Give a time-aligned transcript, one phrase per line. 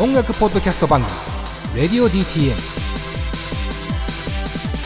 [0.00, 1.12] 音楽ポッドキャスト番組
[1.88, 2.56] 「RadioDTM」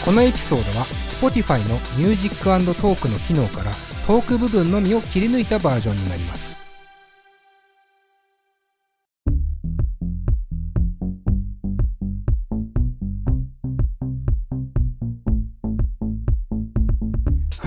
[0.04, 0.84] このエピソードは
[1.18, 3.70] Spotify のミュージックトークの機能から
[4.06, 6.47] トーク部分のみを切り抜いたバージョンになります。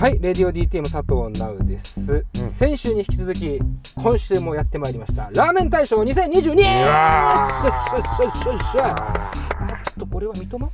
[0.02, 2.41] はい、 Radio DTM 佐藤直です、うん。
[2.49, 3.59] 先週に引き続き
[3.95, 5.29] 今週もやってまいりました。
[5.31, 8.95] ラーメン大賞2022うわしゃしゃしゃしゃしゃ。
[8.98, 10.71] あとこれは三笘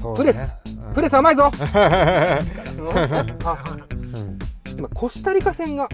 [0.00, 0.54] そうプレス
[0.94, 3.58] プレス甘いぞうんちょっと
[4.78, 5.86] 今コスタリカ戦が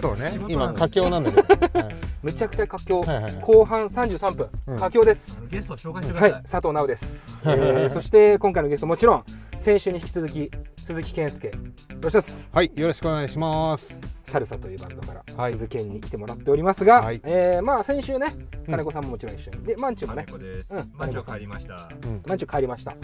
[0.00, 0.38] そうね。
[0.48, 1.94] 今佳境なんだけど、はい
[2.24, 3.40] むちゃくちゃ佳境、はいはいはい。
[3.42, 4.78] 後半33分、うん。
[4.78, 5.42] 佳境です。
[5.50, 6.42] ゲスト紹介してくはいださい。
[6.44, 9.24] 佐藤直です、えーそして今回のゲストもちろん
[9.58, 11.48] 先週に引き続き鈴木健介。
[11.48, 11.52] よ
[12.00, 12.50] ろしくお願いします。
[12.54, 14.00] はい、よろしくお願いします。
[14.24, 15.52] サルサというバンドから、はい。
[15.52, 17.20] 鈴健に来てもらっておりますが、はい。
[17.24, 18.28] えーまあ先週ね
[18.66, 18.72] うん。
[18.72, 19.64] 金子さんももちろん一緒に。
[19.64, 20.24] でマンチュもね。
[20.70, 20.92] うん。
[20.96, 21.74] マンチョ帰りました。
[21.74, 22.22] うん。
[22.26, 22.92] マンチュ帰りました。
[22.92, 22.96] は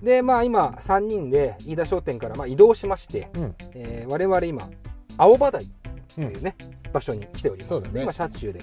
[0.00, 0.04] い。
[0.04, 3.54] でまあ今3人で飯田商店からまあ移動しまして、うん。
[3.74, 4.66] えー我々今
[5.16, 5.66] 青葉台
[6.14, 6.56] というね、
[6.92, 7.68] 場所に来ております。
[7.68, 7.94] そうだね。
[7.94, 8.60] で今車中で。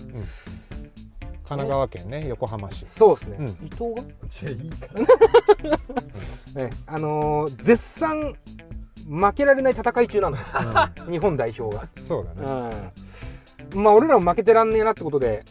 [1.44, 2.86] 神奈川県ね横浜市。
[2.86, 3.46] そうですね、うん。
[3.48, 4.04] 伊藤が？
[4.30, 4.88] じゃあいいか。
[6.60, 8.34] ねあのー絶賛
[9.10, 10.44] 負けられない戦い中なのよ。
[11.12, 12.34] 日本代表が、そうだ
[12.70, 12.76] ね、
[13.74, 15.44] うん、まあ俺らも負けてらんねえなってことで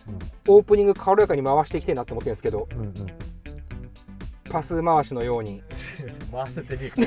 [0.48, 0.54] うん。
[0.54, 2.92] オープニング軽やかに回していきたいなって思ってるんですけどうんうん、
[4.50, 5.62] パス回しのように、
[6.32, 7.02] 回せてねえ。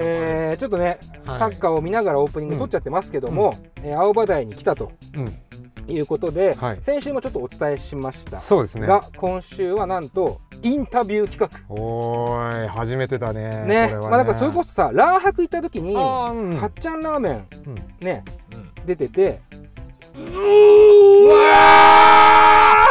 [0.00, 1.38] えーちょっとね、はい。
[1.38, 6.78] サッカーを見ながらオープニング撮っちゃってますけども、えー青葉台に来たとうん、いうことで、はい。
[6.80, 8.36] 先週もちょっとお伝えしました。
[8.38, 8.86] そうですね。
[8.86, 11.74] が今週はなんとインタビュー企画。
[11.74, 13.88] おーい初めてだねね。
[13.88, 13.94] ね。
[14.00, 16.32] まあだからそれこそさラー博行った時には
[16.66, 17.74] っちゃんラーメンうん。
[18.00, 18.86] ねうん。
[18.86, 19.40] 出てて
[20.16, 22.88] うわ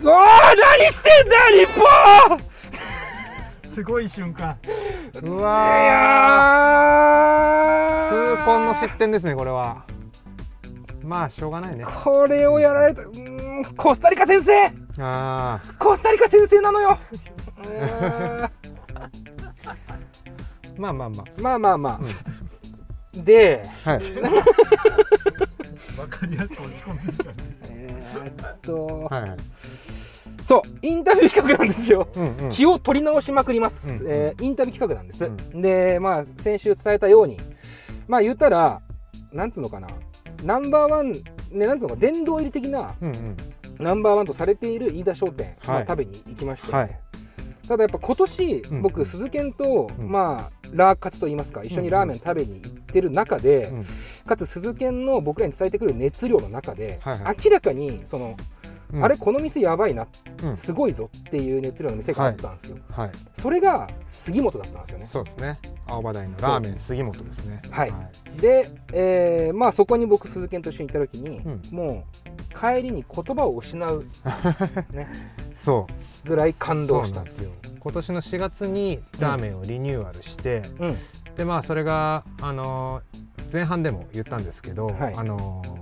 [0.00, 0.26] ーうわー
[0.80, 1.72] 何してんだよ日
[2.30, 2.40] 本！
[3.72, 4.56] すごい瞬間。
[5.22, 8.14] ういわやー。
[8.34, 9.84] ー痛恨の失点ですねこれは。
[11.02, 11.84] まあしょうがないね。
[11.84, 14.72] これをやられたうーんコスタリカ先生！
[14.98, 16.98] あコスタリカ先生なのよ。
[17.58, 18.50] うーんー
[20.78, 20.92] まあ。
[20.92, 21.08] まあま
[21.38, 21.78] まあまあ。
[21.78, 22.00] まあ、
[23.14, 24.00] であはい。
[25.98, 27.34] わかりやすく落ち込んでるじゃん。
[28.00, 29.36] えーっと、はいはい。
[30.42, 32.08] そうインタビュー企画なんですよ。
[32.16, 32.48] うんうん。
[32.50, 37.38] 気を取り直しまくります、うんえーインタビュー企画なんです、うでまあ先週伝えたように
[38.08, 38.80] まあ言ったら
[39.32, 39.88] なんつうのかな。
[40.42, 41.12] ナンバーワン
[41.50, 43.36] ねなんつうのか殿堂入り的なうんうん。
[43.78, 45.86] ナンバーワンとされている飯田商店、まあ、はい。
[45.86, 47.00] 食べに行きましたよね、はい
[47.70, 50.10] ただやっぱ今年、うん僕鈴研と、うん。
[50.10, 53.86] まあラー活といいますか一緒にラーメン食べに行ってる中で、うん
[54.26, 57.36] かつ鈴研の僕らに伝えてくる熱量の中で、はいはい。
[57.44, 58.59] 明らかにその、うん
[59.02, 60.06] あれこの店やばいな。
[60.42, 60.56] うん。
[60.56, 63.10] すごいぞっていう熱量の店があったんですよ、はい。
[63.32, 65.06] それが杉本だったんですよね。
[65.06, 65.58] そうですね。
[65.86, 67.62] 青葉台のラーメン杉本ですね。
[67.70, 67.92] はい。
[68.40, 71.60] で、えーまあそこに僕鈴研と一緒に行った時に、うん。
[71.70, 72.04] も
[72.52, 74.04] う帰りに言葉を失う、
[74.92, 75.06] ね、
[75.54, 75.86] そ
[76.24, 76.28] う。
[76.28, 77.20] ぐらい感動した。
[77.22, 77.50] んですよ。
[77.78, 80.96] 今年の4月にラーメンをリニューアルして、うん。
[81.36, 83.20] でまあそれがあのー
[83.52, 85.14] 前半でも言ったんですけど、はい。
[85.16, 85.80] あのー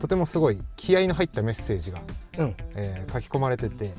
[0.00, 2.00] とてもすごい気合いの入ったメッセージが、
[2.40, 2.54] うん。
[2.74, 3.92] えー書き込まれてて、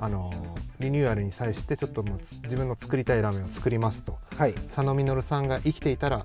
[0.00, 4.18] あのーリニューアルに際してちょっともうつ自分の作りたいラーメンを作りますと。
[4.36, 4.52] はい。
[4.52, 6.24] 佐野実さんが生きていたら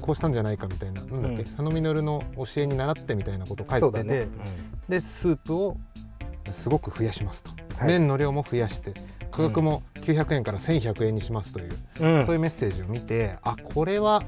[0.00, 1.44] こうしたんじゃないかみたいななんだっけ、うん。
[1.44, 4.28] 佐野実の教えに習ってみたいなことを書いてて、そうだね、
[4.88, 5.76] でスープを
[6.52, 7.88] すごく増やしますと、はい。
[7.88, 8.94] 麺の量も増やして
[9.30, 12.24] 価格も900円から1100円にしますという、うん。
[12.24, 14.22] そういうメッセージを見てあこれは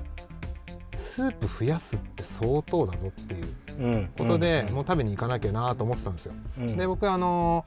[1.14, 4.10] スープ増やすって相当だぞっていううん。
[4.18, 4.74] ことで、うん。
[4.74, 6.32] もう食べに行かなきゃなと思ってたんですよ。
[6.58, 6.76] うん。
[6.76, 7.64] で僕あの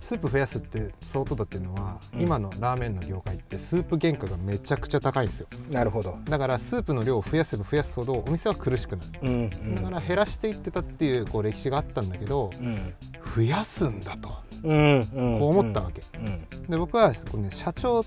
[0.00, 2.22] スープ増やすって相当だっていうのは、うん。
[2.22, 5.46] 今のラーメンの業界ってスープ原価がめちゃくちゃ高いんですよ。
[5.70, 9.08] なるほど、だからスープの量を増やせば増やすほどお店は苦しくなる。
[9.22, 9.30] うん。
[9.30, 9.74] うん。
[9.76, 12.94] だから減らしていってたっていうこう歴史があったんだけどうん。
[13.36, 14.34] 増やすんだと。
[14.64, 14.98] うん。
[14.98, 15.02] うん。
[15.38, 16.68] こう思ったわけ、うん。
[16.68, 18.04] で僕はこう、ね、社長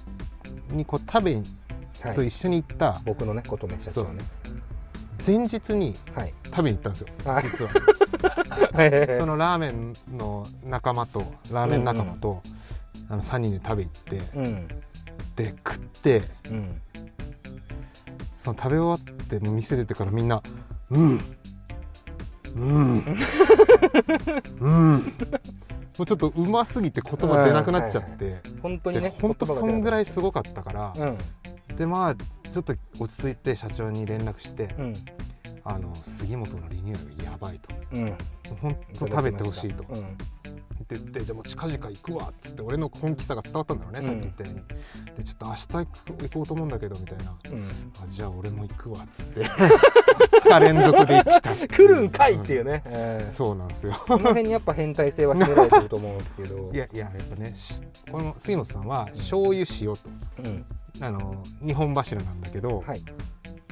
[0.69, 1.41] にこう食べ
[2.15, 4.23] と一緒に行った僕のね琴音社長ね
[5.25, 6.33] 前日にはい。
[6.45, 7.71] 食べに行ったんですよはい実は。
[8.73, 9.19] はい。
[9.19, 12.41] そのラーメンの仲間とラーメン仲間と、
[13.09, 14.68] あの3人で食べ行ってうん。
[15.35, 16.81] で食ってうん。
[18.35, 20.41] その食べ終わってもう店出てからみんな
[20.89, 21.21] 「うん。
[22.56, 23.06] うん。
[24.59, 25.13] うん」
[25.97, 31.17] もうちょっとうますぎて言葉出なくなっちゃって、本当にねでほんとそんぐらいいすごかったから、うん
[31.77, 34.94] でまあちょっと落ち着いて社長に連絡してうん。
[35.63, 37.69] あの杉本のリニューアルやばいと。
[37.94, 38.18] うん。
[38.62, 39.85] 本当食べてほしいと。
[39.89, 40.18] うん
[40.91, 42.29] 言ってでじゃあもう近々行くわ。
[42.29, 44.06] っつって俺の本気さが伝わったんだろうね、うん。
[44.06, 45.18] さっき言ったように。
[45.18, 47.35] でちょっと明日行く行こうと思うんだけどみたいな。
[47.51, 47.63] うん。
[47.63, 49.00] あじゃあ俺も行くわ。
[49.00, 49.45] っつって。
[50.41, 51.67] 2日連続で行った。
[51.67, 53.94] 来るんかいっていうね、ええそうなんですよ。
[54.07, 56.71] その辺にやっぱ変態性は秘められてると思うんですけど。
[56.74, 57.74] いやいややっぱねし
[58.12, 60.00] この杉本さんは醤油塩と。
[60.44, 60.65] うん
[60.99, 63.01] あの日本柱なんだけど、はい。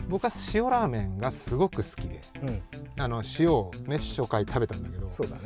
[0.08, 2.62] 僕は塩ラーメンがすごく好きでうん。
[2.98, 5.44] あの塩をね初回食べたんだけどそうだね。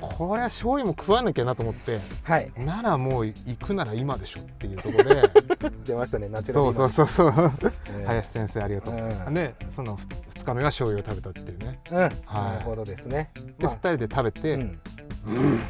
[0.00, 2.52] これは醤油も食わなきゃなと思ってはい。
[2.58, 5.22] ならもう行くなら今でしょっていうところで
[5.86, 7.52] 出ましたねナチュラルそうそうそうそう。
[7.96, 8.04] ええ。
[8.06, 9.34] 林先生ありがとう、うん。
[9.34, 11.80] でその2日目は醤油を食べたっていうね。
[11.92, 13.30] うん、なるほどですね。
[13.58, 14.80] で、2人で食べて、うん。
[15.26, 15.62] うー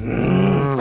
[0.00, 0.78] ん。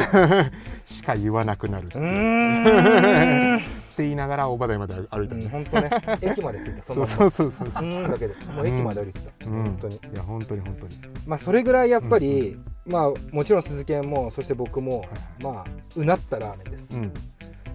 [0.86, 1.88] しか言わなくなる。
[1.88, 3.58] ってういうーん。
[3.58, 3.60] っ
[3.98, 5.90] て言いながら大場台まで歩いたね、本当ね。
[6.22, 6.84] 駅まで着いた。
[6.84, 7.90] そのそうそうそうそうう。
[7.90, 9.64] ーんだけでもう駅まで降りてた、うん。
[9.64, 9.96] 本当に。
[9.96, 10.96] いや本当に本当に。
[11.26, 15.06] まあそれぐらいやっぱり、まあもちろん鈴木もそして僕も、
[15.40, 15.66] いまあ
[15.96, 17.14] うなったラーメンです、うん。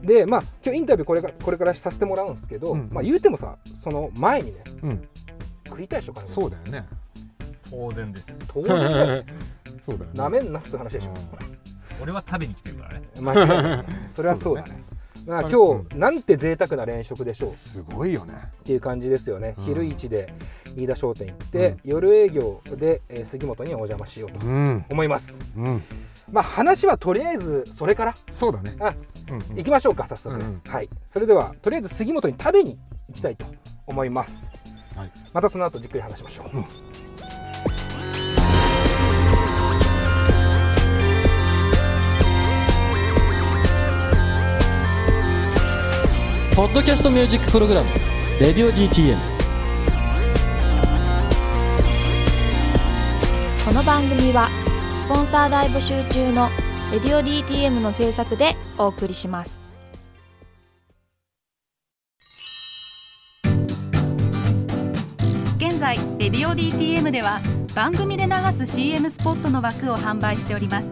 [0.06, 5.08] でまあ今日インタビューこれからこれからさせてもらうんですけど、うんまあ言うてもさその前にねうん。
[5.66, 6.86] 食いたいでしょそうだよね。
[7.70, 8.36] 当然ですよ。
[8.46, 9.24] 当然だよ
[9.84, 10.18] そうだよね。
[10.18, 11.14] なめんなっつう話でしょ、
[12.00, 13.02] 俺は食べに来てるからね。
[13.20, 13.76] 間違いない。
[13.88, 14.06] ね。
[14.08, 14.84] それはそうだね。
[15.26, 17.50] まあ、今日なんて贅沢な連食でしょう。
[17.50, 18.34] っすごいよね。
[18.64, 19.64] ていう感じですよね、うん。
[19.64, 20.34] 昼市で
[20.76, 24.84] 飯田商店行って、夜営業で、えー杉本にお邪魔しようとうん。
[24.90, 25.40] 思います。
[25.56, 25.82] うん。
[26.30, 28.14] まあ話はとりあえずそれから。
[28.32, 28.74] そうだね。
[28.80, 28.94] あ
[29.28, 29.56] うんうん。
[29.56, 30.60] 行きましょうか早速、うんうん。
[30.66, 30.88] はい。
[31.06, 32.78] それではとりあえず杉本に食べに
[33.08, 33.46] 行きたいと
[33.86, 34.50] 思います。
[34.96, 35.10] はい。
[35.32, 36.56] またその後じっくり話しましょう、
[46.54, 47.88] ポッドキャストミュージックプログラム
[48.38, 49.16] 「レディオ DTM」
[53.64, 54.50] この番組は
[55.06, 56.50] スポンサー大募集中の
[56.92, 59.58] 「レディオ DTM」の制作でお送りします。
[65.56, 67.40] 現在「レディオ DTM」では
[67.74, 70.90] 番組で流す CM スポットの枠を販売しております。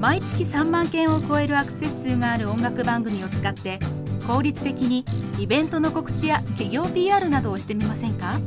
[0.00, 3.78] 毎月3万件を超えるアクセス数がある音楽番組を使って
[4.26, 5.04] 効率的に
[5.38, 8.38] イベントの告知や企業 PR などをしてみませんか？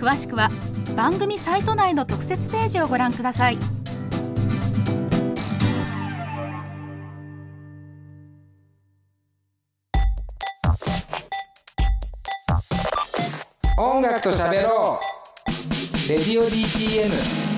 [0.00, 0.48] 詳しくは
[0.96, 3.58] 番組サイト内の特設ページをご覧ください。
[13.80, 16.08] 音楽と喋ろう。
[16.08, 17.57] レディオ DTM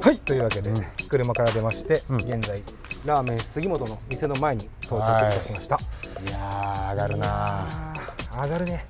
[0.00, 0.18] はい。
[0.18, 0.72] というわけで、
[1.08, 2.16] 車から出まして、うん。
[2.16, 2.62] 現在
[3.04, 5.78] ラーメン杉本の店の前に到着いたしました、い
[6.30, 8.84] やー上がるなあー上がるね。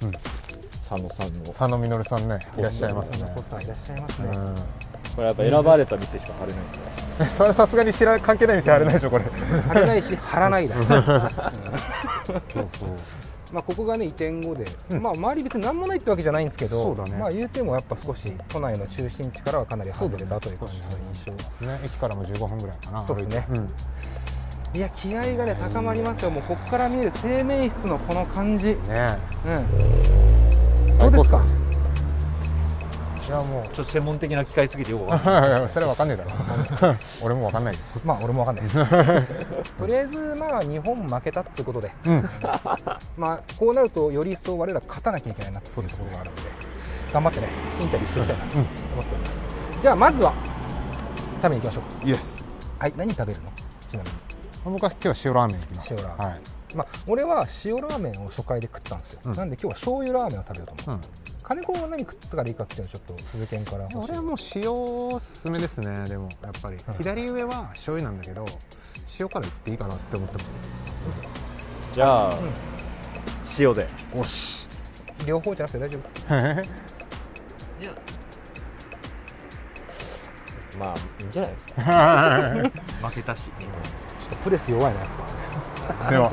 [0.89, 1.41] 佐野さんの。
[1.47, 3.33] 佐野実さんねいらっしゃいますね。
[3.35, 4.29] ポスターいらっしゃいますね、
[5.17, 6.85] これやっぱ選ばれた店しか貼れないんですよ。
[7.19, 9.25] う んそれさすがに知ら関係ない店あれないでしょこれ。
[9.63, 10.81] 貼れないし貼らないだ、う。
[10.81, 11.09] ん そう
[12.49, 12.67] そう
[13.53, 14.67] まあここがね移転後で、
[15.01, 20.81] まあ周り別に何もないってわけじゃないんですけどねまあまあ言うてもやっぱ少し都内の中心地からはかなり外れたという感じの
[21.15, 21.33] 印象
[21.69, 21.81] ね。
[21.85, 23.47] 駅からも15分ぐらいかなそうですね。
[23.49, 23.63] 歩いて。
[23.63, 23.67] ん。
[24.77, 26.31] いや気合がね高まりますよ。
[26.31, 28.77] もうここから見える生命室のこの感じ。
[28.89, 30.99] ねうん。
[30.99, 31.45] どうですか
[33.27, 35.69] いやもうちょっと専門的な機械すぎてよくわかんない。
[35.69, 36.97] それはわかんねえだろ。
[37.23, 37.75] 俺もわかんない。
[37.75, 38.65] よまあ俺もわかんない。
[38.65, 38.87] で す
[39.77, 42.29] とりあえずまあ日本負けたっていうことで、うん。
[43.17, 46.43] まあこうなるとより一層我ら勝たなきゃいけないなっていうところがあるので
[47.13, 47.49] 頑張ってね
[47.81, 50.33] インタビューしていきたいなと思っております、じゃあまずは
[51.43, 52.01] 食べに行きましょう。
[52.01, 53.51] かイエスはい何食べるの？
[53.81, 54.17] ちなみに。
[54.65, 55.95] 僕は今日塩ラーメン行きます。
[55.95, 56.29] 塩ラーメン。
[56.31, 59.35] はいまあ俺は塩ラーメンを初回で食ったんですよ、うん。
[59.35, 61.01] なんで今日は醤油ラーメンを食べようと思う、うん。
[61.43, 66.95] 金子は何食ったからいいかっていうのをちょっと鈴研から俺はもう塩おすすめですねでもやっぱり、うん。
[66.95, 68.45] 左上は醤油なんだけど
[69.19, 70.71] 塩からいっていいかなって思ってます。
[71.95, 72.37] じゃあ、ん。
[73.59, 73.87] 塩で。
[74.15, 74.69] おし。
[75.27, 76.03] 両方じゃなくて大丈夫。
[80.79, 81.83] まあいいんじゃないですか。
[83.09, 83.45] 負けたし。
[83.59, 83.69] ちょ
[84.27, 85.76] っとプレス弱いなやっぱ
[86.11, 86.31] では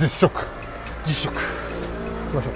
[0.00, 0.44] 実食。
[1.04, 1.34] 実食。
[1.34, 2.54] いきましょう。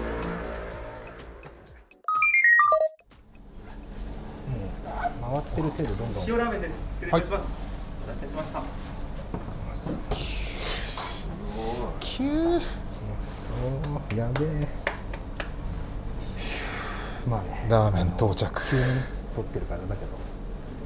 [5.30, 6.24] もう回ってる程度どんどん。
[6.28, 6.74] 塩ラーメンです。
[7.00, 7.44] 失礼いたします、
[8.04, 8.62] お待たせしました。
[12.00, 12.60] キュー
[13.20, 13.50] そ
[14.14, 14.18] う。
[14.18, 14.68] やべえ
[17.28, 18.82] まあねラーメン到着急に
[19.36, 20.10] 撮ってるからだけど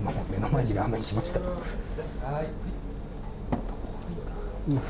[0.05, 1.47] まあ目の前にラーメン来ましたは
[2.43, 2.47] い
[4.69, 4.73] う。
[4.73, 4.81] んう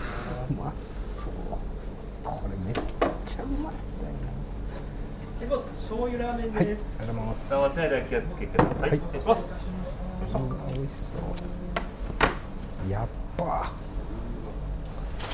[0.53, 1.33] まそう。
[2.23, 2.75] これめっ
[3.25, 3.77] ちゃうまいん
[5.49, 7.49] だよ醤油ラーメンはいありがとうございます。
[7.49, 8.91] さあ、間違いでは気をつけてください。
[8.91, 8.99] はい。
[8.99, 9.43] 失礼します。
[10.33, 13.73] あー美味しそうやっば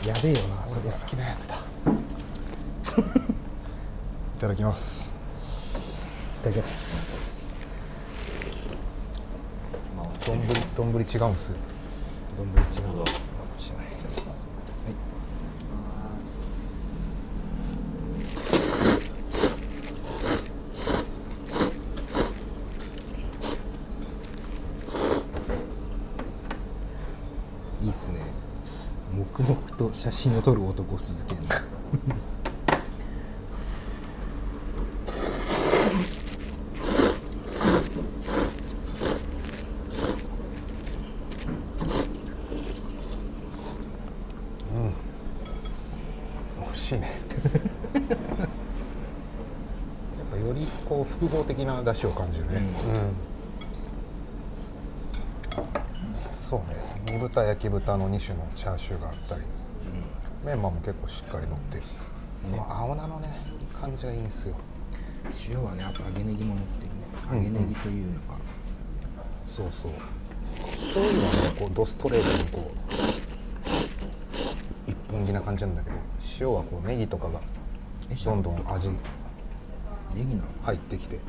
[0.07, 1.59] やべえよなそれ好きなやつだい。
[1.59, 1.63] い。
[4.41, 5.15] ただきます
[6.43, 7.35] ただきます
[10.27, 10.39] 丼
[10.77, 13.07] 丼違うんすよ丼違うのかも
[13.59, 13.91] しれないは
[27.81, 28.21] いいいっすね
[29.17, 31.41] 黙々と写真を撮る男鈴木美
[46.73, 47.11] 味しいね。
[47.99, 48.07] や
[50.25, 52.63] っぱよりこう複合的な出汁を感じるね、うん。
[56.39, 56.77] そうね。
[57.11, 59.43] 煮豚焼き豚の2種のチャーシューがあったり、
[60.49, 61.83] メンマも結構しっかり乗ってる、
[62.51, 63.29] この青菜のね
[63.79, 64.57] 感じがいいんですよ。
[65.47, 67.45] 塩はねあと揚げネギも乗ってるね。
[67.47, 68.39] 揚げネギというのが、
[69.47, 69.93] そうそう。
[70.71, 72.71] 醤油はねこうドストレートにこ
[74.87, 75.97] う一本気な感じなんだけど
[76.41, 77.43] 塩はこうネギとかが
[78.25, 78.95] どんどん味ネ
[80.25, 80.41] ギなの？
[80.65, 81.21] 入ってきて。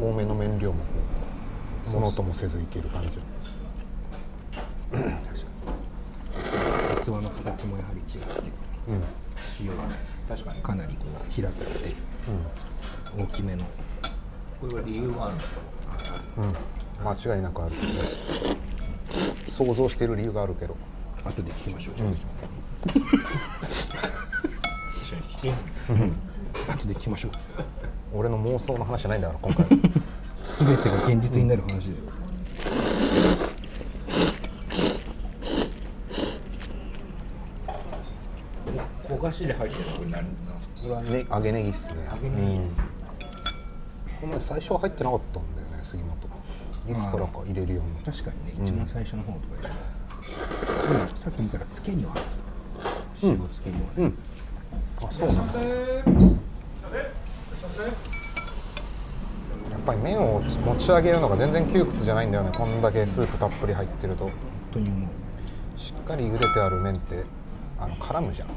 [0.00, 0.78] 多めの麺量も
[1.84, 3.10] こうものともせずいける感じ
[7.02, 8.40] 器の形もやはり違って
[8.88, 9.02] うん。
[9.60, 9.94] 塩がね
[10.28, 10.62] 確かに。
[10.62, 11.94] かなりこう平たくて
[13.18, 13.64] 大きめの。
[14.60, 15.60] これは理由があるんですか。
[16.38, 16.48] うん。
[17.06, 17.72] 間違いなくある。
[17.72, 17.92] けどね
[19.48, 20.76] 想像してる理由があるけど。
[21.24, 21.94] 後で聞きましょう、
[26.72, 27.32] 後で聞きましょう。
[28.12, 29.66] 俺の妄想の話じゃないんだから今回。
[30.42, 31.68] 全てが現実になる話。
[31.68, 31.91] で、焦
[39.32, 40.04] がしで入ってるの？
[40.04, 40.26] になる
[40.82, 42.06] これはね揚げネギっすね。
[42.22, 42.68] うん。
[44.20, 46.12] この前最初は入ってなかったんだよね杉本。
[46.88, 48.04] いつからか入れるように。
[48.04, 54.18] 確かにね一番最初の方とかでしょ、でもさっき見たらつけには入ってた塩つけにはね、うん。
[55.02, 55.60] あそうなんだ。
[59.70, 64.24] やっぱり麺を持ち上げるのが全然窮屈じゃないんだよねこんだけスープたっぷり入ってると。
[64.24, 64.32] 本
[64.72, 65.08] 当に思う。
[65.78, 67.24] しっかり茹でてある麺って
[67.78, 68.48] あの絡むじゃん、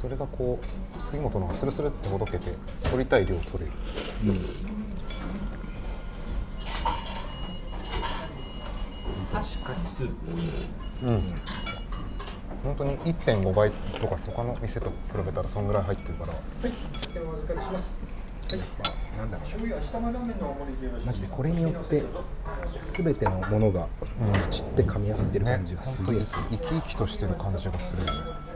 [0.00, 0.64] それがこう
[1.10, 2.52] 杉本の方がスルスルってほどけて
[2.84, 3.72] 取りたい量取れる。
[9.32, 10.14] 確かにスープ
[11.02, 11.22] うん。
[12.62, 14.94] 本当に1.5倍とか他の店と比
[15.26, 16.32] べたらそんぐらい入ってるから。
[19.18, 21.06] なんだろう。
[21.06, 22.04] マジでこれによって
[22.94, 23.88] 全てのものが
[24.48, 28.47] きちって噛み合ってるね感じがすげえする、生き生きとしてる感じがするよね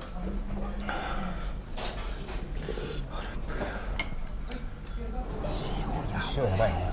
[6.36, 6.92] 塩やばいね。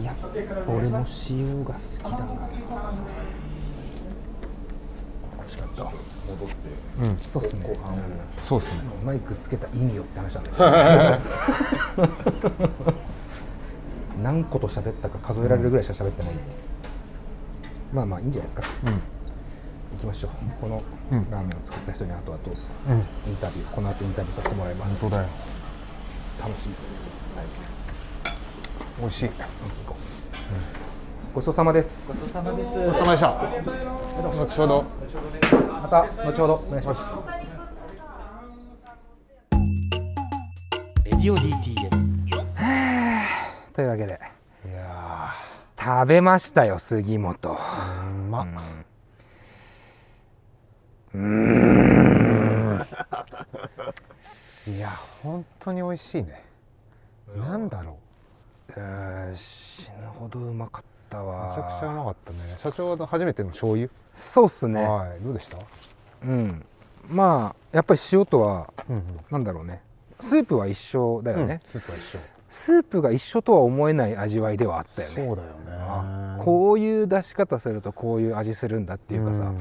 [0.00, 0.14] いや
[0.66, 2.48] 俺も塩が好きだな。
[5.38, 5.82] 美味しかった
[7.02, 7.18] うん。
[7.18, 7.76] そうっすね。
[8.40, 8.78] そうっすね。
[9.04, 10.50] マイクつけた意味よって話なんだ
[11.16, 11.20] よ
[14.22, 16.32] 何個と喋ったか数えられるぐらいしか喋ってない、
[17.92, 18.92] まあまあいいんじゃないですか、うん。
[18.92, 19.00] 行
[19.98, 20.30] きましょう。
[20.60, 22.38] このうんラーメンを作った人に後々
[22.88, 22.98] うん。
[22.98, 25.00] インタビューこの後インタビューさせてもらいます。
[25.02, 25.28] 本当だよ
[26.40, 26.74] 楽しみ。
[28.98, 29.30] 美味しい。
[31.34, 32.08] ごちそうさまです。
[32.08, 32.70] ごちそうさまです。
[32.70, 33.28] お疲れ様でした。
[34.44, 34.84] 後ほど。
[35.82, 36.54] また後ほど。
[36.54, 37.14] お願いします。
[41.04, 41.90] レディオ DTM
[43.74, 44.18] というわけで。
[44.66, 45.32] いや
[45.78, 47.54] 食べましたよ杉本。
[47.54, 48.46] ーうまっ
[54.66, 54.90] いや
[55.22, 56.42] 本当に美味しいね。
[57.36, 57.96] なんだろ
[58.68, 58.72] う。
[58.72, 61.48] ー死ぬほどうまかったうわ。
[61.48, 62.38] めちゃくちゃうまかったね。
[62.56, 63.88] 社長は初めての醤油？
[64.14, 64.82] そうっすね。
[64.82, 65.20] はい。
[65.20, 65.56] どうでした？
[66.24, 66.64] うん。
[67.08, 69.04] まあやっぱり塩とはうんうん。
[69.30, 69.80] なんだろうね。
[70.20, 72.18] スープは一緒だよね、スープは一緒。
[72.50, 75.14] スープが一緒とは思えない味わいではあったよね。
[75.14, 75.48] そうだよ
[76.36, 76.44] ね。
[76.44, 79.44] こういう出し方するとこういう味するんだっていうかさ。
[79.44, 79.58] ん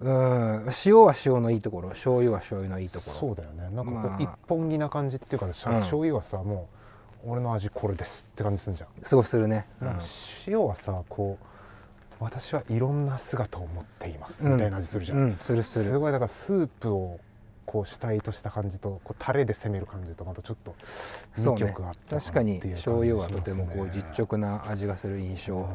[0.00, 0.68] うん。
[0.84, 3.12] 塩は塩のいいところ醤油は醤油のいいところ。
[3.12, 3.62] そうだよね。
[3.74, 4.16] なんかこまあ。
[4.18, 5.76] う一本気な感じっていうかさ、うん。
[5.78, 6.68] 醤油はさも
[7.24, 10.00] う俺の味これですって感じするじゃん、すごいするね、なんか
[10.46, 11.44] 塩はさこう
[12.20, 14.54] 私はいろんな姿を持っていますうん。
[14.54, 15.38] みたいな味するじゃん、うん。
[15.40, 15.84] するする。
[15.84, 17.18] すごいだからスープを
[17.70, 20.74] こう主体とした感じとこうタレで攻める感じとまたちょっと
[21.36, 21.60] 2そうね。
[21.60, 25.68] 曲あった確かにっていう感じ醤油はとてもこう実直な味がする印象。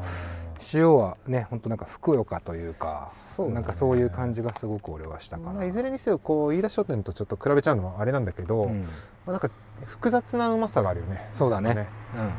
[0.73, 3.55] 塩はね本当なんかふくよかというかそうだね。
[3.55, 8.81] なんかそういう感じがすごく俺はしたかな、まあ、いずれにせよこう飯田商店とちょっと比べちゃうのもあれなんだけど、うん。
[8.81, 8.87] ま
[9.27, 9.51] あ、なんか
[9.85, 11.29] 複雑なうまさがあるよね。
[11.31, 11.75] そうだね。
[11.75, 11.87] ね。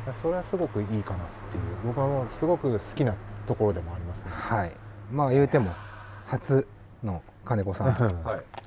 [0.06, 0.14] うん。
[0.14, 1.62] それはすごくいいかなっていう。
[1.84, 3.14] 僕はもうすごく好きな
[3.46, 4.30] ところでもありますね。
[4.32, 4.72] はい。
[5.12, 5.70] まあ言うても
[6.26, 6.66] 初
[7.04, 7.92] の金子さん。
[7.92, 8.63] はい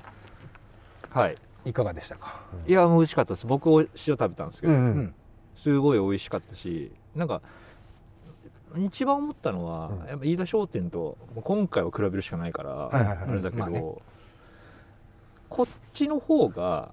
[1.18, 1.36] はい。
[1.64, 2.40] いかがでしたか？
[2.66, 3.46] いやもう美味しかったです。
[3.46, 5.14] 僕お塩食べたんですけど、うんうん。
[5.56, 7.42] すごい美味しかったしなんか
[8.76, 10.08] 一番思ったのは、うん。
[10.08, 13.18] やっぱ飯田商店と今回は比べるしかないから、はいはいはい。
[13.30, 13.82] あれだけど、まあね。
[15.48, 16.92] こっちの方が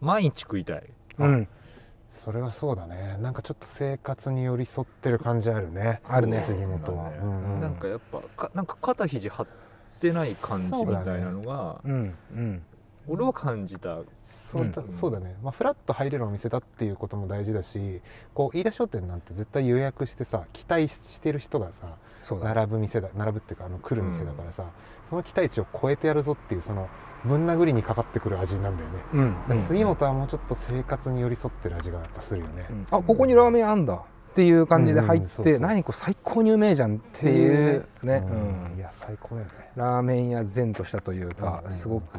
[0.00, 0.84] 毎日食いたい。
[1.18, 1.48] うん。
[2.10, 3.16] それはそうだね。
[3.20, 6.00] なんかちょっと生活に寄り添ってる感じあるね。
[6.04, 6.38] あるね。
[6.38, 9.46] 杉本は、そううんなんかやっぱかなんか肩肘張っ
[9.98, 12.62] てない感じみたいなのが、うんうん
[13.08, 13.98] 俺は感じた。
[14.22, 14.92] そうだ,、うん。
[14.92, 18.00] そうだね、まあ、フラッと入れるお店だっていうことも大事だし
[18.34, 21.96] こう飯田商店なんて絶対予約してさ期待してる人がさ
[22.42, 24.70] 並ぶ店だ並ぶっていうかあの来る店だからさ、
[25.04, 26.88] その期待値を超えてやるぞっていうその
[27.24, 29.36] ぶん殴りにかかってくる味なんだよね、うん。
[29.50, 29.56] うん。
[29.56, 32.86] 杉本はもうちょっと生活に寄り添ってる味がやっぱするよね、うん。
[32.90, 38.24] あここにラーメンあんだっていう感じで入って何これ最高にうめえじゃんっていうね。
[38.24, 38.78] うんうん。
[38.78, 39.52] いや最高だよね。
[39.76, 41.72] ラーメン屋善としたというかうんうん。
[41.72, 42.18] すごく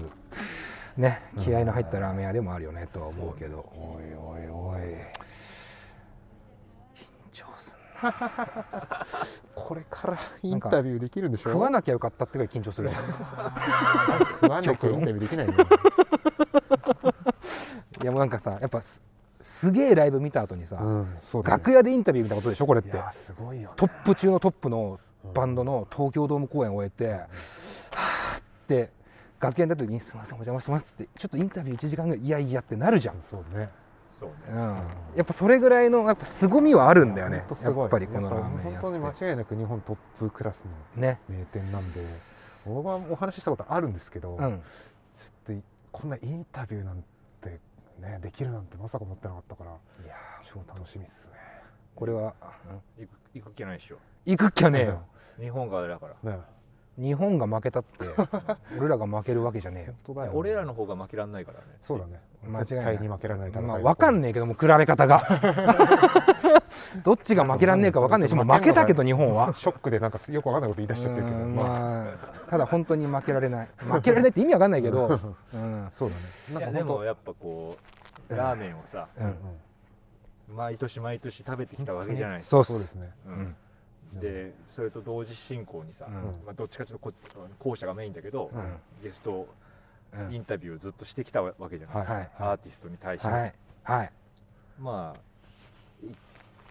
[0.97, 3.65] ね気合の入ったラーメン屋でもあるよねとは思うけど。
[3.75, 4.81] おいおいおい。
[7.31, 7.73] 上手
[9.55, 11.51] これからインタビューできるんでしょ？
[11.51, 15.53] 食わなきゃよかったってぐらい緊張する食わなきゃインタビューできないよ。
[18.01, 19.01] いやもうなんかさやっぱす
[19.41, 21.57] すげえライブ見た後にさ、うんそうだね。
[21.57, 22.89] 楽屋でインタビューみたいなことでしょこれって。
[22.89, 23.75] いやすごいよね。
[23.77, 24.99] トップ中のトップの
[25.33, 28.89] バンドの東京ドーム公演を終えて、はーって
[29.43, 33.69] 楽屋に出た時に「すみませんお邪魔します」ってちょっとインタビュー1時間ぐらいいやいやってなるじゃん、そうね。
[34.19, 34.35] そうね。
[34.49, 34.57] うん、
[35.15, 37.39] やっぱそれぐらいのやっぱ凄みはあるんだよね。
[37.39, 40.63] ほんとすごいやっぱりこのラーメン屋本当に間違いなく日本トップクラス
[40.95, 41.19] のね。
[41.27, 42.01] 名店なんで
[42.65, 44.61] 僕はお話ししたことあるんですけど、うん。
[45.13, 47.03] ちょっとこんなインタビューなん
[47.41, 47.59] て
[47.99, 51.33] ねできるなんてまさか思ってなかったからいや超楽しみっすね。
[51.95, 52.33] これは、
[52.97, 53.97] 行く行く気ないっしょ。
[54.25, 55.03] 行くっきゃねえよ。
[55.39, 56.31] 日本があれだから。
[56.31, 56.39] ね
[56.97, 58.05] 日本が負けたって
[58.77, 59.93] 俺らが負けるわけじゃねえよ。
[60.05, 60.31] 本当だよ。
[60.33, 61.65] ね俺らの方が負けらんないからね。
[61.81, 62.21] そうだね。
[62.45, 62.65] 間違いない。
[62.65, 65.23] 絶対に負けられない戦いまあ、分かんねえけども比べ方が。
[67.03, 69.53] どっちが負けらんねえか分かんないしもう負けたけど日本は。
[69.57, 71.37] ショックでなんかよくわかんないこと言い出しちゃってるけど。
[71.37, 71.67] うんまあ。
[71.67, 73.67] まあただ本当に負けられない。
[73.79, 75.87] 負けられないって意味わかんないけど、うん。
[75.91, 76.21] そうだね。
[76.59, 77.77] いやなんか本当でもやっぱこ
[78.29, 80.55] うラーメンをさうん。
[80.55, 82.49] 毎年毎年食べてきたわけじゃないですか。
[82.49, 83.09] そうそうですね。
[83.25, 83.55] うん
[84.19, 86.13] でそれと同時進行にさ、うん。
[86.45, 87.13] まあ、どっちかというとこ
[87.59, 88.75] 後者がメインだけど、うん。
[89.03, 89.47] ゲスト
[90.15, 90.33] うん。
[90.33, 92.29] インタビューをずっとしてきたわけじゃないですか、はい。
[92.37, 93.53] アーティストに対して、はい。
[93.83, 94.11] はい。
[94.79, 95.19] まあ
[96.03, 96.17] 一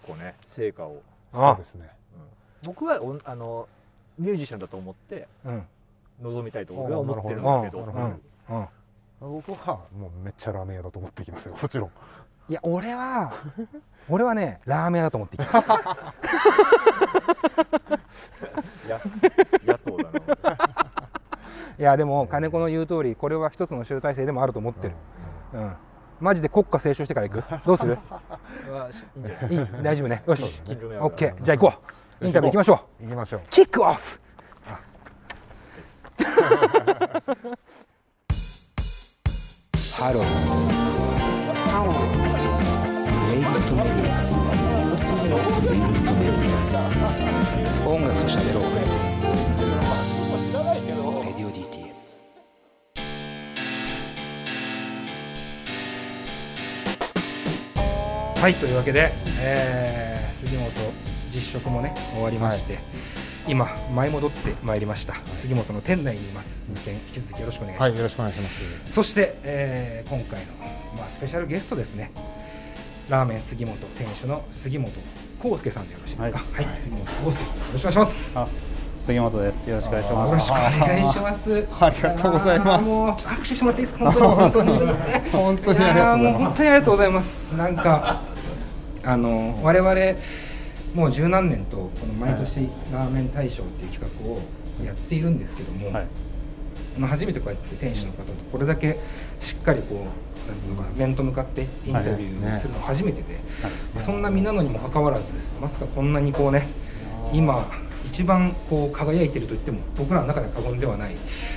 [0.06, 1.02] 個ね成果を、
[1.34, 1.90] そうですね。
[2.62, 2.68] うん。
[2.68, 3.68] 僕はおあの
[4.18, 5.66] ミュージシャンだと思ってうん。
[6.20, 7.84] 臨みたいと俺は思ってるんだけど。
[7.84, 8.56] うん。
[8.56, 8.68] うん。
[9.20, 11.90] 僕はもうめっちゃラーメン屋だと思っていきますよもちろん。
[12.48, 13.32] いや俺は
[14.08, 15.70] 俺はねラーメン屋だと思っていきます。
[15.70, 15.78] や
[19.66, 20.10] 野党だ
[20.50, 20.56] な。
[21.78, 24.94] いやでも金子の言う通りこれは一つの集大成でもあると思ってる。
[25.54, 25.72] うん。
[26.20, 27.44] マジで国歌斉唱してから行く？
[27.66, 27.98] どうする？
[29.50, 30.22] いい大丈夫ね？
[30.26, 30.60] よし。
[30.62, 31.74] 近所迷惑オッケーじゃあ行こ
[32.20, 32.26] う。
[32.26, 33.04] インタビュー行きましょう。
[33.04, 33.40] 行きましょう。
[33.50, 34.20] キックオフ
[39.98, 40.51] ハロー
[48.32, 48.62] 喋ろう。
[48.64, 51.92] Radio DTM
[58.40, 60.72] はいというわけで、えー杉本
[61.30, 62.78] 実食もね終わりまして、
[63.46, 65.14] 今舞い戻ってまいりました。
[65.34, 66.72] 杉本の店内にいます。
[66.72, 68.62] 鈴木健引き続きよろしくお願いします、はいよろしくお願いします。
[68.92, 70.52] そして、えー今回の、
[70.96, 72.10] まあ、スペシャルゲストですね。
[73.10, 74.90] ラーメン杉本店主の杉本
[75.44, 76.38] 康介さんでよろしいですか？
[76.38, 78.48] はい、杉本康介さんよろしくお願いしますあ
[78.98, 79.68] 杉本です。
[79.68, 80.46] よろしくお願いしよろします。
[80.46, 81.66] くお願いします。
[81.80, 84.12] ありがとうございますもう拍手してもらっていいですか？
[84.12, 84.98] 本当に本当に
[85.32, 87.52] 本当にありがとうございますやーもう本当にありがとうございます。
[87.54, 88.22] なんか
[89.04, 89.94] あの我々
[90.94, 94.38] もう十何年とこの毎年ラーメン大賞っていう企画を
[94.84, 96.06] やっているんですけども、はい。
[96.96, 99.00] まあ初めてこうやって店主の方とこれだけ
[99.40, 100.08] しっかりこう
[100.46, 100.60] なん。
[100.62, 103.40] つうのかな面と向かってインタビューをするの初めてで、
[104.00, 106.68] そんな身なのにもかかわらずまさかこんなにこうね
[107.32, 107.66] 今
[108.04, 111.14] 一番こう輝いてると言っても僕らの中では過言ではない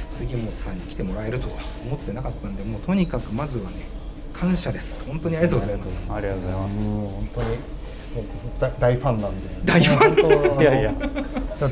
[0.09, 3.87] 杉本さんに来てもらえるとは思ってなかったんでもうとにかくまずはね
[4.33, 5.03] 感謝です。
[5.05, 6.11] 本当にありがとうございます。
[6.11, 6.77] ありがとうございます。
[6.77, 7.47] 本当に
[8.59, 9.49] 大大ファンなんで。
[9.65, 10.61] 大ファン？
[10.61, 10.93] いやいや。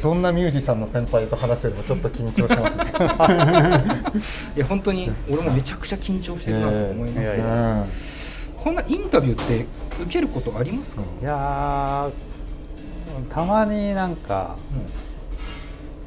[0.02, 2.84] どんなミュージシャンの先輩と話すよりもちょっと緊張しますね。
[4.56, 8.64] いや本当に俺もめちゃくちゃ緊張してるなと思いますけど、ええいやいうん。
[8.64, 9.66] こんなインタビューって
[10.04, 14.56] 受けることありますか、いやーたまになんか、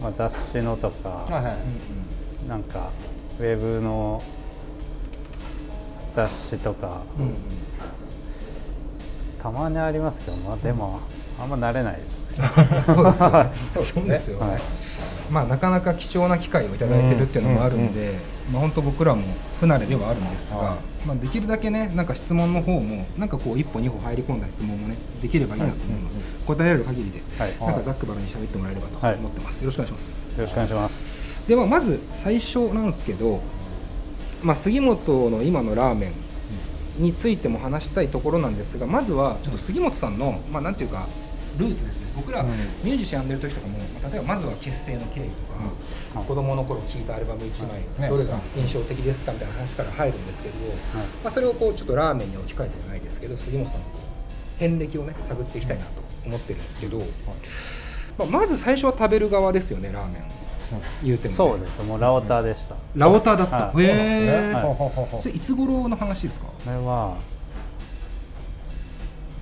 [0.00, 2.48] まあ、雑誌のとか、はいはい。
[2.48, 2.90] なんか
[3.38, 4.22] ウェブの
[6.12, 7.34] 雑誌とか、うんうん
[9.46, 10.98] たまにありますけど、まあ、でも
[11.40, 12.26] あんま慣れないですね。
[12.84, 13.50] そうですよね。
[13.72, 14.60] そうですよね、 はい。
[15.30, 18.14] まあなかなか貴重な機会をいただいてるっていうのもあるんで、
[18.52, 19.22] まあ本当僕らも
[19.60, 21.06] 不慣れではあるんですが、はい。
[21.06, 26.14] まあできるだけねなんか質問の方もなんかこう一歩二歩入り込んだ質問もねできればいいなと思うので、
[26.46, 27.52] 答えられる限りで、はい。
[27.60, 30.18] なんかざっくばらんに喋ってもらえればと思ってます、よろしくお願いします。
[30.36, 31.46] よろしくお願いします。
[31.46, 33.40] ではまず最初なんですけど、
[34.42, 36.25] まあ、杉本の今のラーメン
[36.98, 41.06] についても話したいところなんですがまずはちょっと杉本さんの、まあ、なんていうか
[41.58, 42.12] ルーツですね。
[42.14, 42.48] 僕らうん。
[42.84, 45.30] ミュージシャンやってる時とかも、まあ例えばまずは結成の経緯と
[46.18, 50.54] か、子供の頃聴いたアルバム1枚、ねどれが印象的ですかみたいな話から入るんですけど、
[51.24, 53.86] まあ、それをこうちょっとラーメンに置き換えてじゃないですけど杉本さんの
[54.58, 55.90] 遍歴をね探っていきたいなと
[56.26, 56.98] 思ってるんですけど、
[58.18, 60.35] まあ、まず最初は食べる側ですよねラーメン
[61.02, 62.76] 言うても、ね、そうですもうラオタでした。
[62.94, 63.56] ラオタだった。
[63.56, 64.52] はいへねえ。
[64.52, 66.46] はそれいつ頃の話ですか？
[66.46, 67.16] これは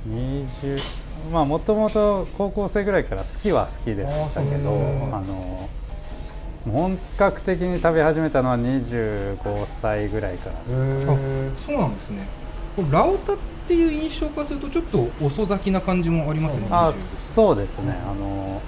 [0.09, 0.79] 20
[1.33, 4.71] まあもともと高校生ぐらいから好きは好きでしたけど
[5.13, 5.69] あの
[6.71, 12.27] 本格的に食べ始めたのは25歳ぐらいからです、そうなんですね。
[12.77, 16.69] これラオタっていう印象化するとちょっと遅咲きな感じもありますよね。
[16.71, 18.61] あ25そうですねあの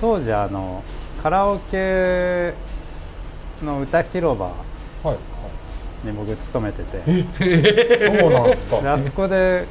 [0.00, 0.82] 当時あの
[1.24, 2.52] カラオケ
[3.64, 4.52] の歌広場
[6.04, 7.22] に僕勤めててい。
[8.20, 8.82] そうなんですか。
[8.82, 9.66] であそこで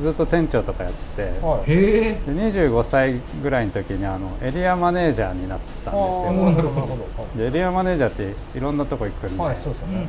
[0.00, 1.66] ずっと店長とかやってて、はい。
[1.66, 7.38] で25歳ぐらいの時にあのエリアマネージャーになったんですよあーなるほどなるほど。
[7.38, 10.06] でエリアマネージャーっていろんなとこ行くんで、はい、そうですよね。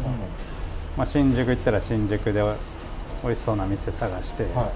[0.95, 2.41] まあ、新宿行ったら新宿で
[3.21, 4.69] 美味しそうな店探して、はいはい。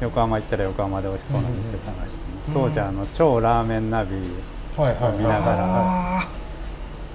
[0.00, 4.16] 横浜行ったら横浜で美味しそうな店探して、うん当時あの超ラーメンナビ
[4.76, 5.18] はいはい。
[5.18, 5.64] 見ながら。
[5.64, 6.28] ああ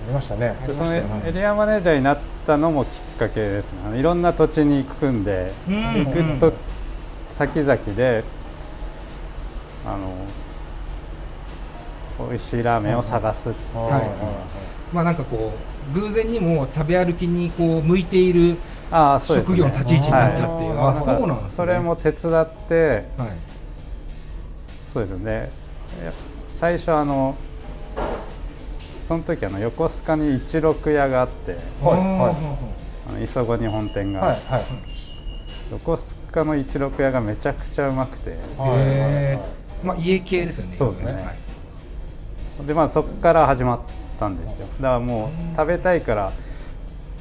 [0.08, 0.56] りましたね。
[0.67, 4.00] でそのエリアマネージャーになったのもきっかけですね。
[4.00, 6.06] いろんな土地に行くんで、うん。
[6.06, 6.54] 行くと
[7.32, 8.24] 先々で
[9.86, 10.13] あの
[12.30, 13.52] 美味しいラーメンを探す。
[14.93, 15.54] まあなんかこ
[15.91, 18.58] う偶然にも食べ歩きにこう向いている。
[18.91, 20.76] ああそうです、ね、職業の立ち位置になったっていう。
[20.76, 20.98] はい。
[20.98, 21.50] あそうなんですね。
[21.50, 23.55] それも手伝ってはい。
[24.95, 25.51] そうですね。
[26.01, 26.13] いや
[26.45, 27.36] 最初あの
[29.01, 32.58] その時あの横須賀に一六屋があってはいあは
[33.10, 34.63] あの磯子に本店が、はいはい。
[35.71, 38.38] 横須賀の一六屋がめちゃくちゃうまくて。
[39.84, 40.75] まあ家系ですよね。
[40.77, 41.12] そうですね。
[41.12, 41.19] は
[42.63, 42.65] い。
[42.65, 43.79] でまあそこから始まっ
[44.17, 44.67] たんですよ。
[44.77, 46.31] だからもう食べたいからあ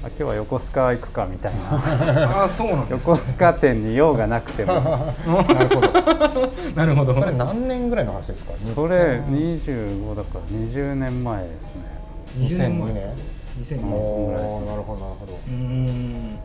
[0.08, 1.60] 今日は横須賀行くかみたいな
[2.40, 2.98] ああそうなんです、ね。
[3.00, 5.90] 横須賀店に用がなくても なるほど。
[6.74, 7.14] なるほど。
[7.14, 8.52] それ何年ぐらいの話ですか？
[8.58, 11.80] それ25だから20年前ですね
[12.38, 13.14] 2002年
[13.60, 13.92] ？2002年。
[13.92, 15.32] おお、なるほどなるほど。
[15.46, 16.38] うーん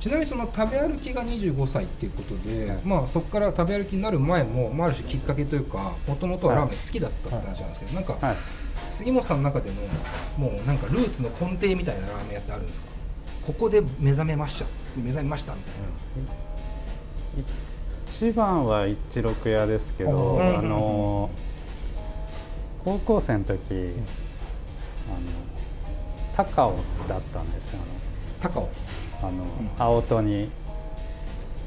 [0.00, 8.36] ちなみにその食べ歩きが25歳っていうことで、まあそこから食べ歩きになる前も、まあ、ある種きっかけというかもともとはラーメン好きだったって話なんですけど、なんか、はい
[8.90, 9.76] 杉本さんの中での
[10.38, 12.86] もうなんかルーツの根底みたいなラーメン屋ってあるんですか？
[13.46, 15.60] ここで目覚めました目覚めましたみ
[16.24, 16.34] たい
[18.16, 21.30] 一番は一六屋ですけど、うんあの
[22.84, 23.94] 高校生の時、あの
[26.36, 26.76] 高尾
[27.08, 27.84] だったんですよな
[28.48, 28.68] 高尾
[29.22, 29.32] あの、
[29.78, 30.50] 青戸に、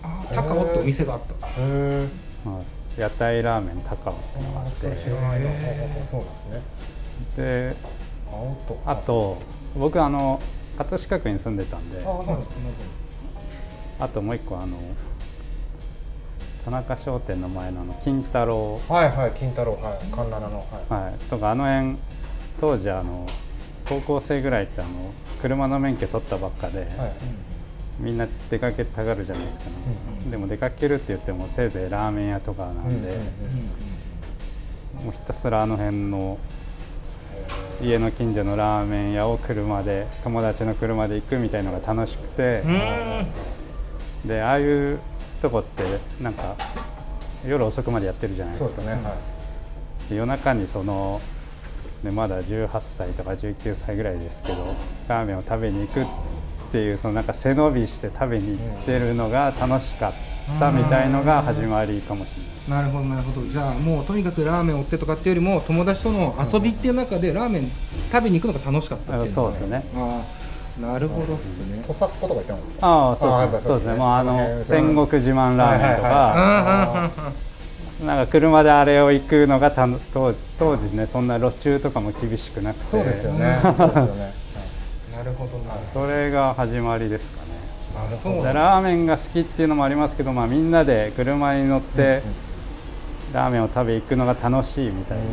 [0.03, 2.07] あー高尾ってお店があったへえ。
[2.45, 5.49] まあ屋台ラーメン高尾ってのがあっそれて知らないな。
[5.49, 7.73] へそうなんですね。
[7.73, 7.75] で。
[8.85, 8.95] あ。
[8.95, 9.41] と
[9.75, 10.39] 僕あの
[10.77, 12.03] 葛飾区に住んでたんで
[13.99, 14.77] あ、ともう一個あの
[16.65, 20.57] 田中商店の前のあの金太郎、はいはい、金太郎、はい、環七の。
[20.89, 21.03] はい。
[21.03, 21.97] はい、とかあの辺
[22.59, 23.25] 当時あの
[23.87, 24.89] 高校生ぐらいってあの
[25.41, 26.89] 車の免許取ったばっかで、はい。
[27.99, 29.71] みんな出かけたがるじゃないですか、ね
[30.21, 33.23] うんでも出かけるって言ってもせいぜいラーメン屋とかなんで、うんうんうん
[35.05, 36.39] もうひたすらあの辺の
[37.81, 42.63] 家の近所のラーメン屋を車で友達の車で行くみたいのが楽しくて、
[44.25, 44.99] でああいう
[45.41, 45.83] とこって
[46.21, 46.55] なんか
[47.45, 48.81] 夜遅くまでやってるじゃないですか。
[48.81, 48.91] ね。
[49.03, 49.15] は
[50.09, 51.21] で夜中にその、
[52.03, 54.75] ね、まだ18歳とか19歳ぐらいですけど
[55.07, 56.05] ラーメンを食べに行く
[56.67, 60.13] っていうそのなんか背伸びして食べに行ってるのが楽しかっ
[60.59, 62.29] たみたいのが始まりかもし
[62.67, 62.83] れない。
[62.83, 63.47] なるほどなるほど。
[63.47, 67.71] じゃあもうとにかくラーメンを追ってとかっていうよりも友達との遊びっていう中でラーメン
[68.11, 69.85] 食べに行くのが楽しかったっていうそうですね。
[69.95, 70.21] あ
[70.79, 73.67] あなるほどっすね、土佐っ子とか言ってますかああそうですね。
[73.67, 73.95] そうですね。
[73.95, 77.09] もうあの戦国自慢ラーメンとは
[77.99, 82.85] いか なんか車であれを行くのがたの当当時ねそんな路中とかも厳しくなくて。
[82.85, 83.57] そうですよね
[85.17, 85.73] なるほどな。
[85.83, 87.47] それが始まりですかね。
[87.95, 92.21] あそうでラーメンが好きっていうのもありますけど、まあ、みんなで車に乗って
[93.33, 95.23] ラーメンを食べ行くのが楽しいみたいな、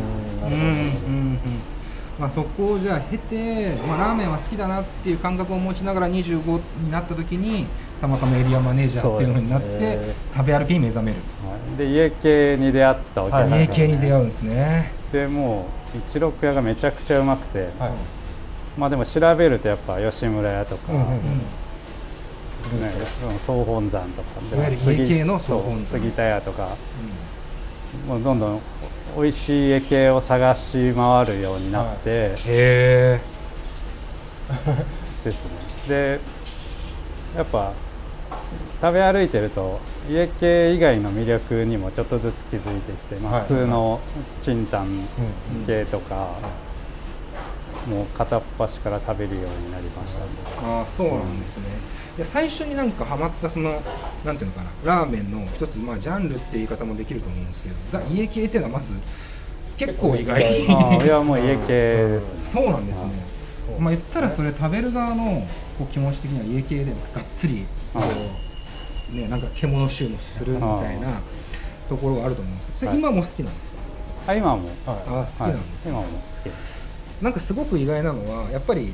[2.18, 7.66] まあ、そこをじゃあ経て、まあ、ラーメンは好きだなっていう感覚を持ちながら25になった時に
[8.01, 9.99] たまたまエリアマネージャーっていうふうになってね。
[10.35, 11.18] 食べ歩きに目覚める。
[11.47, 11.77] はい。
[11.77, 14.92] で家系に出会ったお客さん、家系に出会うんですね。
[15.12, 18.23] でもう一六屋がめちゃくちゃうまくて、はい
[18.76, 21.38] まあでも調べるとやっぱ吉村屋とか、うんうん
[22.80, 25.14] ね、その総本山とか杉
[25.82, 26.76] 杉田屋とか、
[28.08, 28.60] もうどんどん
[29.16, 33.20] 美味しい家系を探し回るようになって、へえ
[35.24, 35.50] ですね。
[35.88, 36.20] で
[37.37, 37.72] やっぱ
[38.80, 43.42] 食べ歩いてると家系以外の魅力にもちょっとずつ気づいてきて、まあ、はい。
[43.42, 44.00] 普通の
[44.42, 44.87] チンタン
[45.66, 46.34] 系とか、
[47.87, 50.27] もう片っ端から食べるようになりましたね、
[50.62, 51.64] ああそうなんですね、
[52.16, 53.83] で最初になんかハマったその
[54.25, 58.94] なんていうのかなラーメンの一つまあジャンルっていう言い方もできると思うんですけどだ家系っていうのはまず
[59.77, 60.68] 結構意外。
[60.68, 63.11] ああいやもう家系ですね、そうなんですね、
[63.79, 65.47] まあ言ったらそれ食べる側の
[65.79, 68.01] こう気持ち的には家系でがっつりこ
[69.12, 71.20] う、ね、なんか獣臭もするみたいな
[71.88, 72.99] ところがあると思うんですけどそれはい。
[72.99, 73.79] 今も好きなんですか、
[74.29, 76.03] あ今も、あ好きなんですね、はい。
[76.03, 76.73] 今も好きです
[77.22, 78.92] なんかすごく意外なのはやっぱり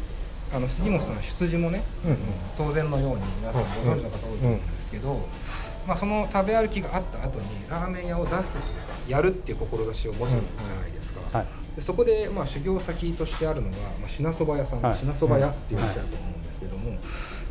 [0.52, 1.82] あの杉本さんの出自もね、
[2.58, 5.20] 当然のように皆さんご存知の方多いと思うんですけど、
[5.86, 8.58] まあ、その食べ歩きがあった後にラーメン屋を出す
[9.08, 10.38] やるっていう志を持つじゃ
[10.80, 11.46] ないですか、はい。
[11.76, 14.94] でそこでまあ修行先としてあるのが、まあ、品そば屋さん、はい。
[14.94, 16.98] 品そば屋っていうお店だと思うんですけども、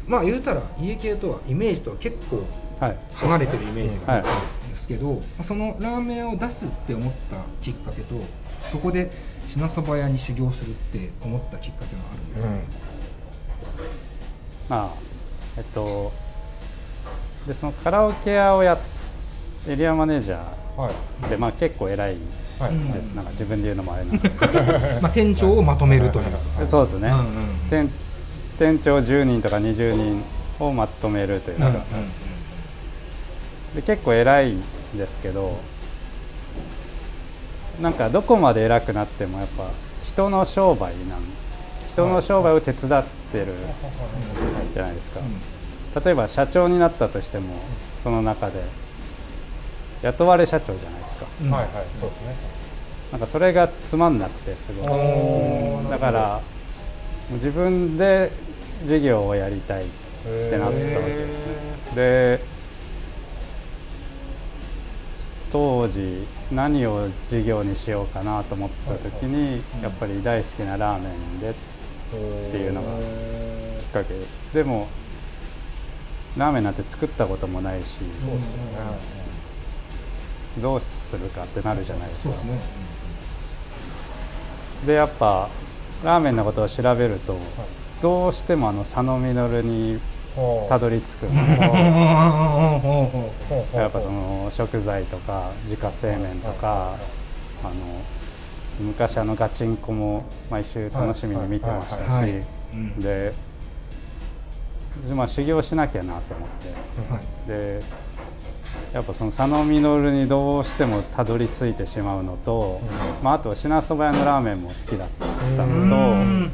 [0.06, 2.44] まあ言うたら家系とはイメージとは結構
[2.80, 2.98] はい。
[3.14, 4.68] 離れてるイメージがあるはい。
[4.68, 8.16] んですけど、まあそのラーメン屋を出すって思ったきっかけと
[8.70, 9.10] そこで
[9.50, 12.50] 品そば屋に修行するって思ったきっかけはあるんですか、
[14.70, 14.90] まあ
[15.58, 16.12] えっと
[17.48, 18.80] でそのカラオケ屋をやっ
[19.68, 24.54] エリアマネージャーで、まあ結構偉いです、なんか自分で言うのもあれなんですけど。
[25.02, 26.68] まあ店長をまとめるというか。
[26.68, 27.26] そうですね、うんうん
[27.70, 27.90] 店
[28.58, 30.22] 店長10人とか20人
[30.60, 31.82] をまとめるというか、うんうん。
[33.76, 34.62] で結構偉いん
[34.98, 35.58] ですけど
[37.82, 39.70] なんかどこまで偉くなってもやっぱ
[40.06, 41.22] 人の商売なん
[41.90, 43.54] 人の商売を手伝ってる
[44.74, 45.20] じゃないですか、
[46.04, 47.56] 例えば社長になったとしても
[48.04, 48.62] その中で
[50.04, 51.52] 雇われ社長じゃないですか、うん。
[51.52, 52.36] はいはいそうですね。
[53.12, 56.42] なんかそれがつまんなくてすごいだから
[57.30, 58.32] もう自分で
[58.86, 59.88] 事業をやりたいっ
[60.28, 61.96] てなったわけですね。
[61.96, 62.40] で
[65.52, 71.54] 当時何を事業にしようかなと思った時にやっぱり大好きなラーメンでっ
[72.52, 72.92] ていうのが
[73.82, 74.54] きっかけです。
[74.54, 74.88] でも
[76.38, 77.98] ラーメンなんて作ったこともないし
[80.62, 82.36] どうするかってなるじゃないですか。
[84.86, 85.50] でやっぱ
[86.04, 87.38] ラーメンのことを調べると、
[88.02, 90.00] どうしてもあの佐野実に
[90.68, 91.26] たどり着く。
[91.26, 91.76] んです
[93.74, 96.96] よやっぱその食材とか自家製麺とか
[97.64, 97.74] あの
[98.80, 102.44] 昔あのガチンコも毎週楽しみに見てましたし
[103.00, 103.34] で、
[105.14, 107.48] まあ、修行しなきゃなと思って、はい。
[107.48, 107.82] で
[108.94, 112.82] やっぱその佐野実にどうしてもたどり着いてしまうのと、
[113.22, 115.10] まあ、あと品そば屋のラーメンも好きだっ
[115.56, 116.52] たのと、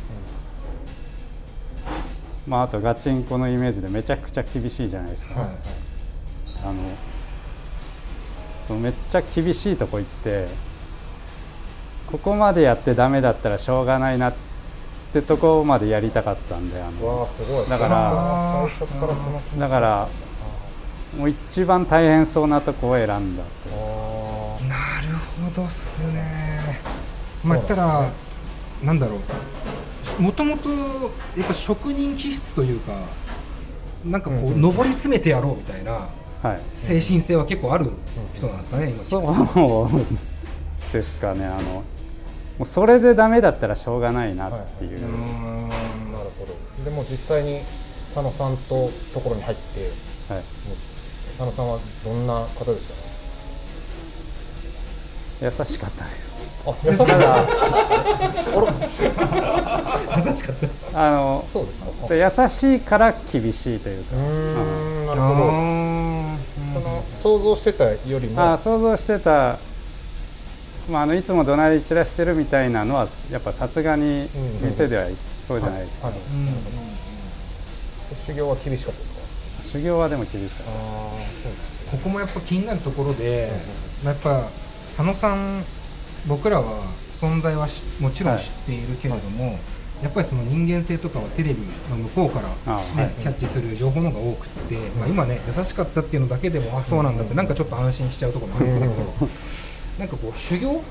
[2.47, 5.33] まあ、あとガチンコのイメージでめちゃくちゃ厳しいじゃないですか。
[6.63, 6.75] あの
[8.67, 10.47] そのめっちゃ厳しいとこ行って
[12.07, 14.33] ここまでやってダメだったらしょうがないなっ
[15.13, 17.69] てとこまでやりたかったんであのわあすごい。
[17.69, 19.21] だから最初からそ
[19.55, 20.07] のだから
[21.17, 23.69] もう一番大変そうなとこを選んだと。
[24.67, 26.79] なるほどっすね。
[27.43, 28.09] まあ言ったら
[28.83, 29.19] なんだろう
[30.19, 32.93] もともとやっぱ職人気質というか
[34.05, 36.07] なんかこう、上り詰めてやろうみたいな
[36.41, 36.61] はい。
[36.73, 37.91] 精神性は結構ある
[38.35, 39.89] 人なんですかね、そう
[40.93, 41.45] ですかね。
[41.45, 41.83] あのも
[42.61, 46.55] うそれでダメだったらしょうがないなっていう、なるほど。
[46.83, 47.61] でも実際に
[48.13, 49.91] 佐野さんとところに入って、
[50.31, 50.43] はい、
[51.37, 52.87] 佐野さんはどんな方でし
[55.39, 55.49] た？
[55.49, 56.24] か優しかったです。
[56.24, 56.24] あ
[56.83, 57.15] 優しかった。
[60.17, 60.55] 優しかっ
[60.93, 64.15] あのそうですかで優しいから厳しいというか。
[64.15, 65.05] うーん。
[65.07, 65.35] なるほど。
[66.73, 68.53] その想像してたよりも。
[68.53, 69.59] あ想像してた、
[70.89, 74.29] まあ、あのいつも怒鳴り散らしてるみたいなのはやっぱさすがに
[74.61, 75.07] 店では
[75.45, 76.13] そうじゃないですけど、
[78.25, 79.19] 修行は厳しかったですか
[79.77, 80.77] 修行はでも厳しかったで
[81.55, 83.51] すここもやっぱ気になるところで、
[84.03, 84.49] やっぱ
[84.87, 85.63] 佐野さん
[86.27, 86.83] 僕らは
[87.19, 89.59] 存在はしもちろん知っているけれども、
[90.03, 92.83] やっぱりその人間性とかはテレビの向こうから、ねあはい。
[93.21, 98.93] キャッチする情報の方が多くって、まあ、今ね優しかったっていうのだけでもあそうなんだってなんかちょっと安心しちゃうところもあるんですけど、
[99.99, 100.81] なんかこう修行やっ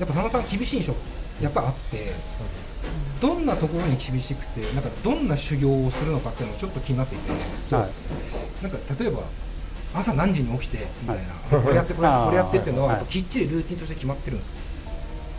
[0.00, 0.94] ぱ佐野さん厳しい印象
[1.40, 2.12] やっぱあって
[3.20, 8.62] どんなところに厳しくてなんかどんな修行をするのかっていうのをちょっと気になっていて、はい。
[8.62, 9.22] なんか例えば
[9.94, 11.18] 朝何時に起きてみたい
[11.50, 14.56] な、これやってこれやってこれやってっていうのはやっぱきっちりルーティンとして決まってるんですか、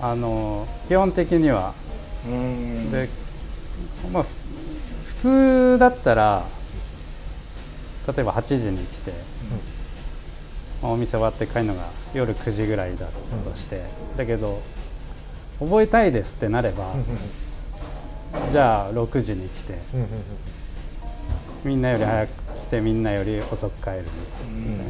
[0.02, 1.74] あの基本的には。
[2.28, 2.92] うん。
[2.92, 3.10] で、
[4.12, 4.26] まあ、
[5.06, 6.46] 普通だったら
[8.08, 9.12] 例えば8時に来て、
[10.82, 13.84] まあお店終わって帰るのが夜9時ぐらいだとして、
[14.18, 14.62] だけど
[15.60, 16.94] 覚えたいですってなれば、
[18.52, 19.80] じゃあ6時に来て、
[21.64, 22.30] みんなより早く
[22.64, 24.06] 来てみんなより遅く帰る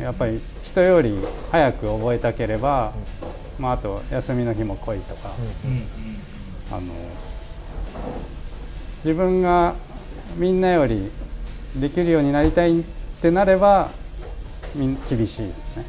[0.02, 1.18] やっぱり人より
[1.52, 2.92] 早く覚えたければ、
[3.58, 5.30] まあ、あと休みの日も来いとか、
[6.72, 6.82] あの
[9.04, 9.76] 自分が
[10.36, 11.12] みんなより
[11.76, 12.84] できるようになりたいっ
[13.22, 13.90] てなれば
[14.76, 15.86] 厳しいですね。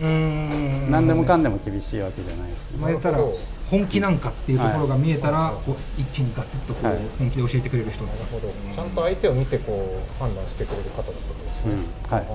[0.00, 0.90] うん。
[0.90, 2.96] 何でもかんでも厳しいわけじゃないですね。
[3.00, 3.18] たら
[3.70, 6.98] 本気なんかっていうところが見えたら、こう一気にガツッとこう、はい。
[7.18, 8.04] 本気で教えてくれる人。
[8.04, 8.48] なるほど。
[8.74, 11.74] ちゃんと相手を見てこう判断してくれる方だったってことですね、
[12.08, 12.12] うん。
[12.12, 12.26] はい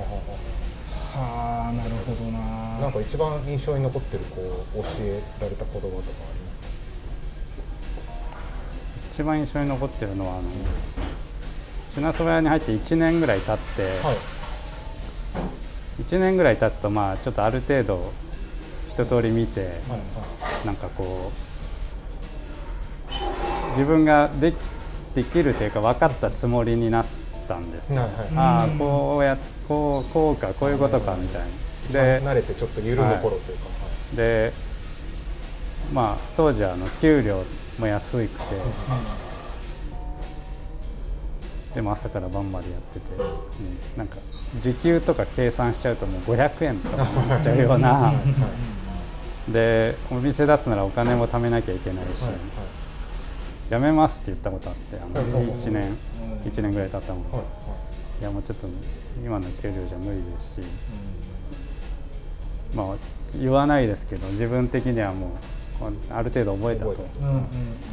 [1.13, 2.39] はあなるほどな。
[2.79, 6.67] なんか一番印象に残ってるこう教えられた言葉とかありますか？
[9.13, 10.43] 一番印象に残ってるのはあの
[11.93, 13.99] 品そば屋に入って1年ぐらい経って、
[16.01, 18.13] 1年ぐらい経つとまあちょっとある程度
[18.89, 19.73] 一通り見て、
[20.65, 21.31] なんかこ
[23.09, 24.55] う自分ができ
[25.13, 27.05] できるというか分かったつもりになっ
[27.49, 28.27] たんですよ、はいはい。
[28.37, 29.37] ああこうや
[29.71, 31.41] こうこうかこういうことかみたい
[31.89, 32.01] 一な。
[32.01, 33.67] 番慣れてちょっと緩む頃というか、
[34.15, 34.51] で
[35.93, 37.43] まあ当時あの給料
[37.79, 38.37] も安くて、
[41.73, 43.97] でも朝から晩までやってて、うん。
[43.97, 44.17] なんか
[44.61, 48.13] 時給とか計算しちゃうともう500円とかになっちゃうような。
[49.47, 52.09] でお店出すならお金も貯めなきゃいけないし、
[53.69, 55.45] 辞めますって言ったことあってあのはい。
[55.47, 55.57] はい。
[55.57, 55.97] 1年
[56.43, 57.45] 1年ぐらい経ったので、はい。
[58.21, 58.23] い。
[58.23, 58.67] やもうちょっと
[59.17, 60.61] 今の給料じゃ無理ですし、
[62.75, 62.95] まあ
[63.37, 65.31] 言わないですけど自分的にはもう
[66.13, 66.91] ある程度覚えたと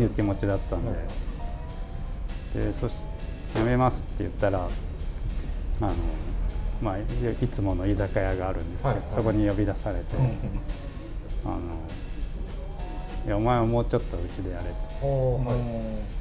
[0.03, 0.85] いう気持ちだったん
[2.55, 2.95] で、でそし
[3.55, 4.69] 辞めますって言ったら
[5.81, 5.95] あの、
[6.83, 7.03] まあ、い
[7.43, 9.11] いつもの居酒屋があるんですけど、はいはい。
[9.11, 10.17] そこに呼び出されて、
[11.45, 11.61] あの
[13.27, 14.65] いやお前はもうちょっとうちでやれ
[15.01, 15.07] と。
[15.07, 16.19] はい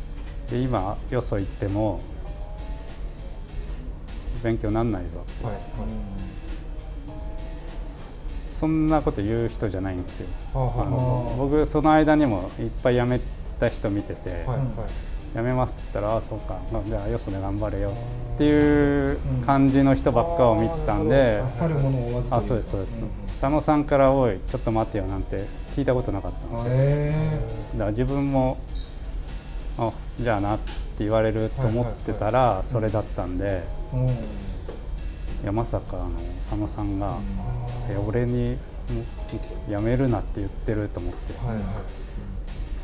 [0.48, 2.00] で今よそ行っても
[4.44, 5.56] 勉強なんないぞって、はい
[8.58, 13.22] そんなこと言う人じゃないんですよ、はあの僕その間にもいっぱい辞め
[13.60, 14.62] た人見てて、はいはい。
[15.36, 16.60] 辞めますって言ったらああそうか。
[16.72, 17.94] まあじゃあよそで頑張れよ
[18.34, 21.46] っていう感じの人ばっかを見てたんで、う
[22.32, 25.46] あそうですそうです、佐野さんから「おいちょっと待ってよ」なんて
[25.76, 27.40] 聞いたことなかったんですよ、へ
[27.74, 28.58] だから自分も
[29.78, 33.77] あじゃあなって言われると思ってたらそれだったんで、うん
[35.44, 37.18] いやまさかあの佐野さんが、
[37.90, 38.58] え俺に
[38.90, 39.06] もう
[39.70, 41.34] 辞めるなって言ってると思って、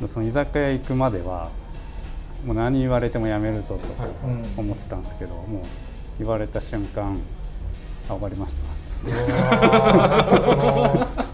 [0.02, 1.50] でその居酒屋行くまでは
[2.46, 5.64] もう何言われても辞めるぞと思ってたんですけど、もう
[6.20, 7.20] 言われた瞬間
[8.10, 8.64] 「あ分かりました」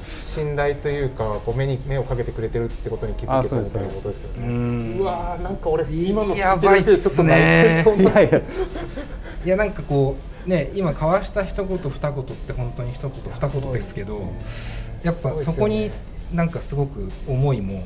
[0.10, 4.98] 信頼というかこう目に目をかけてくれてるってことに気づけたみたいなことですよね。
[5.00, 8.12] うわーなんか俺今のや聞いてるだけでちょっと泣いちゃいそうな。
[9.46, 14.34] いやなんかこうね今交わした一言二言って本当に一言二言ですけど
[15.04, 15.92] やっぱそこに
[16.34, 17.84] なんかすごく思いも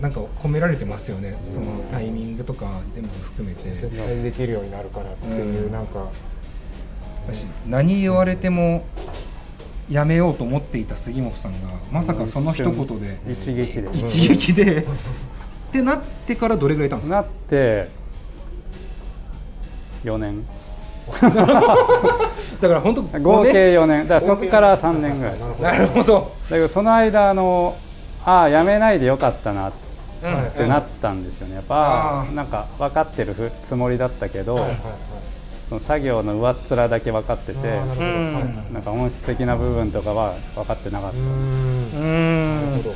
[0.00, 3.70] なんか込められてますよねそのタイミングとか全部含めて。
[3.70, 5.72] 絶対できるようになるからっていう、うん。
[5.72, 6.10] なんか。
[7.24, 8.84] 私何言われても
[9.88, 13.88] やめようと思っていた杉本さんがまさかその一言で一撃で。
[13.92, 14.86] 一撃でっ
[15.70, 17.16] てなってからどれぐらいいたんですか？
[17.16, 17.88] なって
[20.04, 20.44] 4 年。
[22.60, 24.02] だから本当合計4年。
[24.06, 25.34] だからそこから3年ぐらい。
[25.34, 26.32] ですなるほど。
[26.48, 27.74] だけどその間あの
[28.24, 29.72] ああやめないでよかったなっ
[30.24, 31.56] うんてなったんですよね。
[31.56, 34.56] やっぱなんか分かってるふつもりだったけど、
[35.68, 37.88] その作業の上っ面だけ分かっててなん。
[37.88, 38.40] はいは
[38.70, 38.72] い。
[38.72, 41.90] なんか本質的な部分とかは分かってなかった、うーん。
[41.92, 42.94] うなるんほど。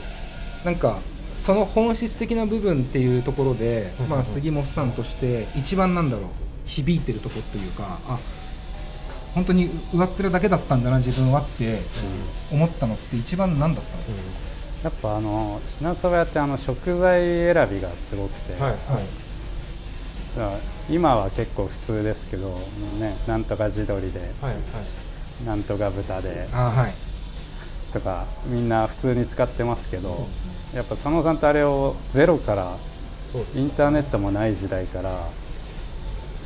[0.64, 0.98] なんか
[1.34, 4.08] その本質的な部分っていうところで、うん。
[4.08, 6.24] まあ、杉本さんとして一番なんだろう
[6.66, 8.18] 響いてるところというかあ
[9.34, 11.78] 本当に上っ面だけだったんだな自分はって
[12.50, 14.14] 思ったのって一番何だったんです
[14.82, 18.78] か、やっぱあの品そば屋ってあの食材選びがすごくて、はいはい。
[20.94, 22.50] 今は結構普通ですけど、
[22.98, 24.56] ね、なんとか地鶏ではいはい。
[25.46, 26.94] なんとか豚であはい。
[27.92, 30.26] とかみんな普通に使ってますけど、
[30.74, 32.76] やっぱ佐野さんってあれをゼロから
[33.54, 35.28] インターネットもない時代から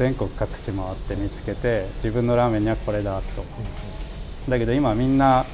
[0.01, 3.45] 全国各地回って見つけて自分のラーメンにはこれだと、
[4.49, 5.45] だけど今みんな、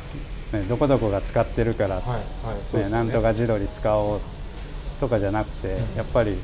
[0.53, 2.90] ね、どこどこが使ってるから、はいはいそうですよね。
[2.90, 4.20] なんとか地鶏使おう
[5.01, 6.36] とかじゃなくて、やっぱり、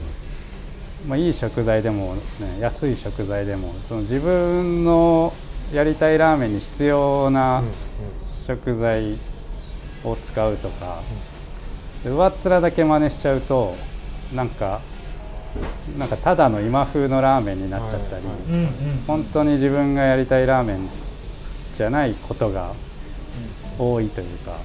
[1.06, 5.32] まあ、いい食材でも、ね、安い食材でもその自分の
[5.72, 7.62] やりたいラーメンに必要な
[8.48, 9.16] 食材
[10.02, 11.00] を使うとか、
[12.02, 13.76] で上っ面だけ真似しちゃうと
[14.34, 14.80] なんか
[15.98, 18.24] なんかただの今風のラーメンになっちゃったり、
[19.06, 20.88] 本当に自分がやりたいラーメン
[21.76, 22.72] じゃないことが
[23.78, 24.56] 多いというか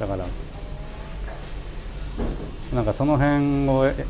[0.00, 0.24] だから
[2.74, 4.06] なんかその辺を、え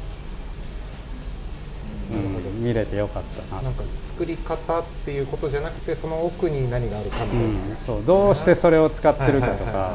[2.13, 3.63] うん、見れてよかったな。
[3.63, 9.95] なんか作り方っていうことじゃなくてその奥に何があるかみたいな、うん、そうどうしてそれを使ってるかとか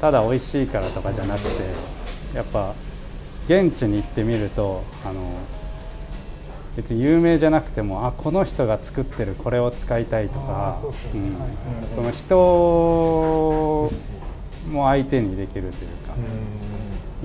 [0.00, 2.74] ただ美味しいからとかじゃなくてやっぱ
[3.60, 5.20] 現地に行ってみるとあの
[6.76, 11.36] 別に有名じゃなくてもあこの人が作ってるこれを使いたいとあかーそうん。
[11.94, 13.90] その人
[14.70, 16.14] も相手にできるというか、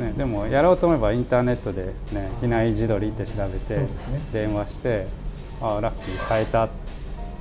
[0.04, 3.86] ね、でもやろうと思えばインターネットで、ね「比内地鶏」って調べて
[4.34, 5.08] 電話して
[5.62, 6.70] 「あラッキー変えた」っ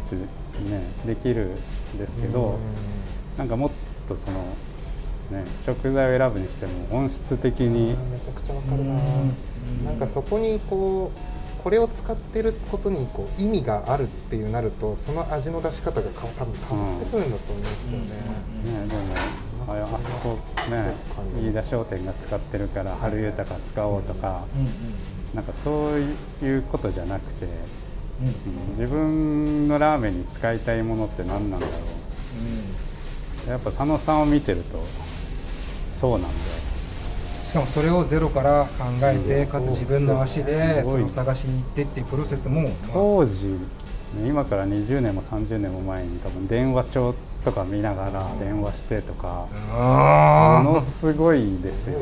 [0.09, 1.51] て、ね、できる
[1.95, 2.59] んですけど。
[3.37, 3.70] なんかもっ
[4.09, 4.39] とその、
[5.31, 7.97] ね、食材を選ぶにしても本質的に。
[8.11, 9.85] めちゃくちゃわかるな、うん。
[9.85, 19.01] なんかそこにこうこれを使ってることにこう意味があるっていうなるとその味の出し方がか多分変わってくるんだと思うんですよね、ね、でも
[19.68, 20.39] ああそこ
[20.70, 20.95] ね
[21.37, 24.72] 飯田商店が使ってるから春豊か使おうとかうんうん
[25.35, 28.27] なんかそういうことじゃなくて、うん。
[28.29, 28.79] うん。
[28.79, 31.72] 自分のラーメンに使いたいものって何なんだろ
[33.47, 33.51] う。
[33.51, 34.79] やっぱ佐野さんを見てると
[35.97, 36.32] そうなんだよ。
[37.47, 43.59] しかもそれをゼロから考えてかつ自分の足ですそ探しに行ってっていうプロセスも、まあ当時、ね
[44.26, 52.01] 今から20年も30年も前に多分電話帳とか見ながら電話してとかあものすごいですよ。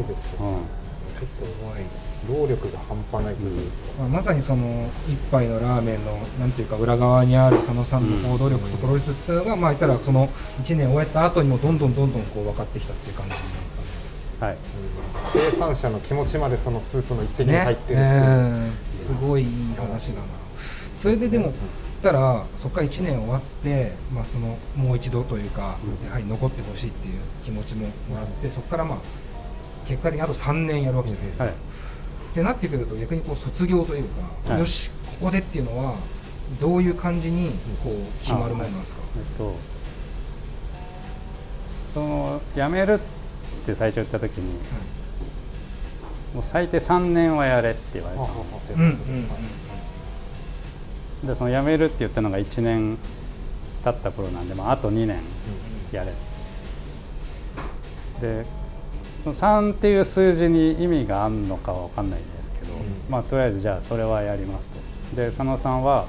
[1.20, 3.70] すごい労力が半端ないという。
[3.70, 10.28] か、まあ、まさにその一杯のラーメンのなんていうか裏側にある佐野さんの行動力とプロセスっていうのが、まあ言ったらその
[10.62, 13.34] 1年終えた後にもどんどんどんどんこう分かってきたっていう感じ。
[14.40, 14.56] はい。
[15.32, 18.70] 生産者の気持ちまでそのスープの一滴に入ってるっていう、ね
[19.04, 20.22] すごいいい話だな。
[20.96, 21.52] それででも
[22.02, 27.14] たらそこから1年終わって、まあ、そのもう一度というか、やはり残ってほしいっていう
[27.44, 28.98] 気持ちももらってそこからまあ
[29.86, 31.44] 結果的にあと3年やるわけじゃないですか。
[31.44, 31.54] はい。
[31.54, 31.56] っ
[32.34, 34.04] てなってくると逆にこう卒業という
[34.44, 34.60] か、はい。
[34.60, 35.94] よしここでっていうのは
[36.60, 37.50] どういう感じに
[37.82, 39.74] こう決まるものなんですか、えっと
[41.94, 42.98] その辞める
[43.64, 44.52] って最初言った時に
[46.34, 48.76] もう最低3年はやれって言われたんですよ。
[48.76, 48.98] うんうんうん
[51.26, 52.98] でその辞めるって言ったのが1年
[53.82, 55.22] 経った頃なんで、まあ、あと2年
[55.90, 56.12] やれ、
[58.20, 58.44] で
[59.22, 62.74] その3っていう数字に意味があるのかは分かんないんですけど、
[63.08, 65.16] まあとりあえずじゃあそれはやりますと。
[65.16, 66.08] で佐野さんは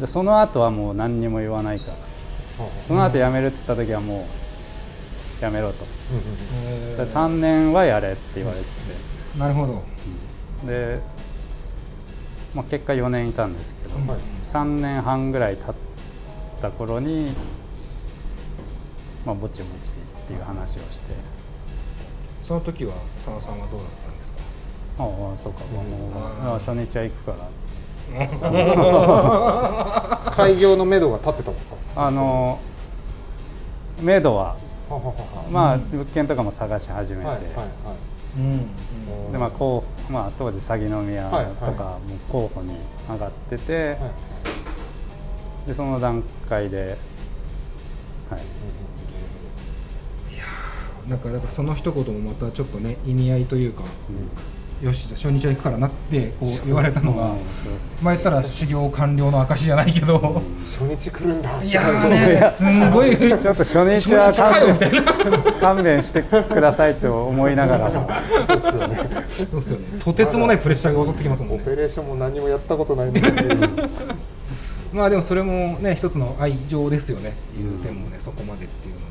[0.00, 2.08] でその後はもう何にも言わないからっつって。
[2.88, 4.47] その後辞めるっつった時はもう
[5.40, 5.84] やめろと、
[6.64, 9.82] えで3年はやれって言われてて、ーなるほど、
[10.66, 10.98] で、
[12.54, 14.20] まあ、結果4年いたんですけど、はい。
[14.44, 15.74] 3年半ぐらい経っ
[16.60, 17.32] た頃に、
[19.24, 19.90] まあ、ぼちぼちっ
[20.26, 21.14] ていう話をして。
[22.42, 24.38] その時は佐野さんはどうだったんですか？
[24.98, 25.84] ああそうか、もう
[26.46, 27.48] あーあ初日は行くから。
[30.32, 31.76] 開業の目処が立ってたんですか？
[31.96, 32.58] あの
[34.00, 34.56] 目処ははははは
[35.50, 37.30] まあ物件とかも探し始めて、
[39.32, 41.28] でまあこうまあ当時鷺宮
[41.60, 42.76] とかも候補に
[43.08, 43.98] 上がってて、はい。
[45.66, 46.96] でその段階で、
[48.30, 48.40] はい、
[51.10, 53.84] なんかだからその一言もまたちょっとね意味合いというか、
[54.82, 57.34] よしじゃあ初日は行くからなってこう言われたのが、
[58.00, 68.08] 前言ったら修行完了の証じゃないけど、初日来るんだいやーねすんごい ちょっと初日は初日かよみたいな勘弁してくださいと思いながらも。
[68.46, 68.96] そうですよね。
[69.28, 69.84] そうですよね。
[69.98, 71.60] とてつもないプレッシャーが襲ってきますもんね。
[71.60, 73.22] オペレーションも何もやったことないのに。
[74.94, 77.32] まあでもそれもね一つの愛情ですよね。
[77.58, 79.06] いう点もねそこまでっていうのも。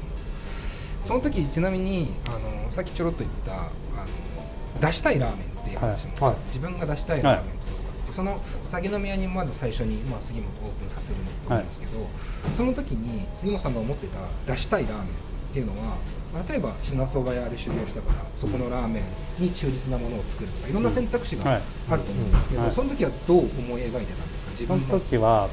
[1.02, 3.68] その時ちなみにあのさっきちょろっと言ってたあの
[4.82, 6.36] 出したいラーメンっていう話も、はい。
[6.48, 7.78] 自分が出したいラーメンっていう。
[7.78, 12.08] のがあってその鷺宮にまず最初に、まあ、杉本オープンさせると思うんですけど、
[12.54, 14.20] その時に杉本さんが思ってた
[14.54, 15.08] 出したいラーメンっ
[15.54, 15.98] ていうのは
[16.48, 19.02] 例えば品そば屋で修行したからそこのラーメ
[19.40, 21.62] ンに忠実なものを作るとかいろんな選択肢がはい。
[21.90, 22.72] あると思うんですけど、はい。
[22.72, 24.06] その時はどう思い描いてたんで
[24.38, 24.52] すか？
[24.52, 25.50] 自分の時は、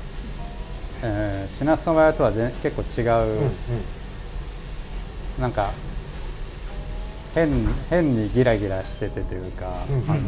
[1.03, 3.03] えー、品そば屋とは全結構違
[3.47, 3.51] う、
[5.41, 5.73] なんか
[7.35, 7.49] 変
[7.91, 10.19] 変にギラギラしててというか、うん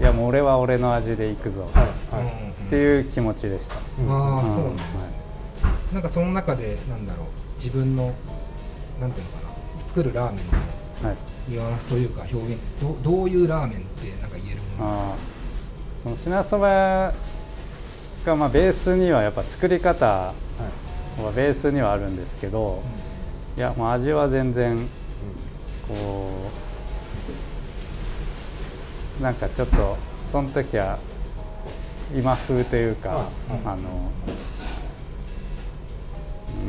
[0.00, 2.52] いやもう俺は俺の味でいくぞ、はいはい。
[2.66, 5.12] っていう気持ちでした、ああ、うんそうなんですね、
[5.92, 7.26] なんかその中でなんだろう
[7.56, 8.14] 自分の
[9.00, 10.46] なんていうのかな作るラーメン
[11.02, 11.16] のはい。
[11.48, 15.16] ニュアンスというか表現どどういうラーメンってなんか言えるものですか？
[16.04, 17.14] その品そば屋
[18.26, 20.34] がまあベースにはやっぱ作り方は
[21.34, 22.82] ベースにはあるんですけど、
[23.56, 24.88] いやもう味は全然
[25.88, 26.30] こ
[29.20, 29.96] うなんかちょっと
[30.30, 30.98] その時は
[32.14, 33.28] 今風というか、
[33.64, 34.12] あの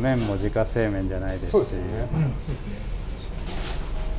[0.01, 1.78] 麺も自家製麺じゃないですし。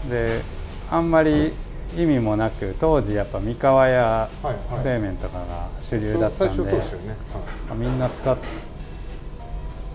[0.08, 0.42] で
[0.90, 1.52] あんまり
[1.96, 4.30] 意味もなく当時やっぱ三河屋
[4.82, 6.82] 製麺とかが主流だったんで、
[7.76, 8.38] みんな使っ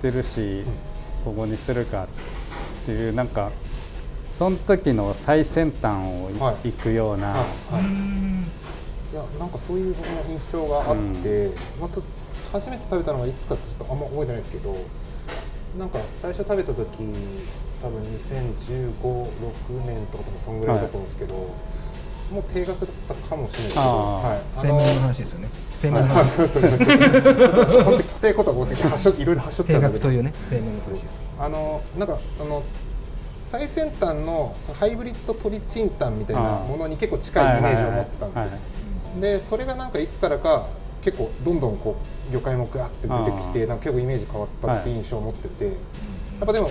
[0.01, 0.64] てるし、
[1.24, 2.08] ここにするかっ
[2.86, 3.51] ていうなんか
[4.36, 6.72] その時の最先端をいはい。
[6.72, 7.40] 行くような、はい
[7.74, 7.84] はい。
[9.14, 12.02] いやなんかそういう僕の印象があって、また
[12.52, 14.76] 初めて食べたのがいつかちょっとあんま覚えてないですけど
[15.80, 16.86] なんか最初食べた時
[17.82, 25.48] 多分201516年とか多分そんぐらいだと思うんですけど、もう定額だったかもしれないですけど、はい、の話ですよね。
[25.72, 26.72] そうそうそうそう。
[26.72, 30.00] 本当聞きたいことが多すぎてはしょいろいろはしょっちゃ定うんだけど。
[30.00, 31.22] 額というねの話です。
[31.40, 32.64] あのなんかあの
[33.56, 38.47] 最先端のハイブリッド鶏チンタンみたいなものに結構近いイメージを持ってたんですよ、はい。
[38.47, 38.62] はいはい
[39.16, 40.68] でそれがなんかいつからか
[41.01, 41.95] 結構どんどんこ
[42.30, 46.70] う魚介もガーって出てきてなんか結構イメージ変わったっていう印象を持ってて、やっぱでも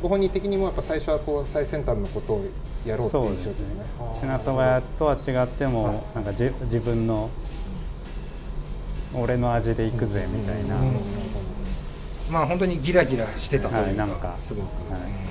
[0.00, 2.44] ご本人的にもやっぱ最初はこう最先端のことを
[2.86, 3.84] やろうっていう印象ですね。
[4.20, 7.30] 品そば屋とは違っても、なんかじ自分の
[9.12, 11.00] 俺の味でいくぜみたいな、うん。
[12.30, 14.36] まあ本当にギラギラしてたとはいいうか、なんか。
[14.38, 15.00] すごく、はい。
[15.00, 15.25] まあ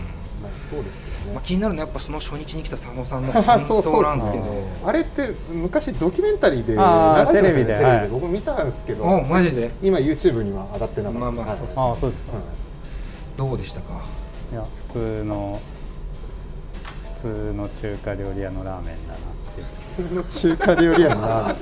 [0.70, 4.44] そうですよね、まあ、気になるのはやっぱその初日に来た佐野さんの 感そうそう想なんですけど。
[4.86, 7.66] あれって昔ドキュメンタリーで流れてましたよねテレビで。
[7.66, 8.02] テレビはい。
[8.02, 9.72] で僕見たんですけどあマジで？
[9.82, 11.20] 今 YouTube には上がってなかった。
[11.20, 11.58] まあまあはい。
[11.58, 12.30] そうっすああそうですか、
[13.38, 14.02] どうでしたか？
[14.52, 15.60] いや普通の
[17.16, 19.68] 普通の中華料理屋のラーメンだなっていう。
[19.82, 21.56] 普通の中華料理屋のラーメン。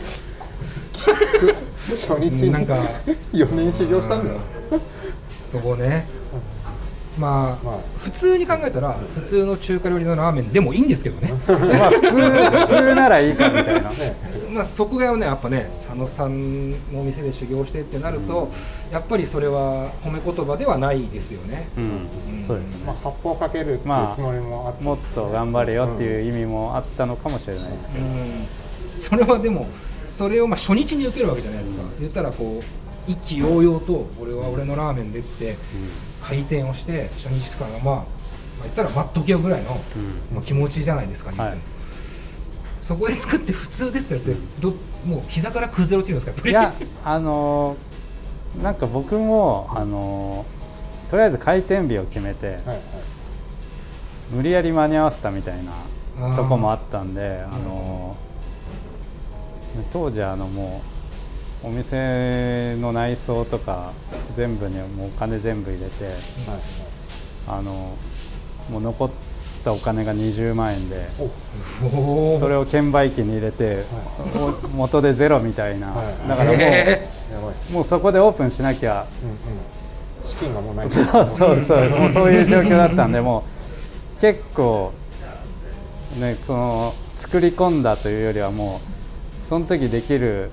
[0.93, 0.99] き
[1.97, 2.75] つ初日になんか
[3.33, 4.39] 4年修行したんだよ。
[5.37, 6.07] そうね
[7.17, 7.77] まあ、まあ。
[7.99, 11.33] 普通に考えたら普通の中華料理のラーメンでもいいんですけどね。
[11.47, 13.89] まあ普通普通ならいいかみたいな。
[13.89, 14.15] ね
[14.53, 18.49] まあそこがねやっぱね佐野さんのお店で修行してってなると、
[18.91, 28.13] やっぱりそれは褒め言葉ではないですよね、うん、そうですね、まあ、発砲かけるっていうまあつもりもあって、もっと頑張れよっていう意味もあったのかもしれないですけど、うん。
[28.99, 29.67] それはでも
[30.07, 35.55] それをまあ初日に受けるわけじゃないですか、言ったらこう一気揚々と俺は俺のラーメンでって
[36.23, 38.05] 開店をして初日からまあ、まあ、
[38.63, 39.71] 言ったら待っとけよぐらいの、
[40.33, 41.73] まあ、気持ちじゃないですか、言ってもはい。
[42.79, 44.73] そこで作って普通ですって言ってど
[45.05, 52.81] もう膝から崩れ落ちるんですかいやあのーなんか僕もあのーとりあえず開店日を決めて、はいはい。
[54.31, 55.59] 無理やり間に合わせたみたい
[56.19, 60.92] なとこもあったんであのー当時あのもう
[61.63, 63.93] お店の内装とか
[64.35, 66.13] 全部にもうお金全部入れてはい
[67.47, 67.71] あの
[68.69, 69.09] もう残っ
[69.63, 71.07] ったお金が20万円で
[71.95, 73.83] おそれを券売機に入れて、
[74.35, 76.27] お元でゼロみたいな、はい。
[76.27, 77.53] だからもう,、へやばい。
[77.53, 79.07] ですもうそこでオープンしなきゃ。
[79.23, 80.29] うんうん。
[80.29, 80.89] 資金がもうない。
[80.89, 83.43] そうそうそうもうそういう状況だったんでも
[84.17, 84.91] う結構
[86.19, 88.79] ねその作り込んだというよりはも
[89.43, 90.49] うその時できる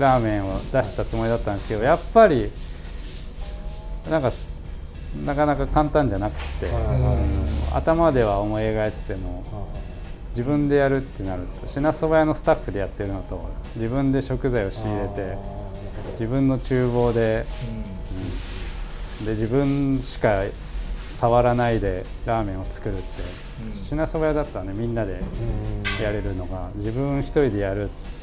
[0.00, 2.50] ラーメンを出したつもりだったんですけどやっぱり
[4.10, 6.70] なんかすなかなか簡単じゃなくて、
[7.74, 9.70] 頭では思い描いてても
[10.30, 15.38] 自分でやるってなると品そば屋のスタッフでやってるのと自分で食材を仕入れて
[16.12, 17.46] 自分の厨房で
[19.24, 20.42] で自分しか
[21.10, 23.04] 触らないでラーメンを作るって、
[23.88, 25.22] 品そば屋だったらねみんなで
[26.02, 28.15] やれるのが自分一人でやるって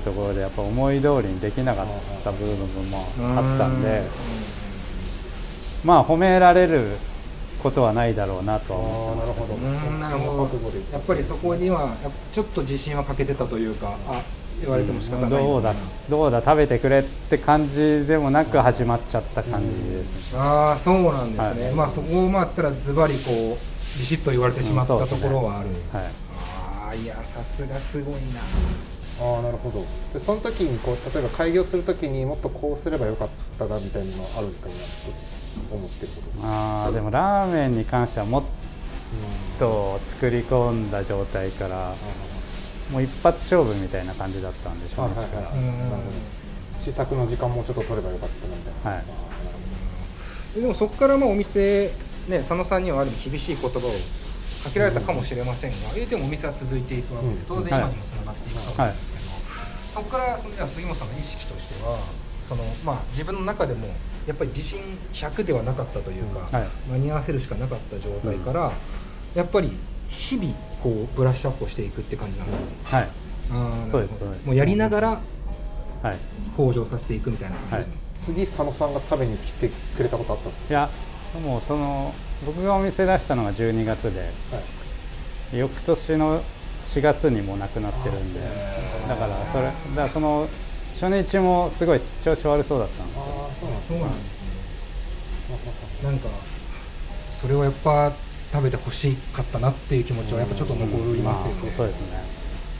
[0.00, 1.86] ところでやっぱ思い通りにできなかっ
[2.22, 2.56] た部分
[2.90, 3.06] も
[3.38, 4.02] あったんで、
[5.84, 6.96] まあ褒められる
[7.62, 10.44] ことはないだろうなとは思ってましたけどうんなるほど。
[10.92, 11.96] やっぱりそこには
[12.32, 14.22] ちょっと自信は欠けてたというかあ
[14.60, 15.30] 言われても仕方ない。
[15.30, 15.74] どうだ
[16.08, 21.74] どうだ食べてくれって感じでもなく始まっちゃった感じですね、ああそうなんですね、はい。
[21.74, 23.34] まあそこをまあったらズバリこう
[23.98, 26.04] ビシッと言われてしまったところはある、はい
[26.36, 28.18] ああいやさすがすごいな
[29.20, 29.84] ああなるほど。
[30.12, 34.68] でその時にこう例えば開業する時にもっとこうすればよかったなみたいなのはあるんですか
[35.60, 36.46] 今と思ってること。
[36.46, 38.42] あーでもラーメンに関してはもっ
[39.58, 41.94] と作り込んだ状態から
[42.92, 45.44] もう一発勝負みたいな感じだったんでしょうね、はいはい
[46.84, 48.90] 試作の時間もうちょっと取ればよかったなみたいな。
[48.98, 49.02] は
[50.58, 50.60] い。
[50.60, 51.90] でもそこからまあお店
[52.28, 57.44] ね佐野さんにはある意味厳しい言葉をかけられたかもしれませんが、言うてもお店は続いていくわけで、うん。
[57.48, 61.96] 当然今にもつながっていくわけですけど、そこからそのじゃあ杉本さんの意識としては
[62.42, 63.88] その、まあ、自分の中でも
[64.26, 64.80] やっぱり自信
[65.12, 66.68] 100ではなかったというか、はい。
[66.90, 68.72] 間に合わせるしかなかった状態から、
[69.34, 69.72] やっぱり
[70.08, 72.66] 日々こうブラッシュアップをしていくって感じなんですね。
[72.84, 73.08] はい。
[73.50, 75.20] あーそうですもうやりながら
[76.02, 76.18] はい。
[76.56, 77.86] 向上させていくみたいな感じ、はい。
[78.16, 80.88] 次佐野さんが食べに来てくれたことあったんですいや
[81.42, 82.14] もうその
[82.46, 84.62] 僕がお店出したのが12月でか、は
[85.52, 85.58] い。
[85.58, 86.42] 翌年の
[86.86, 88.40] 4月にもう亡くなってるんで。
[89.08, 90.48] だからそれだからその
[91.00, 93.22] 初日もすごい調子悪そうだったんですよ。
[93.26, 94.04] ああそうなんですそうな
[96.10, 96.28] んなんか
[97.30, 98.12] それはやっぱ
[98.52, 102.24] 食べてほしかったなっていう気持ちはやっぱちょっと残りますよね、まあそうですね。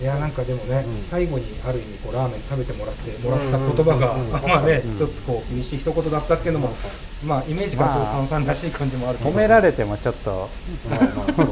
[0.01, 1.03] いやなんかでもね、うん。
[1.03, 4.21] 最後にある意味こうラーメン食べてもらってもらった言葉が、うん。
[4.21, 4.27] うん。
[4.27, 4.97] うんまあね、うん。
[4.97, 6.75] 一つこう厳しい一言だったっていうのも、
[7.25, 9.35] まあイメージからすると佐野さんらしい感じもあると思う。
[9.35, 10.49] 褒められてもちょっと
[10.91, 11.47] まあまあそう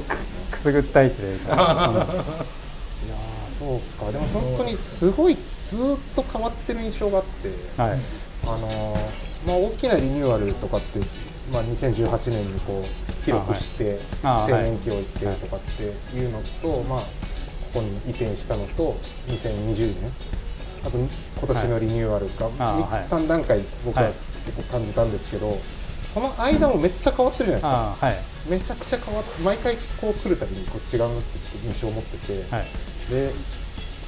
[0.53, 4.13] くすぐったいというか、 いやーそうか。
[4.13, 5.37] でも本当にすごい
[5.69, 7.99] ずーっと変わってる印象があって、うんはい。
[8.45, 11.01] あのーまあ、大きなリニューアルとかって、
[11.53, 15.83] まあ、2018年にこう広くして青年期を行ってとかって
[16.17, 17.07] いうのと、まあ、こ
[17.75, 18.97] こに移転したのと
[19.29, 20.13] 2020年。
[20.85, 21.09] あと今
[21.47, 23.05] 年のリニューアルがあはい。
[23.05, 24.13] 3段階僕ははい
[24.45, 25.57] 結構感じたんですけど、
[26.13, 28.07] その間もめっちゃ変わってるじゃないですか。
[28.07, 28.23] はい。
[28.49, 32.67] めちゃくちゃ変わって毎回こう来るたびにこう違うなって印象を持ってて、はい。
[33.11, 33.31] で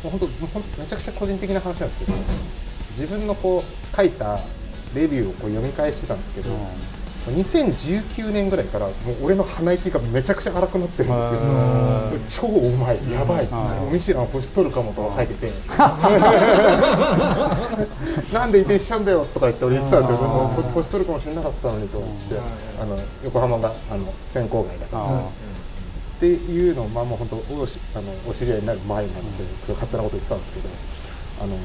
[0.02, 2.12] 本当もう本当めちゃくちゃ個人的な話なんですけど
[2.90, 4.40] 自分のこう書いた
[4.94, 6.50] レビューをこう読み返してたんですけど、
[7.30, 12.42] 2019年ぐらいからもう俺の鼻息がめちゃくちゃ荒くなってるんですよ。
[12.48, 12.98] 超うまい。
[13.10, 13.62] やばいっつってうん。
[13.62, 15.52] もうミシュラン星取るかもとか書いてて。
[18.32, 20.16] なんで移転しちゃうんだよとか言って俺言ってたんですよ。
[20.74, 22.36] 星取るかもしれなかったのにと思って
[22.80, 25.02] あの横浜があの選考外だから。
[25.04, 25.20] あ
[26.16, 30.68] っていうのをまあもう本当おしあのお知り合いになる前なんで、勝手なこと言ってたんですけど
[31.42, 31.56] あの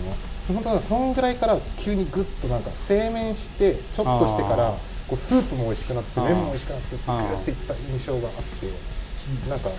[0.48, 4.74] 本当はそんぐらいから急にぐっとなんか製麺してちょっとしてから
[5.10, 9.70] こうスープも美味しくなって麺も美味しくなってグっていった印象があってなんか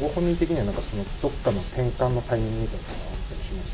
[0.00, 3.70] ご本人的にはなんかそのどっかの転換のタイミングみたいなのがあったりしまし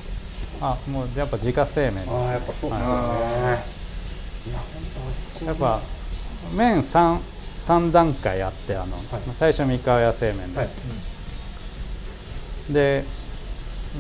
[0.60, 0.66] た？
[0.66, 2.92] あもうやっぱ自家製麺ですああやっぱそうっすよね。
[4.46, 4.50] い。
[4.52, 5.80] や本当あそこやっぱ
[6.54, 7.18] 麺 3,
[7.60, 8.98] 3段階あってあの、
[9.34, 10.68] 最初三河屋製麺で、はい。
[12.72, 13.04] で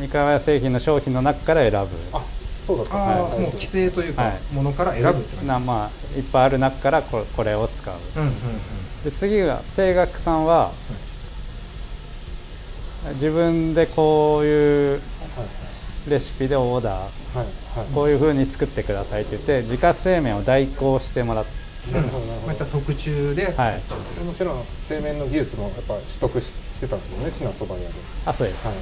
[0.00, 1.78] 三河屋製品の商品の中から選ぶ。
[2.12, 2.24] あ
[2.66, 2.96] そうだった。
[2.96, 3.40] ああ、はい。
[3.40, 4.54] もう規制というか、はい。
[4.54, 7.94] ものから選ぶって感じなまあいっぱいある中からこれこれを使う。
[8.16, 8.34] うんうんうん。
[9.04, 10.70] で次が定額さんは、
[13.14, 15.00] 自分でこういう
[16.08, 17.46] レシピでオーダーはい
[17.78, 17.86] はい。
[17.94, 21.50] こういう風に作ってくださいって言って自家製麺を代行してもらって。
[21.90, 22.46] なるほどなるほど。
[22.46, 23.82] こういった特注で、はい。
[24.24, 27.88] もちろん製麺の技術もやっぱ取得ししてたんですよね品そば屋で、
[28.26, 28.76] あそうです、はい、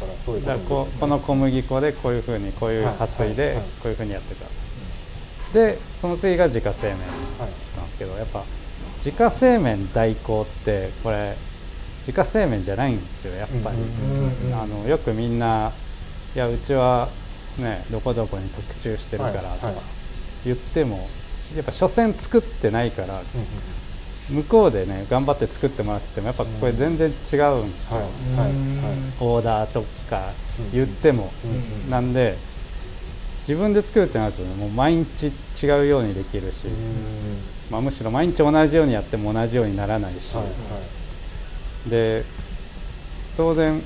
[0.00, 5.54] だからそういうだからここの小麦粉でこういう風にこういう加水でこういう風にやってください。
[5.54, 8.44] でその次が自家製麺はいなんですけどやっぱ
[9.04, 11.34] 自家製麺代行ってこれ
[12.00, 13.76] 自家製麺じゃないんですよやっぱり、
[14.52, 15.72] あのよくみんな
[16.34, 17.08] いやうちは
[17.58, 19.72] ねどこどこに特注してるからとか
[20.44, 21.08] 言っても、
[21.56, 23.22] やっぱ所詮作ってないから、
[24.30, 28.00] 向こうでね頑張って作ってもらっててもやっぱこれ全然違うんですよ、
[29.20, 30.32] オーダーとか
[30.72, 31.32] 言っても、
[31.88, 32.36] なんで
[33.46, 36.66] 自分で作るってなるとねもう毎日違うようにできるし、
[37.70, 40.34] まあ、むしろ毎日同じようにやっても同じようにならないし、
[41.88, 42.24] で
[43.36, 43.80] 当然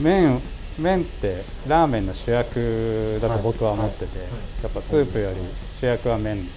[0.00, 0.40] 麺
[0.78, 4.18] 麺ってラーメンの主役だと僕は思ってて、
[4.62, 5.36] やっぱスープより
[5.80, 6.48] 主役は麺、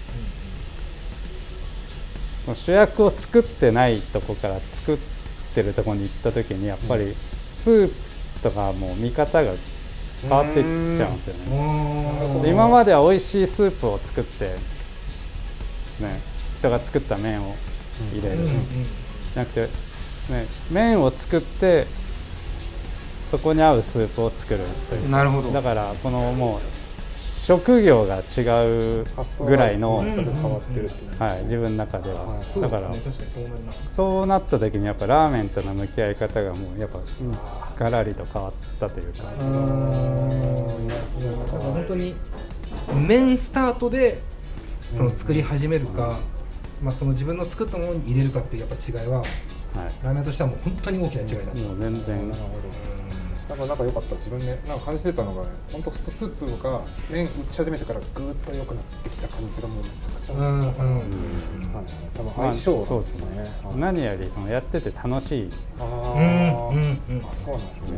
[2.56, 4.98] 主役を作ってないとこから作っ
[5.54, 7.14] てるとこに行った時にやっぱり
[7.52, 9.52] スープとかもう見方が
[10.22, 12.42] 変わってきちゃうんですよね。
[12.42, 14.46] で今までは美味しいスープを作って、
[16.00, 16.20] ね、
[16.60, 17.56] 人が作った麺を
[18.14, 19.70] 入れる、じゃなくて、ね、
[20.72, 21.86] 麺を作って
[23.30, 25.10] そこに合うスープを作るという。
[25.10, 25.52] なるほど。
[25.52, 26.62] だからこのもう
[27.48, 28.42] 職業が違
[29.00, 29.06] う
[29.46, 32.92] ぐらいの、はい、自分の中では、だから
[33.88, 37.00] そうなった時にやっぱラーメンとの向き合い方がもうやっぱ
[37.78, 39.50] ガラリと変わったというか、だから
[41.62, 42.18] 本当に
[42.94, 44.22] 麺スタートで
[44.82, 46.20] その作り始めるか、
[46.84, 49.24] まあ、その自分の作ったものに入れるかっていうやっぱ違いは、
[50.04, 52.30] ラーメンとしてはもう本当に大きな違いだと、もう全然。
[52.30, 52.50] なるほ
[52.92, 52.97] ど
[53.50, 54.16] なんかなんか良かった。
[54.16, 60.34] 自分でなんか感じてたのがね本当フットスープが麺打ち始めてからぐーっと良くなってきた感じがもうめちゃくちゃ。
[60.34, 65.52] うんうんはい、多分相性そうですね、何よりそのやってて楽しい。
[65.80, 67.26] あうんーうんうん。
[67.30, 67.90] あそうなんですね。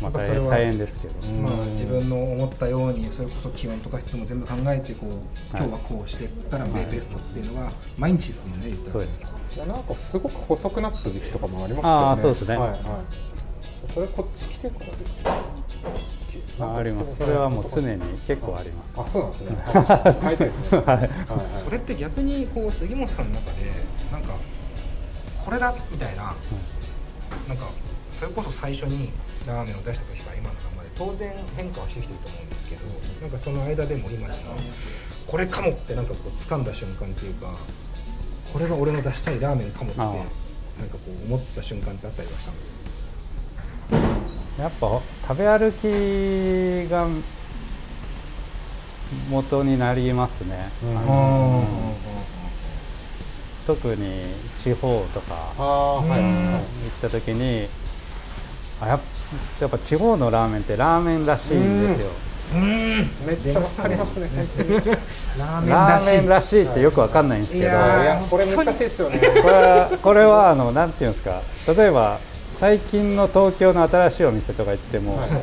[0.00, 5.10] まあ大やっぱそれは大変ですけど、まあ、自分の思ったようにそれこそ気温とか湿度も全部考えてこう
[5.50, 8.92] 今日はこうしてったらベベストっていうのが毎日ですもんね言ったら。
[8.92, 9.26] そうです。
[9.56, 11.96] いやなんかすごく細くなった時期とかもありますよね。
[11.96, 12.56] あーそうですね。
[12.56, 12.80] はいはい
[13.94, 15.30] それこっち来てからですね
[16.58, 17.16] ああります。
[17.16, 18.94] それはもう常に結構あります。
[18.96, 19.56] あそうなんですね。
[19.66, 20.20] はい。
[20.22, 20.78] 変えたいですね。
[20.78, 21.10] はいはい
[21.64, 23.70] それって逆にこう杉本さんの中で
[24.10, 24.34] なんか
[25.44, 26.22] これだみたいな、
[27.48, 27.68] なんか
[28.10, 29.10] それこそ最初に
[29.46, 32.82] ラーメンを出した時から今のまで当然変化はしてきてると思うんですけど
[33.20, 34.54] なんかその間でも今でも
[35.26, 37.48] これかもってなんかこう掴んだ瞬間っていうか
[38.52, 40.18] これが俺の出したいラーメンかもってなんか
[40.94, 42.71] こう思った瞬間ってあったりはしたんですよ
[44.58, 47.06] やっぱ食べ歩きが
[49.30, 51.64] 元になりますね、あの
[53.66, 54.26] 特に
[54.62, 57.68] 地方とか行った時に
[58.80, 58.96] あや
[59.66, 62.10] っぱ地方のラーメンってラーメンらしいんですよ、
[63.26, 64.28] めっちゃわかりますね。
[65.38, 69.18] ラ ラーメンらしいってよくわかんないんですけど、いやこれ難しいですよね。
[69.18, 71.42] これはこれはあのなんていうんですか。
[71.76, 72.18] 例えば
[72.62, 75.42] 最近の東京の新しいお店とか行っても、はいはい。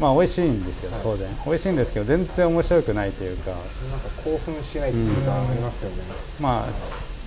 [0.00, 3.50] まあ美味しいんですよ当然、美味しいんですけど全然面白くないというか。
[3.50, 3.68] なんか
[4.24, 5.96] 興奮しないっていうかありますよね。
[6.40, 6.68] まあ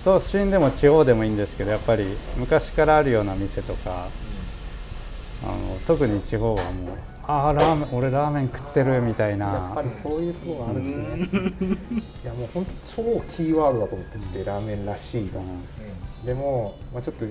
[0.04, 2.06] 都心でも地方でもいいんですけどやっぱり
[2.36, 4.08] 昔からあるような店とか、
[5.44, 9.46] あの特に地方はもうああラーメン俺ラーメン食ってるみたいな。
[9.46, 11.68] やっぱりそういうところがあるんですね。
[12.24, 15.40] いやもう本当超キーワードだと思っててラーメンらしいが
[16.24, 17.24] でも、まあ、ちょっと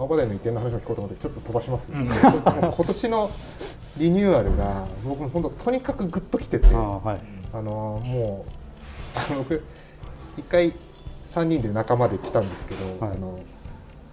[0.00, 3.30] 青葉台の移転の話も聞こうと思ってちょっと飛ばしますね、今年の
[3.98, 7.20] リニューアルが僕も本当とにかくグッときててああはい。
[7.52, 9.62] あのもうあの僕
[10.38, 10.74] 一回
[11.28, 13.14] 3人で仲間で来たんですけど、はい。
[13.14, 13.40] あの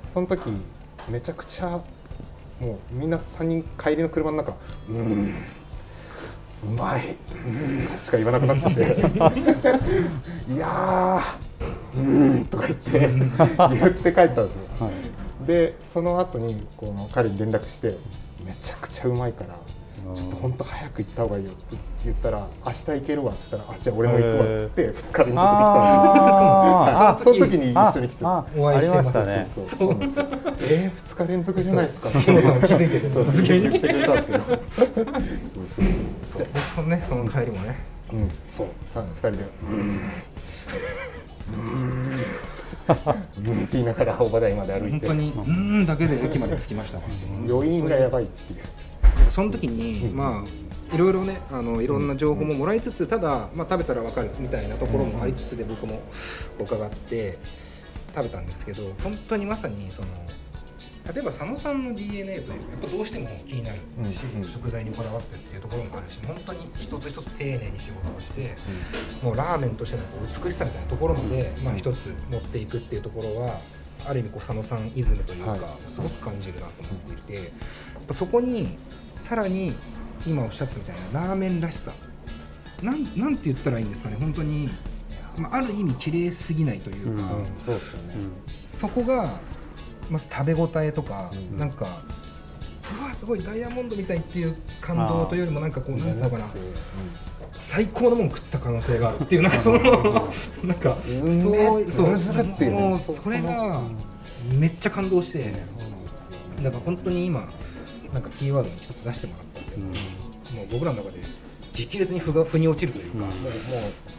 [0.01, 0.49] その時
[1.07, 1.69] めちゃくちゃ
[2.59, 4.55] もうみんな3人帰りの車の中
[4.89, 5.33] 「うん
[6.65, 7.15] うまい、
[7.45, 8.81] うん」しか言わなくなってて
[10.51, 14.63] 「いやーうん」とか言って言って帰ったんですよ。
[14.81, 15.16] はい
[15.48, 17.98] でその後にこの彼に連絡して
[18.45, 19.58] 「めちゃくちゃうまいから
[20.14, 25.39] ちょっと本当早く行った方がいいよ」って言ったら「明日行けるわ」っつったら「あじゃあ俺も行くわ」っつって2日連続で来たんですよ。
[25.39, 27.24] あー。
[27.24, 29.48] その時に一緒に来てお会いしてましたね。
[29.56, 29.98] そうそうそう
[30.60, 32.10] えー、2日連続じゃないですか。
[32.10, 35.86] 杉本さんも気づいててそう続けに言ってくれたんですけどそうそうそう。
[36.26, 37.76] そうでそのねその帰りもね
[38.12, 38.30] うん。
[38.50, 38.68] そう。
[38.86, 39.38] さ2人で。
[39.70, 40.00] うん
[43.38, 43.47] うん。
[43.47, 43.57] うん。
[43.57, 45.07] って言いながら青葉台まで歩いて。
[45.07, 45.51] 本当にうー
[45.83, 46.99] んだけで駅まで着きました
[47.47, 48.59] 余韻がやばいっていう。
[49.29, 56.01] その時に、まあいろいろねあのいろんな情報ももらいつつただ、まあ、食べたら分かるみたいなところもありつつで僕も
[56.59, 57.38] 伺って
[58.15, 60.07] 食べたんですけど本当にまさにその
[61.14, 63.78] 例えば佐野さんの DNA というかやっぱどうしても気になる
[64.12, 64.49] し、うんうん。
[64.49, 68.58] 食材にこだわってっていうところもあるし本当に一つ一つ丁寧に仕事をして、
[69.24, 73.62] もうラーメンとしての美しさみたいなところまで、まあ、一つ持っていくっていうところは
[74.05, 75.60] ある意味こう佐野さんイズムというか、はい。
[75.88, 77.45] すごく感じるなと思っていて、やっ
[78.08, 78.78] ぱそこに
[79.20, 79.74] さらに
[80.26, 81.93] 今おっしゃってたみたいなラーメンらしさ
[82.82, 84.70] なんなんて言ったらいいんですかね本当に、
[85.38, 88.16] まあ、ある意味綺麗すぎないというか、うんうんそうですよね、
[88.68, 89.39] そこが
[90.10, 91.58] まず食べ応えとか、うん。
[91.58, 92.01] なんか
[93.01, 96.45] うわすごいダイヤモンドみたいっていう感動というよりもなんかこうなんつうのかな
[97.55, 99.80] 最高のもの食った可能性があるっていうなんかその
[100.64, 103.82] なんかうんそうねズルズルっていうねもうそそれが
[104.58, 105.74] めっちゃ感動してそ
[106.60, 107.49] うなんから本当に今
[108.14, 109.99] なんかキーワードに一つ出してもらったんで、
[110.55, 111.20] もう僕らの中で
[111.74, 113.51] 激烈に腑が腑に落ちるというか、もうもう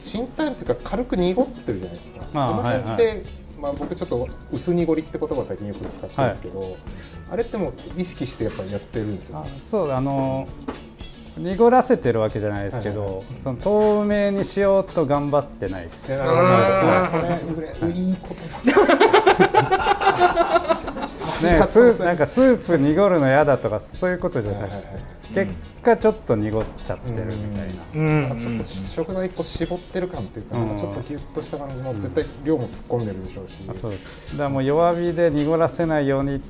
[0.03, 6.77] 賃貸っていうか軽く濁ってるじゃないですか、まあこの辺って、はいまあ、僕ちょっと薄濁りって言葉を最近よく使ってるんですけど、
[7.31, 9.59] あれってもう意識してやっぱりやってるんですよあね。
[9.61, 10.47] そうあの
[11.37, 16.07] 濁らせてるわけじゃないですけど、はいはいその透明にしようと頑張ってないです。
[16.07, 16.25] それぐ
[17.63, 18.85] らいいい言葉。
[21.43, 25.03] ね、スープなんかスープ濁るの嫌だとかそういうことじゃなくて、はいはいはい
[25.35, 25.53] 結
[25.83, 27.83] 果ちょっと濁っちゃってるみたいな。
[27.95, 28.23] うん。
[28.29, 30.67] なんかちょっと食材こう絞ってる感っていうか、うん。
[30.67, 33.91] なんかちょっとギュッとした感じも絶対量も突っ込んでるでしょうし、あそう。
[33.91, 36.41] ですだからもう弱火で濁らせないように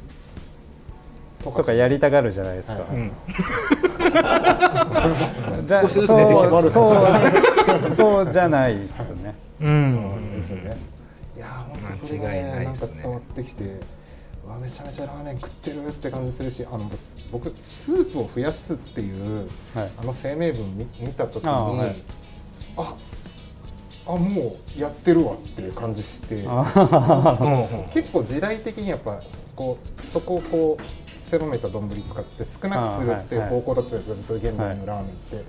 [1.42, 2.74] ととかやりたがるじゃないですか。
[2.74, 3.12] はいうん。
[5.66, 9.34] だ少しずつ出てきてますそうそうじゃないですね。
[9.60, 10.40] うん。
[10.40, 10.76] ですよね。
[11.36, 13.80] いやー本当それが間違いねなんかないですね伝わってきて、
[14.58, 16.90] めちゃめちゃラーメン食ってるって感じするし、あの
[17.30, 19.90] 僕スープを増やすっていうはい。
[19.98, 21.96] あの声明文見見た時に、ああ,、はい。
[24.06, 29.20] あもうやってるわっていう感じして、 あ結構時代的にやっぱ
[29.54, 35.44] こうそこをこう狭めた丼使って少なくするっていうあはいはい方向だったじゃないですか、ずっと現代のラーメンって。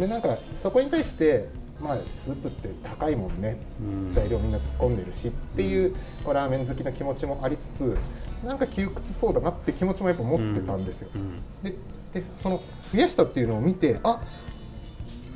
[0.00, 1.48] でなんかそこに対して
[1.80, 4.12] まあスープって高いもんね、うん。
[4.12, 5.94] 材料みんな突っ込んでるしっていう、
[6.24, 7.96] まあラーメン好きな気持ちもありつつ
[8.44, 11.08] なんか窮屈そうだなって気持ちもやっぱ持ってたんですよ。
[11.14, 11.74] うんで
[12.12, 12.60] でその
[12.92, 14.20] 増やしたっていうのを見てあ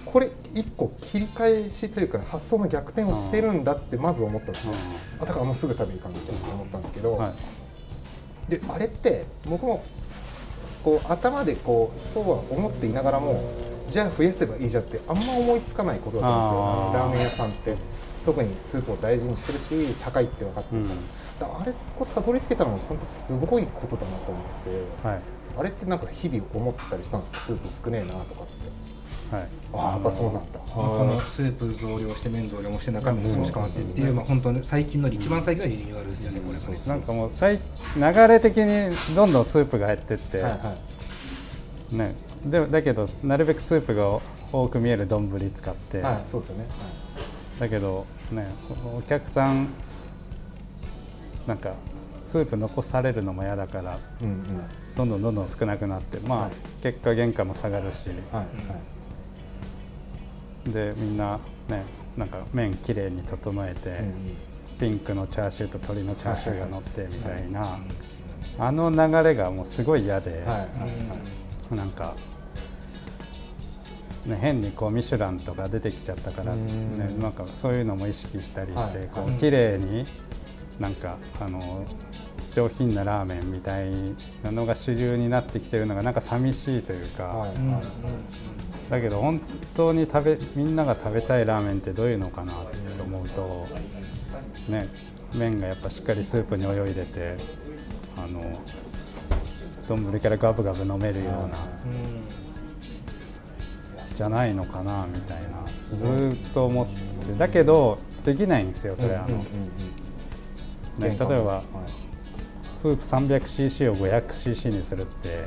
[0.04, 4.72] これ一個切り返しというか発想の逆転をしてるんだってまず思ったんですよ。
[5.20, 7.34] あだからもうすぐ食べに行かなきゃと思ったんですけど、は
[8.48, 8.50] い。
[8.50, 9.82] であれって僕も
[10.84, 13.42] こう頭でこうそうは思っていながらも
[13.90, 16.60] じゃあ増やせばいいじゃんってあんま思いつかないことだったんですよ。
[16.94, 17.76] ラーメン屋さんって
[18.24, 21.00] 特にスープを大事にしてるし高いって分かってるから,、うん
[21.46, 24.42] あれそこたどり着けたのは本当すごいことだなと思っ
[25.02, 25.20] て、はい。
[25.58, 27.40] あれってなんか日々思ったりしたんですか？
[27.40, 29.34] スープ少ねえなとかって。
[29.34, 29.48] はい。
[29.74, 30.58] ああやっぱそうなんだ。
[30.58, 36.78] このスープ増量して麺増量もして中身も少し変わってっていう、まあ、本当に最近の一番最近のリニューアルですよね、これがね。
[36.86, 37.60] なんかもう最
[37.96, 40.76] 流れ的にどんどんスープが減ってって、はいは
[41.92, 41.96] い。
[41.96, 42.14] ね、
[42.44, 44.20] でだけどなるべくスープが
[44.52, 46.66] 多く見える丼使って、はいそうですよね、
[47.58, 48.46] だけどね
[48.94, 49.68] お客さん
[51.48, 51.72] なんか
[52.24, 54.44] スープ残されるのも嫌だからはい、うんうん。
[54.94, 56.50] どんどんどんどん少なくなってまあ、はい。
[56.82, 58.10] 結果原価も下がるし。
[58.10, 58.44] はいは
[60.68, 60.70] い。
[60.70, 61.84] でみんなね
[62.16, 64.14] なんか麺きれいに整えて、うんうん。
[64.78, 67.80] ピンクのチャーシューと鶏のチャーシューが乗ってみたいな、は
[68.58, 70.68] あの流れがもうすごい嫌で、は
[71.72, 72.14] いなんか、
[74.24, 80.06] ね、変にこうミシュランとか出てきちゃったから、うねん、なんかそういうのも意識したりして、こう綺麗に
[80.78, 81.84] なんかあの
[82.54, 83.90] 上品なラーメンみたい
[84.42, 87.82] なのが主流になってきてるのがなんか寂しいというか、はいうんはい。
[88.90, 89.40] だけど本
[89.74, 93.66] 当に食べみんなが食べたいラーメンってどういうのかなって思うと、
[94.68, 94.88] ね、
[95.34, 97.36] 麺がやっぱしっかりスープに泳いでて
[98.16, 98.60] あの
[99.88, 101.66] 丼からガブガブ飲めるような。
[104.18, 105.64] じゃないのかなみたいな
[105.96, 107.38] ずーっと思ってて。
[107.38, 109.44] だけどできないんですよそれ、あのうんうんうん。
[109.44, 109.52] ね、
[110.98, 111.64] 例えばはい。
[112.74, 115.46] スープ 300cc を 500cc にするって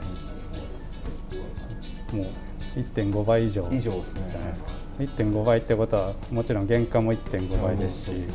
[2.11, 3.91] もう1.5倍以上じゃ
[4.39, 4.71] ないですか。
[4.99, 8.27] 1.5倍ってことはもちろん原価も1.5倍ですし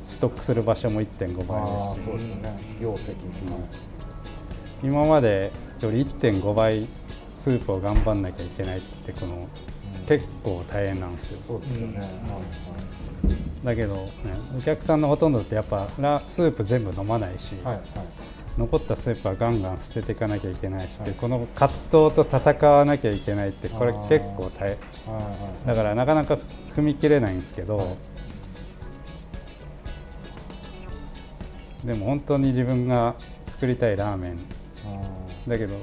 [0.00, 2.04] ストックする場所も1.5ああ倍ですし。
[2.04, 2.60] そうですよね。
[2.80, 3.64] 容積も、はい
[4.84, 6.88] 今までより1.5倍
[7.36, 9.48] スープを頑張んなきゃいけないってこの
[10.06, 11.38] 結構大変なんですよ。
[11.40, 12.08] そうですよね、はい
[13.64, 14.10] だけど、ね、
[14.58, 17.82] お客さんのほとんどってやっぱラスープ全部飲まないし、はいはい。
[18.58, 21.78] 残ったスープはガンガン捨てていかなきゃいけないし、はいこの葛
[22.10, 25.14] 藤と戦わなきゃいけないってこれ結構大変。
[25.14, 25.30] はいは
[25.64, 25.66] い。
[25.68, 26.38] だからなかなか
[26.76, 27.96] 踏み切れないんですけど、はい。
[31.86, 33.14] でも本当に自分が
[33.46, 34.38] 作りたいラーメン。
[35.46, 35.76] だけど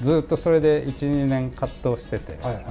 [0.00, 2.64] ずっとそれで12年葛藤してて、はいはい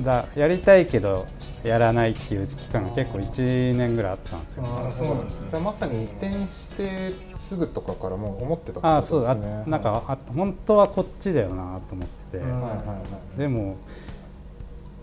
[0.00, 1.26] だやりたいけど
[1.62, 4.64] やらないっていう期間が結構1年ぐらいあったんですよ。
[4.66, 5.46] ああそうなんですね。
[5.50, 13.02] じゃあまさに移転してすぐとかからもう思ってたってこああそうあとですねなんかあ本当はこっちだよなと思ってて、うんはいはいは
[13.36, 13.38] い。
[13.38, 13.76] でも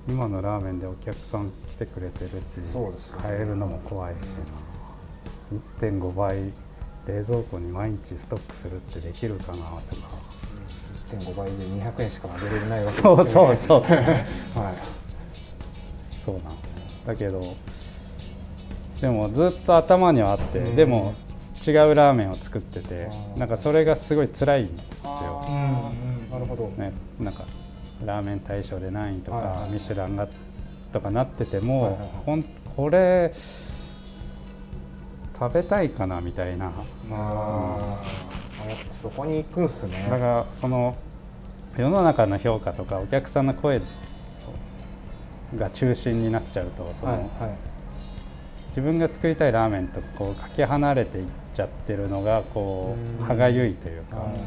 [0.08, 3.28] 今のラーメンでお客さん来てくれてるってそうですよね。
[3.28, 4.18] 変えるのも怖いし
[5.82, 6.52] な、1.5倍
[7.08, 9.58] 冷蔵庫に毎日ストックするってできるかな
[9.89, 10.02] とか
[11.18, 13.26] 1.5倍で200円しか上げれないわけですそうよね。
[13.26, 13.82] そうそう
[14.59, 16.18] はい。
[16.18, 16.82] そうなんですよ。
[17.07, 17.55] だけど
[19.01, 20.76] でもずっと頭にはあって、うん。
[20.76, 21.14] でも
[21.66, 26.01] 違うラーメンを作っててなんかそれがすごい辛いんですよ、うんうん
[26.32, 27.45] なるほど、ね、なんか
[28.05, 29.72] ラーメン大賞で何位とか、はいはいはい。
[29.72, 30.28] ミシュランが
[30.93, 32.09] とかなってても、はいはいはい。
[32.26, 32.43] ほん
[32.76, 33.34] これ
[35.38, 36.72] 食べたいかなみたいな。
[37.09, 37.99] まあ、
[38.91, 40.07] そこに行くんすね。
[40.09, 40.95] だからこの
[41.78, 43.82] 世の中の評価とかお客さんの声
[45.57, 47.57] が中心になっちゃうとその、はいはい。
[48.70, 54.38] 自分が作りたいラーメンとこうかけ離れていっちゃってるのがこう歯がゆいというかはいはい。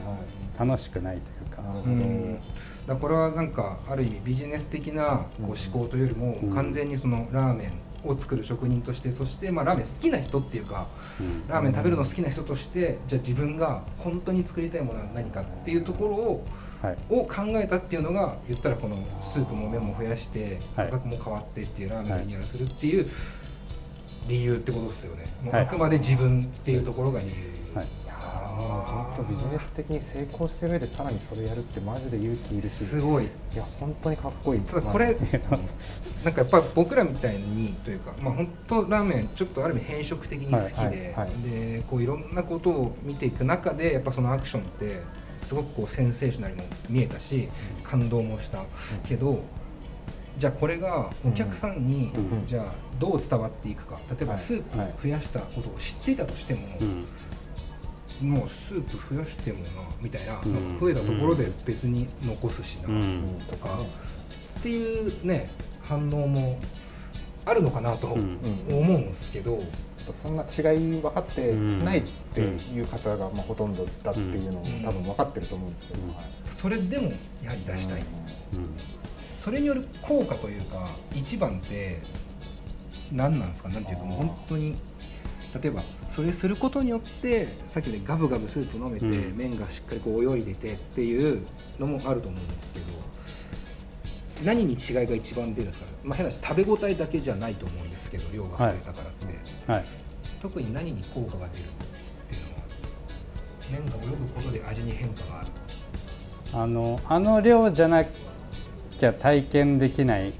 [0.58, 1.62] 楽しくないというか。
[1.62, 2.38] なるほど、うん
[2.86, 6.54] だこれはなんかある意味ビジネス的なこう思考というよりもうん。
[6.54, 7.72] 完全にそのラーメン
[8.08, 10.86] を作る職人としてそしてまあラーメン好きな人っていうか
[11.20, 11.48] うん。
[11.48, 16.46] ラーメン食べるの好きな人としてじゃあ自分が本当に作りたいものは何かっていうところを
[16.82, 16.96] はい。
[17.08, 20.86] を考えたっていうのが言ったらこのスープも麺も増やしてはい。
[20.90, 23.08] 価格も変わってっていうラーメンをリニューアルするっていう
[24.28, 25.34] 理由ってことですよね。
[25.42, 27.32] もうはいあくまで自分っていうところが理由、
[28.54, 32.84] もう本当ビジネス的に成功してる上でさらにそれやるってマジで勇気いるし。
[32.84, 33.24] すごい。
[33.24, 33.26] い
[33.56, 34.60] や本当にかっこいい。
[34.60, 35.16] ただこれ
[36.24, 45.02] なんかやっぱ僕らみたいにというか、まあ、本当ラーメンちょっとある意味変色的に好きで,、でこういろんなことを見ていく中でやっぱそのアクションって
[45.42, 47.48] すごくこうセンセーショナルも見えたし
[47.82, 48.64] 感動もした
[49.06, 49.42] けど、
[50.38, 52.46] じゃあこれがお客さんにうん。
[52.46, 54.00] じゃあどう伝わっていくか。
[54.10, 54.42] 例えばはい。
[54.42, 57.06] スープを増やしたことを知っていたとしても、うん
[58.20, 59.68] もうスープ増やしてもな
[60.00, 60.52] みたいな,、うん。
[60.52, 63.40] なんか増えたところで別に残すしな、うん。
[63.50, 63.78] とか。
[64.60, 65.50] っていうね
[65.82, 66.58] 反応も
[67.44, 69.62] あるのかなと思うんですけど、
[70.12, 72.02] そんな違い分かってないっ
[72.32, 74.82] ていう方がまあほとんどだっていうのをうん。
[74.82, 76.00] 多分分かってると思うんですけど、
[76.48, 77.12] それでも
[77.42, 78.06] やはり出したい、うん。
[79.36, 82.00] それによる効果というか一番って
[83.12, 83.68] 何なんですか？
[83.68, 84.76] なんていうかもう本当に
[85.60, 89.36] 例えばそれすることによってさっきのガブガブスープ飲めて、うん。
[89.36, 91.46] 麺がしっかりこう泳いでてっていう
[91.78, 92.86] のもあると思うんですけど
[94.44, 99.84] 何に違いが一番出るんですか、まあ、変な話食べ応えだけじゃないと思うんですけど量が増えたからって、はい。
[100.40, 101.66] 特に何に効果が出るっ
[102.28, 102.64] ていうのは
[103.70, 105.50] 麺が泳ぐことで味に変化がある。
[106.52, 110.34] あのあの量じゃなきゃ体験できない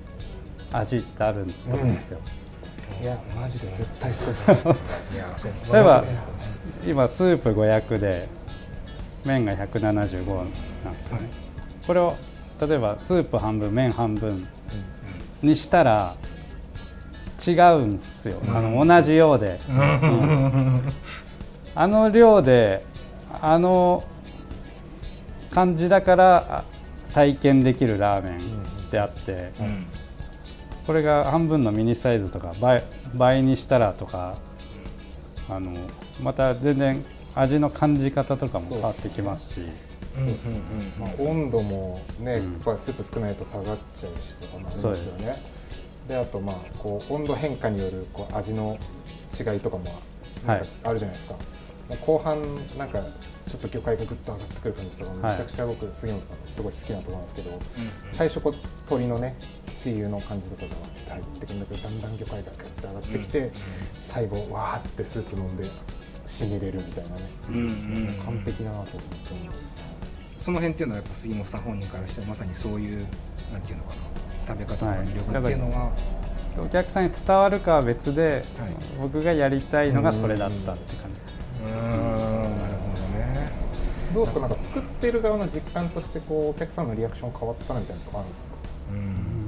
[0.70, 2.20] 味ってあると思うんですよ、
[3.02, 3.68] いやマジで。
[3.68, 4.64] 絶対そうです。
[5.72, 6.04] 例えば
[6.86, 8.28] 今スープ500で
[9.24, 10.26] 麺が175
[10.84, 11.30] なんですよね、
[11.86, 12.14] これを
[12.60, 14.46] 例えばスープ半分麺半分
[15.42, 16.14] にしたら
[17.46, 20.92] 違うんですよ、あの同じようで、うん。
[21.74, 22.84] あの量で
[23.40, 24.04] あの
[25.50, 26.64] 感じだからあ
[27.14, 29.86] 体験できるラーメンであって、うん
[30.86, 32.82] これが半分のミニサイズとか倍
[33.14, 34.36] 倍にしたらとか
[35.48, 35.72] あの
[36.22, 37.04] また全然
[37.34, 39.60] 味の感じ方とかも変わってきますし。
[40.14, 40.60] そうですね、
[40.96, 42.52] まあ、温度もね、うん。
[42.52, 45.42] やっぱりスープ少ないと下がっちゃうしとかもありますよね。
[46.06, 48.78] であとまあこう温度変化によるこう味の
[49.36, 50.68] 違いとかもなんかはい。
[50.84, 51.34] あるじゃないですか、
[51.88, 52.42] もう後半
[52.78, 53.00] なんか
[53.48, 57.58] ちょっと魚介がぐっと上がってくる感じとかめちゃくちゃ僕杉本さんすごい好きなところなんですけど、
[58.12, 59.36] 最初こう鶏のね
[59.84, 60.68] チー油の感じとかが
[61.16, 63.52] 入ってくるんだけどだんだん魚介がグッと上がってきて、
[64.00, 65.70] 最後わーってスープ飲んで
[66.26, 68.18] しみれるみたいなね、うんうん。
[68.24, 69.68] 完璧だなと思ってます。
[70.38, 73.06] その辺っていうのはやっぱ杉本さん本人からしてまさにそういう
[73.52, 73.96] なんていうのかな
[74.48, 75.92] 食べ方とか魅力っていうのは、
[76.58, 78.42] お客さんに伝わるかは別で、はい。
[78.98, 81.44] 僕がやりたいのがそれだったって感じです。
[81.62, 81.72] うーん。
[81.72, 83.50] なるほどね。
[84.14, 84.40] どうですか？
[84.40, 88.54] なんか作ってる側の実感としてこうお客さんのリアクション変わったなみたいなとこあるんですか？
[88.92, 89.43] ううんん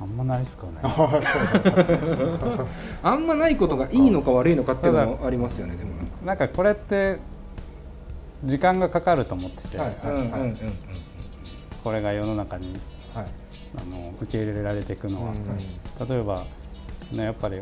[0.00, 0.72] あんまないですかね。
[3.02, 5.90] あんまないことがいいのか悪いのかっていうのもありますよねでも。
[6.24, 7.18] なんかこれって
[8.44, 9.78] 時間がかかると思ってて、
[11.82, 12.76] これが世の中に
[13.14, 13.26] はい。
[13.78, 15.34] あの受け入れられていくのは、
[16.08, 16.46] 例えば、
[17.12, 17.60] ね、やっぱり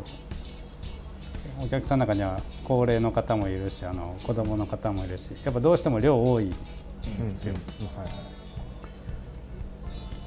[1.61, 6.55] お客さんの中には高齢の方もいるしあの子供の方もいるしやっぱどうしても量多いんで
[7.35, 7.53] すよ、
[7.95, 8.11] はいは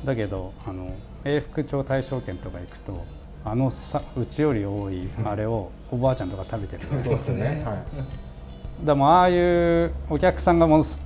[0.04, 0.06] い。
[0.06, 0.94] だけどあの
[1.24, 3.04] 永福町大賞券とか行くと
[3.44, 8.86] あのさうちより多いあれをおばあちゃんとか食べてるんですよそうですねはい。
[8.86, 11.00] でもああいうお客さんがもうす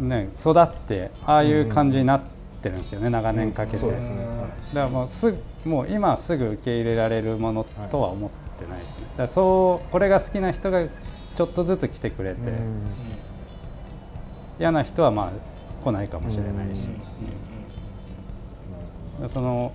[0.00, 2.22] ね育ってああいう感じになっ
[2.62, 10.84] てるんですよね、長年かけて、そうですねだからもうすぐもう今すぐ受け入れられるものとは思ってないですね、だそうこれが好きな人が
[11.34, 12.40] ちょっとずつ来てくれて、
[14.58, 17.41] 嫌な人はまあ来ないかもしれないし、うん
[19.28, 19.72] その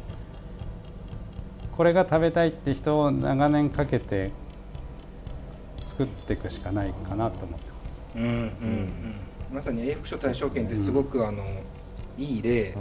[1.76, 4.32] これが食べたいって人を長年かけて
[5.86, 7.78] 作っていくしかないかなと思って
[8.18, 9.14] うんうんうん。
[9.54, 11.44] まさに永福書大賞券ってすごくあの、
[12.18, 12.76] いい例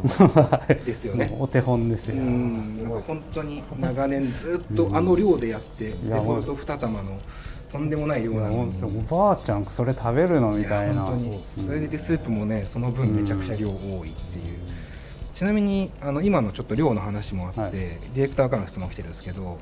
[0.85, 1.35] ですよね。
[1.39, 7.19] お手本ですよ、うん、なんか本当に長年ずっとあの量でやって、デフやォルト2玉の
[7.71, 11.07] とんでもない量なのに、おばあちゃんそれ食べるのみたいな。
[11.07, 13.73] それでスープもねその分めちゃくちゃ量多
[14.07, 14.66] いっていう、
[15.37, 17.72] ちなみにあの今のちょっと量の話もあって、はい。
[17.72, 19.59] ディレクターからの質問来てるんですけど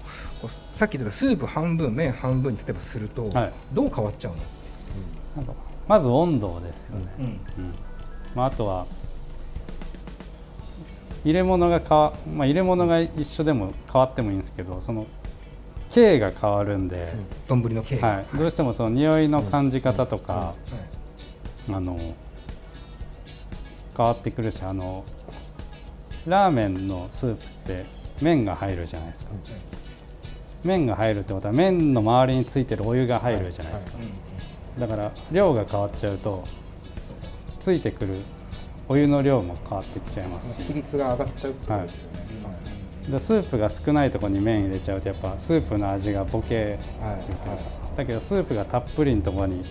[0.73, 3.53] さっき言ってたスープ半分麺半分に例えばすると、はい。
[3.73, 4.39] どう変わっちゃうの、
[5.37, 5.53] なんか
[5.89, 7.25] まず温度ですよね、うん。
[7.25, 7.41] うん。
[8.37, 8.87] まあ、あとは
[11.25, 15.09] 入れ物が変わ、まあ、入れ物が一緒でも変わってもいいんですけどその
[15.91, 17.15] 径が変わるんで、
[17.49, 20.55] 丼の径が、はい、どうしてもその匂いの感じ方とか、
[21.69, 22.15] あの
[23.97, 25.05] 変わってくるしあの
[26.27, 27.85] ラーメンのスープって
[28.21, 29.31] 麺が入るじゃないですか、
[30.63, 33.93] 麺が入るってことは麺の周りについてるお湯が入るじゃないですか、
[34.79, 36.45] だから量が変わっちゃうと
[37.59, 38.21] ついてくる
[38.89, 40.67] お湯の量も変わってきちゃいますし。
[40.67, 42.19] 比率が上がっちゃうってことですよね、
[43.09, 46.79] でスープが少ないところに麺入れちゃうとやっぱスープの味がボケる
[47.27, 49.65] といだけどスープがたっぷりのところに、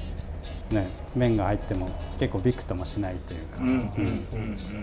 [0.70, 1.90] ね、麺が入っても
[2.20, 4.76] 結構びくともしないというか、うんうんうんそうです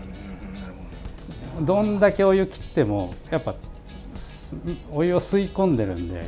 [1.61, 3.55] どんだけお湯切ってもやっぱ
[4.14, 4.57] す
[4.92, 6.22] お湯を吸い込んでるんで、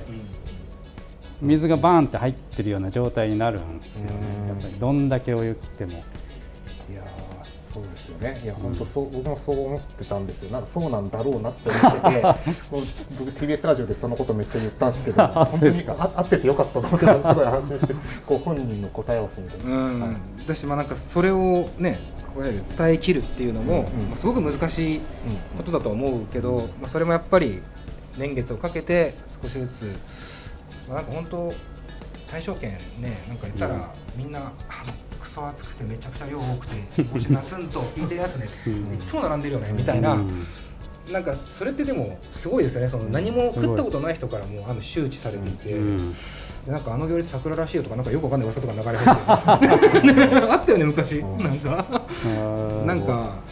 [1.41, 4.16] 水がバーンって入ってるような状態になるんですよね。
[4.43, 4.49] うん。
[4.49, 5.93] やっぱりどんだけお湯切っても。
[5.93, 5.95] い
[6.95, 8.41] やーそうですよね。
[8.45, 10.51] いや本当そう、僕もそう思ってたんですよ。
[10.51, 12.23] なんかそうなんだろうなって思ってて
[12.70, 12.83] もう
[13.18, 15.97] 僕 TBS ラジオでそのことめっちゃ言ったんですけどあ 本当にそうですか。
[15.99, 17.35] あ合っててよかったと思ってす。
[17.35, 17.95] ごい安心して
[18.27, 20.01] こう本人の答え合わせみたいな、うん。
[20.01, 20.11] はい
[20.45, 22.01] 私まあなんかそれをね
[22.41, 25.01] 伝えきるっていうのも、うんまあ、すごく難しい
[25.57, 27.61] ことだと思うけど、まあ、それもやっぱり
[28.16, 29.97] 年月をかけて少しずつ、
[30.89, 31.55] まあ、なんか本当
[32.30, 34.53] 大賞券ねなんか言ったら、みんなあの
[35.20, 38.49] クソ暑くてめちゃくちゃ量多くてもしガツンと効いてるやつね、
[38.95, 40.47] いつも並んでるよねみたいな、うん。
[41.11, 42.89] なんかそれってでもすごいですよね。
[42.89, 45.72] その何も食ったことない人からもあの周知されていて。
[45.72, 46.14] うん
[46.67, 50.47] でなんかあの行列桜らしいよとかなんかよくわかんない噂とか流れてて。
[50.47, 52.03] あったよね昔、なんか。
[52.87, 53.43] なんか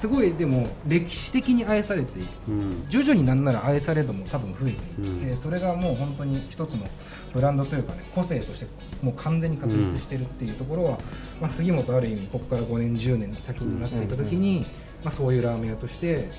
[0.00, 2.28] すごいでも歴史的に愛されている。
[2.48, 2.86] うん。
[2.88, 5.36] 徐々になんなら愛され度も多分増えていって、うん。
[5.36, 6.86] それがもう本当に一つの
[7.34, 8.66] ブランドというかね個性として
[9.02, 10.98] もう完全に確立してるっていうところは、
[11.38, 14.66] まあ、杉本ある意味ここから5年10年先になっていった時に、
[15.04, 16.24] まあ、そういうラーメン屋としてうん。
[16.24, 16.30] こ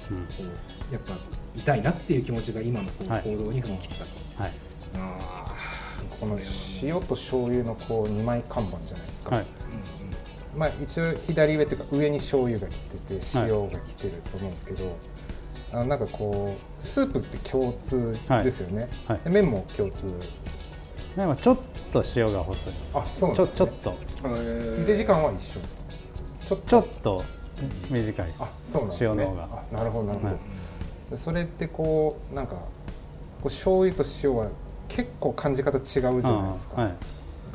[0.89, 1.14] うやっぱ
[1.55, 4.41] いたいなっていう気持ちが今の行動に踏み切ったと。
[4.41, 4.53] はい。
[4.95, 5.51] あー
[6.22, 6.39] この
[6.84, 9.45] 塩と醤油のこう2枚看板じゃないですか、はい。
[10.55, 13.49] まあ、一応左上というか上に醤油が来ててはい。
[13.49, 14.97] 塩が来てると思うんですけど、
[15.72, 19.19] あのなんかこうスープって共通ですよね、はい。
[19.24, 20.13] で麺も共通。
[21.15, 21.57] でもちょっ
[21.91, 22.74] と塩が細い。
[22.93, 23.97] あそうなんちょです、ね、ちょっと。
[24.24, 25.81] 茹で時間は一緒ですか？
[26.45, 26.68] ちょっと。
[26.68, 27.23] ちょっと
[27.89, 28.43] 短いです。
[28.43, 29.10] あそうなんですね。
[29.10, 29.65] 塩の方が。
[29.72, 30.38] あなるほどなるほど、はい。
[31.10, 32.61] でそれってこうなんかこ
[33.45, 34.49] う醤油と塩は
[34.95, 36.93] 結構感じ方違うじゃないですか,、あはい。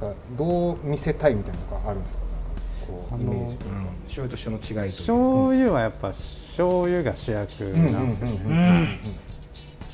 [0.01, 2.25] なんかどう見せたいみたいなのがあるんですか？
[2.25, 2.47] なんか
[2.87, 9.01] こうイメージというか、醤油と塩の違いと醤油はやっぱ醤油が主役なんですよね、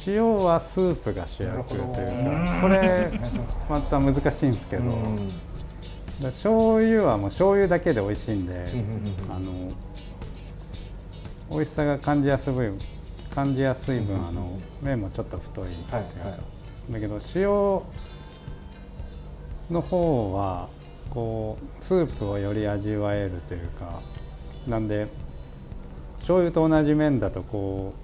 [0.07, 3.11] 塩はスープが主役というかこれ
[3.69, 5.29] また難しいんですけど、うん。
[6.21, 8.73] だ醤油はもう醤油だけで美味しいんで、
[9.29, 9.73] あの
[11.51, 12.79] 美味しさが感じやすい分
[13.35, 15.87] 感じやすい分、あの麺もちょっと太いっていう。
[15.87, 16.41] か、はいはい
[16.91, 17.47] だけど塩
[19.73, 20.69] の方は
[21.11, 24.03] こうスープをより味わえるというか
[24.67, 25.07] なんで
[26.19, 27.95] 醤油と同じ麺だとこ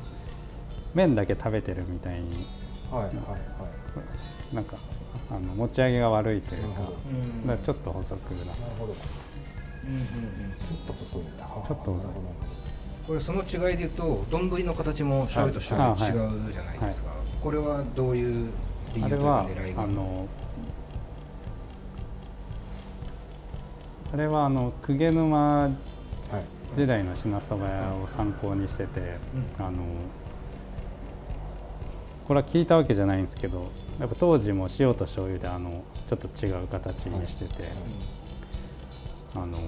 [0.95, 2.47] う麺だけ食べてるみたいに
[2.91, 4.55] はいはいはい。
[4.55, 4.79] なんか
[5.31, 6.83] あの持ち上げが悪いというかか
[7.47, 8.95] らちょっと細くななるほど。
[8.95, 9.01] ちょ
[10.75, 11.37] っと細いん。
[11.37, 12.11] だちょっと細い
[13.07, 16.79] これその違いで言うと丼の形も醤油と醤油違うじゃない。
[16.79, 17.11] ですか、
[17.43, 18.51] これはどういう
[19.03, 19.47] あれは
[19.77, 20.29] あの
[24.13, 25.71] あれはあの鵠沼
[26.75, 29.17] 時代の品そば屋を参考にしてて、
[29.59, 29.85] あの
[32.27, 37.71] これは聞いたわけじゃないんですけどやっぱ当時も塩と醤油であのちょっと違う形にしてて、
[39.35, 39.59] あの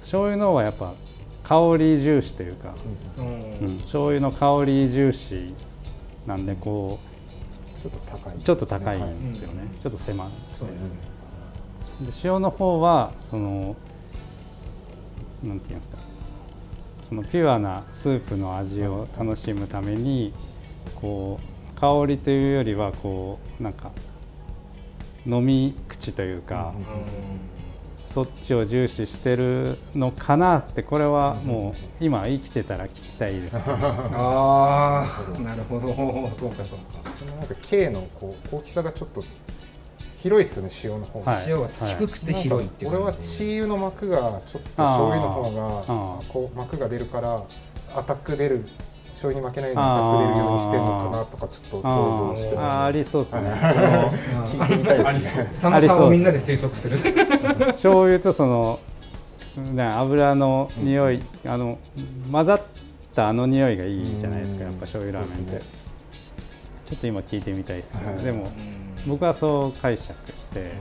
[0.00, 0.94] 醤油の方はやっぱ
[1.44, 2.74] 香り重視というか、
[3.18, 3.58] うん。
[3.60, 5.54] うん、醤油の香り重視
[6.30, 7.00] なんでこ
[7.82, 8.36] ちょっと高い。
[8.36, 10.90] うちょっと高いはいんですよね、ちょっと狭いそうです。
[10.90, 10.96] ね
[12.02, 13.74] で塩の方はその
[15.42, 15.98] なんていうんですか。
[17.02, 20.32] そのピュアなスープの味を楽しむために
[20.94, 21.40] こ
[21.74, 23.90] う香りというよりはこうなんか
[25.26, 26.72] 飲み口というか、
[28.12, 33.76] そっちを重視してるのかなってこれはもう今生きてたら聞きたいですけど。
[33.76, 36.30] ああなるほど。
[36.34, 37.12] そうかそうか。
[37.18, 39.24] そのなんか K のこう大きさがちょっと
[40.16, 47.42] 広いですよね塩の方が、はい塩が低くて広いっていう俺はチー油の膜がちょっと醤油の方がこう膜が出るから
[47.94, 48.66] アタック出る
[49.20, 53.68] 醤油に負けないようにアタック出るようにしてるのかなとかちょっと想像してあーあーまありそうですね、した
[54.46, 55.50] 聞いてみたいですね。
[55.52, 57.14] 寒さをみんなで推測する。
[57.72, 58.80] 醤油とその
[59.56, 61.78] ね油の匂い、あの
[62.32, 62.62] 混ざっ
[63.14, 65.64] たあの匂いがいいじゃないですか、うんやっぱ醤油ラーメンって、そうで。
[65.64, 65.70] す
[66.88, 68.24] ちょっと今聞いてみたいですけど、はい。
[68.24, 68.50] でも
[69.06, 70.72] 僕はそう解釈して、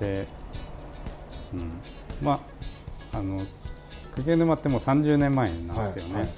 [0.00, 0.26] で、
[1.52, 1.72] うん、
[2.22, 2.40] ま
[3.12, 3.42] ああの
[4.16, 6.22] 鵠沼ってもう30年前なんですよね、はい。
[6.22, 6.30] はい。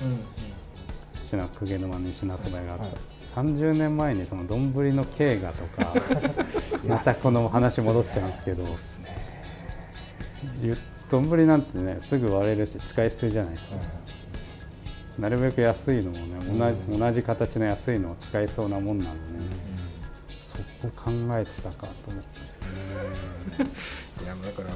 [1.25, 2.95] 品鵠沼に品そば屋があった、はい。
[3.27, 5.95] 30年前にその丼の経過とか
[6.89, 8.65] またこの話戻っちゃうんですけど
[11.11, 13.77] 丼なんてねすぐ割れるし使い捨てじゃないですか、
[15.19, 19.21] なるべく安いのもね同じ同じ形の安いのを使いそうなもんなのね、
[20.41, 22.41] そこ考えてたかと思って。
[24.25, 24.69] いやだから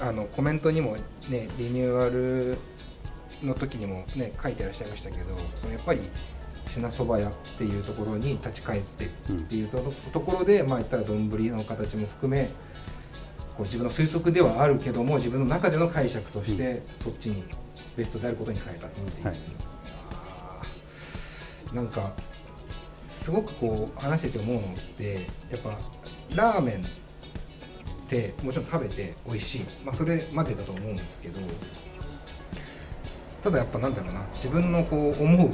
[0.00, 0.96] あのコメントにも
[1.28, 2.58] ねリニューアル
[3.42, 6.00] の時にもね書いてらっしゃいましたけどそのやっぱり
[6.68, 12.50] 品そば屋っていうところに立ち返ってっていうと,、ところでまあ言ったら丼の形も含め
[13.56, 17.44] こう自分の推測ではあるけども自分の中での解釈としてそっちに
[17.96, 19.36] ベストであることに変えたっていう、はい。
[21.74, 22.12] なんか
[23.06, 25.78] すごくこう話してて思うのってやっぱ
[26.34, 26.80] ラーメンっ
[28.10, 31.40] てもちろん食べて美味しい、まあ、それまでだと思うんですけど
[33.42, 35.50] ただやっぱなんだろうな自分のこう思う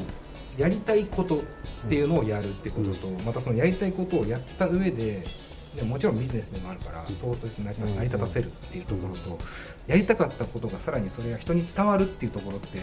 [0.61, 1.43] やりたいことっ
[1.89, 5.27] ていうのをやるってことと、またそのやりたいことをやった上で
[5.77, 9.39] でもちろんビジネスでもあるから、そうとして成り立たせるっていうところと、
[9.87, 12.81] やりたかったことがさらにそれが人に伝わるっていうところって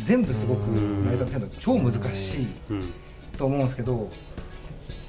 [0.00, 2.92] 全部すごく成り立たせるの超難しいうん。
[3.36, 4.08] と思うんですけど、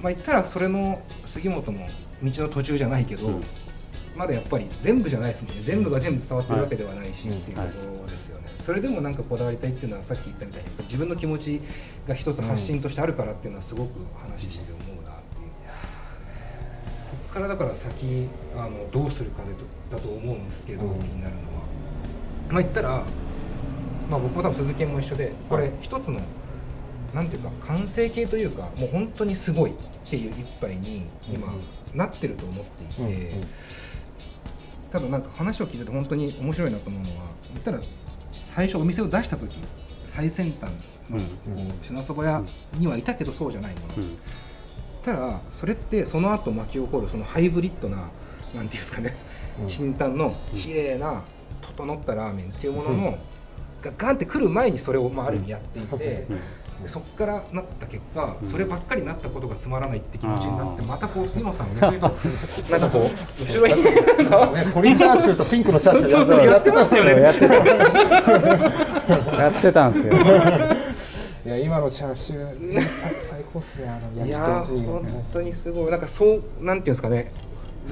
[0.01, 1.87] まあ、言ったらそれの杉本の
[2.23, 3.43] 道の途中じゃないけど、うん
[4.17, 5.61] まだやっぱり全部じゃないですもんね。
[5.63, 11.61] 全部が全部伝わってるわけではないし、はいっていうところですよね、それでもなんかこだわりたいっていうのはさっき言ったみたいに自分の気持ち
[12.07, 15.49] が一つ発信としてあるからっていうのはすごく話して思うなっていう、
[17.11, 20.99] ここからだから先あのどうするかでとだと思うんですけど、うん。
[20.99, 21.63] 気になるのは。
[22.49, 23.03] まあ言ったら、
[24.09, 26.19] まあ、僕も多分鈴木も一緒でこれ一つの
[27.13, 29.73] なんていうか完成形というかもう本当にすごいっ
[30.09, 31.53] ていう一杯に今
[31.93, 33.43] なってると思っていて、うんうん
[34.91, 37.79] ただなんか話を聞いてて本当に面白いなと思うのは言ったら
[38.43, 39.57] 最初お店を出した時
[40.05, 40.71] 最先端
[41.09, 41.19] の
[41.81, 42.43] 品そば屋
[42.77, 44.17] にはいたけどそうじゃないもの、うん。
[45.03, 48.11] ただそれってその後巻き起こるそのハイブリッドななんて
[48.53, 49.15] いうんですかね
[49.59, 49.67] うん。
[49.67, 51.23] チンタンの綺麗な
[51.61, 53.17] 整ったラーメンっていうものの、
[53.81, 56.39] がガンって来る前にそれをまあある意味やっていて、うん
[56.81, 58.47] でそこからなった結果、うん。
[58.47, 62.19] そればっかりなったことがつまらないって気持ちになってまたこう杉本さんが なんかこ
[62.99, 63.01] う
[63.43, 63.83] 後ろに。
[64.97, 67.21] チャーシューとピンクのチャーシューやってましたよね。
[67.21, 70.13] やってたやってたんですよ。
[71.45, 75.91] いや今のチャーシュー最最高っすねあの焼きいや本当にすごい。
[75.91, 77.31] なんかそうなんていうんですかね。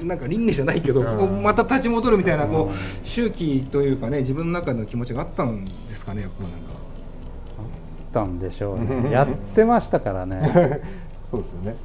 [0.02, 1.06] なんか倫理じゃないけど、うん。
[1.16, 2.70] こうまた立ち戻るみたいなこうん。
[2.70, 6.75] う周期というかね自分の中の気持ちがあったんですかねやっぱなんか。
[8.16, 9.10] たんでしょうね。
[9.10, 10.40] やってましたからね。
[11.30, 11.76] そうですよね。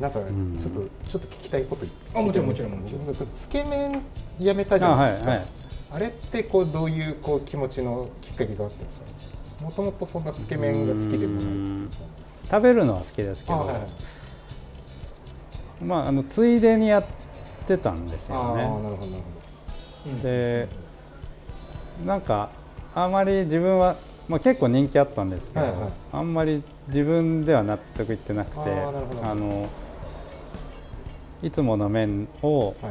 [0.00, 0.68] なんかちょんっと、
[1.08, 1.84] ちょっと聞きたいこと
[2.14, 2.72] あもちろんもちろん。
[2.72, 4.00] もちろんつけ麺
[4.38, 5.30] やめたじゃないですか。
[5.32, 5.46] あ,、あはい
[5.90, 6.00] はい。
[6.00, 9.64] れってこうどういうこう気持ちのきっかけがあったんですか？
[9.64, 11.92] もともとそんなつけ麺が好きでもないなんで
[12.26, 12.38] すか？
[12.52, 13.74] 食べるのは好きですけど、あはい。
[13.74, 13.86] はい
[15.82, 17.04] まああのついでにやっ
[17.66, 19.06] てたんですああなるよねほどなるほ
[20.16, 20.22] ど。
[20.22, 20.68] で
[22.06, 22.50] なんか
[22.94, 23.94] あまり自分は、
[24.28, 25.90] まあ、結構人気あったんですけど、はいはい。
[26.12, 28.70] あんまり自分では納得いってなくて
[29.22, 29.66] あの
[31.42, 32.90] いつもの麺をは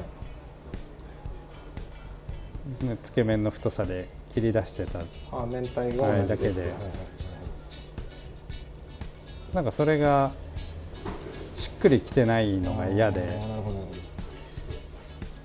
[2.82, 2.86] い。
[2.86, 6.62] ねつけ麺の太さで切り出してたあ明太が同じだけで。
[6.62, 6.92] はいはいはい
[9.54, 10.34] なんかそれが
[11.56, 13.26] しっくりきてないのが嫌で。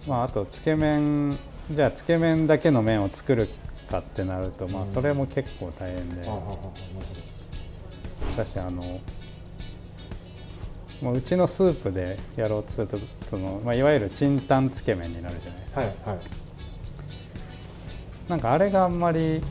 [0.07, 1.39] まあ、あとつけ麺
[1.71, 3.49] じゃあつけ麺だけの麺を作る
[3.93, 7.07] かってなると、まあ、それも結構大変で、あーはーはーなる
[8.31, 9.01] ほだしあの、
[11.03, 16.19] まあ、うちのスープでやろうとするとその、まあ、いわゆるチンタンつけ麺になるじゃないですか、どはいはい。
[18.29, 19.43] なんかあれがあんまり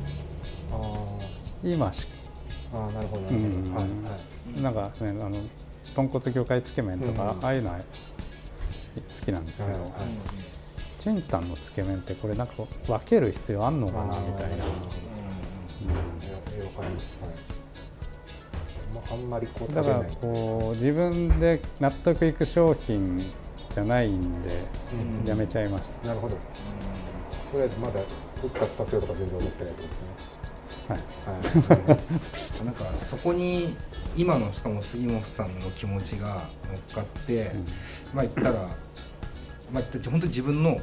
[0.71, 0.75] あ
[1.63, 3.23] 今し、ーあーなるほど。
[3.27, 3.73] うん。
[3.75, 3.89] はいは
[4.57, 4.61] い。
[4.61, 5.43] なんかねあの
[5.93, 7.45] 豚骨魚介つけ麺とか、うん。
[7.45, 7.83] ああいうのは好
[9.23, 9.91] きなんですけど、はいはい
[11.01, 12.53] チンタンのつけ麺ってこれなんか
[12.85, 14.65] 分ける必要あんのかなみたいな。
[19.07, 19.27] ああん。
[19.27, 23.31] まりこうだからこう自分で納得いく商品
[23.73, 24.63] じゃないんで
[25.23, 25.27] うん。
[25.27, 26.35] やめちゃいました、なるほど。
[27.51, 27.99] とりあえずまだ
[28.39, 30.07] 復活させようとか全然思ってないってことですね。
[30.87, 30.99] はい。
[31.89, 31.95] は
[32.61, 32.65] い。
[32.65, 33.75] なんかそこに
[34.15, 37.53] 今のしかも杉本さんの気持ちが乗っかって、
[38.13, 38.69] まあ言ったら、
[39.71, 40.79] まあ、本当に自分の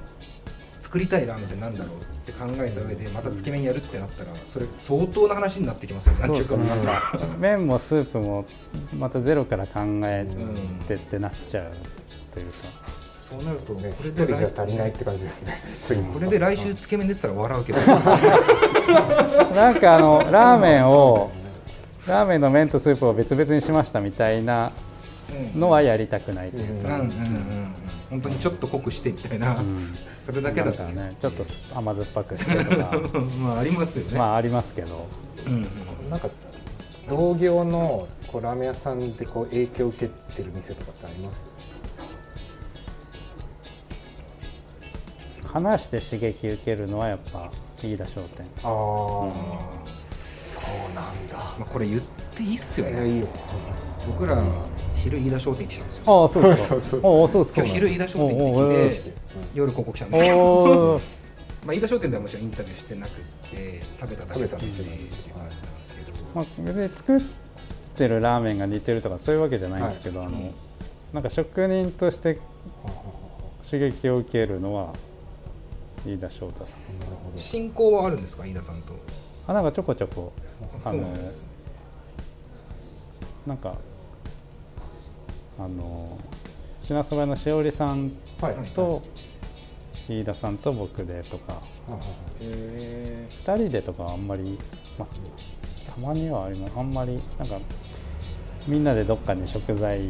[0.80, 6.14] 作りたいラーメンってなんだろうって考えた上でまたつけ麺やるってなったらそれ相当な話になってきますよ。
[6.14, 6.54] なんていうか。
[7.12, 8.44] そう麺もスープも
[8.96, 10.26] またゼロから考え
[10.86, 11.72] てってなっちゃう
[12.32, 12.54] というか、
[13.18, 15.60] そうなるとねこれで一人じゃ来足りないって感じですね。
[16.12, 17.80] これで来週つけ麺出てたら笑うけど。
[19.54, 21.30] なんかあのラーメンを
[22.06, 24.72] ラーメンの麺とスープを別々にしましたみたいな
[25.56, 27.74] のはやりたくないというか、うんうんうんうん。
[28.10, 29.96] 本当にちょっと濃くしてみたいな、うん。
[30.24, 32.92] それだけだったらねちょっとす甘酸っぱくしてとか
[33.40, 35.06] まあありますよね、まあありますけど。
[35.46, 35.66] うんうん
[36.10, 36.28] なんか
[37.08, 41.46] 同業のこうラーメン屋さんでこう影響を受けてる店とかってあります？
[45.46, 47.50] 話して刺激受けるのはやっぱ
[47.82, 48.44] 飯田商店。
[48.62, 49.30] ああ、そ
[50.90, 51.36] うなんだ。
[51.58, 52.02] まあ、これ言っ
[52.34, 52.92] ていいっすよね。
[52.92, 53.26] いやいいよ。
[54.06, 54.36] 僕ら
[54.98, 56.02] 昼飯田商店行ってきたんですよ。
[56.06, 56.80] ああそうで すか。
[56.80, 59.12] そうそうですか今日昼飯田商店行おうおうおうって
[59.54, 60.38] 夜ここ来たんですよ。
[60.38, 60.62] お
[60.96, 61.00] お
[61.66, 63.12] まあ飯田商店ではもちろんインタビューしてなく
[63.50, 65.38] て食べただけだって感じなんですけど、
[66.34, 67.20] まあ、別に作っ
[67.96, 70.30] てるラーメンが似てるとかそういうわけじゃないんですけど、あの
[71.12, 72.38] なんか職人として
[73.68, 74.92] 刺激を受けるのは
[76.06, 76.98] 飯田翔太さん。
[77.00, 77.38] なるほど。
[77.38, 78.92] 進行はあるんですか飯田さんと？
[79.46, 80.32] あなんかちょこちょこ
[80.84, 81.08] あの
[83.46, 83.74] なんか
[85.58, 86.18] あの
[86.82, 88.54] 品そば屋のしおりさんはい。
[88.74, 89.02] と
[90.08, 91.60] 飯田さんと僕でとか。
[92.40, 94.58] へ2人でとかはあんまり、
[94.98, 96.78] まあ、たまにはあります。
[96.78, 97.58] あんまりなんか
[98.66, 100.00] みんなでどっかに食材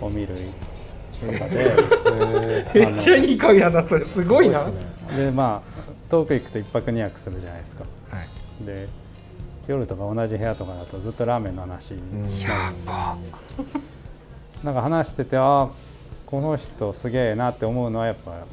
[0.00, 0.50] を見る
[1.20, 2.66] とかで。
[2.74, 4.64] めっちゃいい会やなそれすごいな。
[4.64, 5.80] すごいっすねでまあ
[6.10, 7.84] 遠く行くと1泊2泊するじゃないですか。
[8.10, 8.64] はい。
[8.64, 8.88] で
[9.66, 12.52] 夜とか同じ部屋とかだとずっとラーメンの話になるんですよ
[14.62, 15.68] なんか話しててああ
[16.26, 18.44] この人すげえなって思うのはやっぱ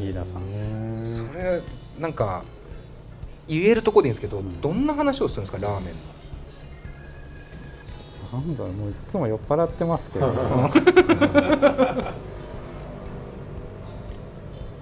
[0.00, 1.04] 飯田さん。
[1.04, 1.62] それ
[1.98, 2.44] なんか
[3.48, 4.60] 言えるとこでいいんですけど、ん。
[4.60, 5.94] どんな話をするんですかラーメン
[8.32, 8.40] の？
[8.40, 10.32] なんだろうもういつも酔っ払ってますけど。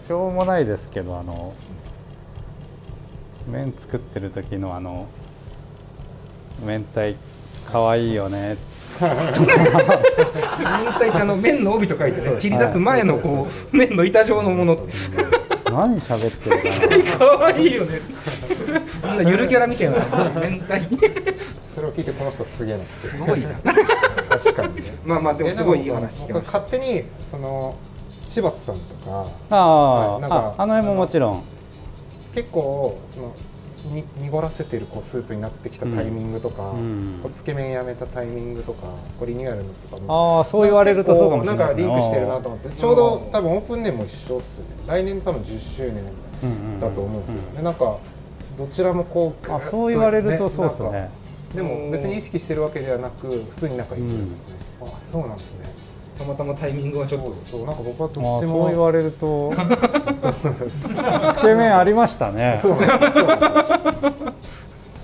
[0.07, 1.55] しょうもないですけどあの
[3.49, 5.07] 麺作ってる時のあの
[6.61, 7.15] 明太
[7.71, 8.59] かわいいよね
[9.01, 14.79] 明太ってあの麺の帯と書いてね切り出す前のこう麺の板状のもの。
[15.65, 18.01] 何喋ってるかなかわいいよね。
[19.03, 19.97] あんなゆるキャラみたいな。
[20.49, 20.75] 明太
[21.75, 23.49] それを聞いてこの人すげえなすごいな。
[24.31, 24.77] 確かに。
[24.77, 26.59] ねまあまあでもすごいいい話聞き僕ました。
[26.61, 27.75] 勝手にその
[28.29, 31.43] 柴田さんとかああ、はいなんかああの辺ももちろん。
[32.35, 33.35] 結構その
[33.85, 37.19] に濁らせてるこうスープになってきたタイミングとか、うん。
[37.23, 38.83] こうつけ麺やめたタイミングとか
[39.19, 40.39] こうリニューアルのとかも。
[40.39, 44.77] ああそう言われるとそうかもしれないなんかリンクしてるなと思思ってちょうど多分オープン年も一緒っすよね。
[44.87, 46.05] 来年多分10周年。
[46.81, 47.97] だと思うんですよ、でなんか
[48.59, 51.11] どちらもこうあそう言われるとそうですね。
[51.55, 55.73] でも別に意識してるわけではなく普通に仲いいんですね、あそうなんですね
[56.19, 57.33] たまたまタイミングはちょっと。
[57.33, 59.53] そうそうなんか僕はどまあっちもそう言われると
[61.33, 62.59] つけ麺ありましたね。
[62.63, 63.25] そうなんですよ。
[63.25, 64.35] そうなんですよ。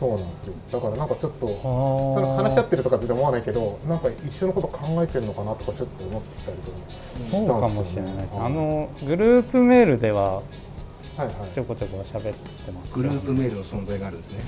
[0.01, 11.51] そうなんですよだからなんかちょっとそその話し合ってるとか全然思わないけどなんか一緒のこと考えてるのかなとかちょっと思ったりとかしたんですよ、ね、そうかもしれないです、はいあのグループメールでははいはい。
[11.55, 12.95] ちょこちょこ喋ってます。
[12.95, 14.39] グループメールの存在があるんですね、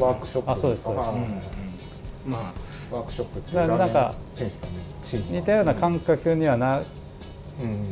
[0.00, 1.08] ワークショップあそうですそうです。
[1.08, 2.32] はいうんうん。
[2.32, 2.52] ま
[2.90, 4.14] ワークショップってだからなんか
[5.12, 6.82] 似たような感覚にはな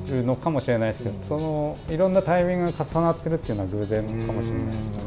[0.09, 4.99] るのかもしれないですけど、そのいろんなタイミングが重なってるっていうのは偶然かもしれないですね。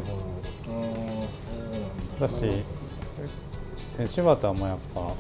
[2.20, 2.28] だ。
[2.28, 2.34] し
[3.98, 5.14] で柴田もやっぱ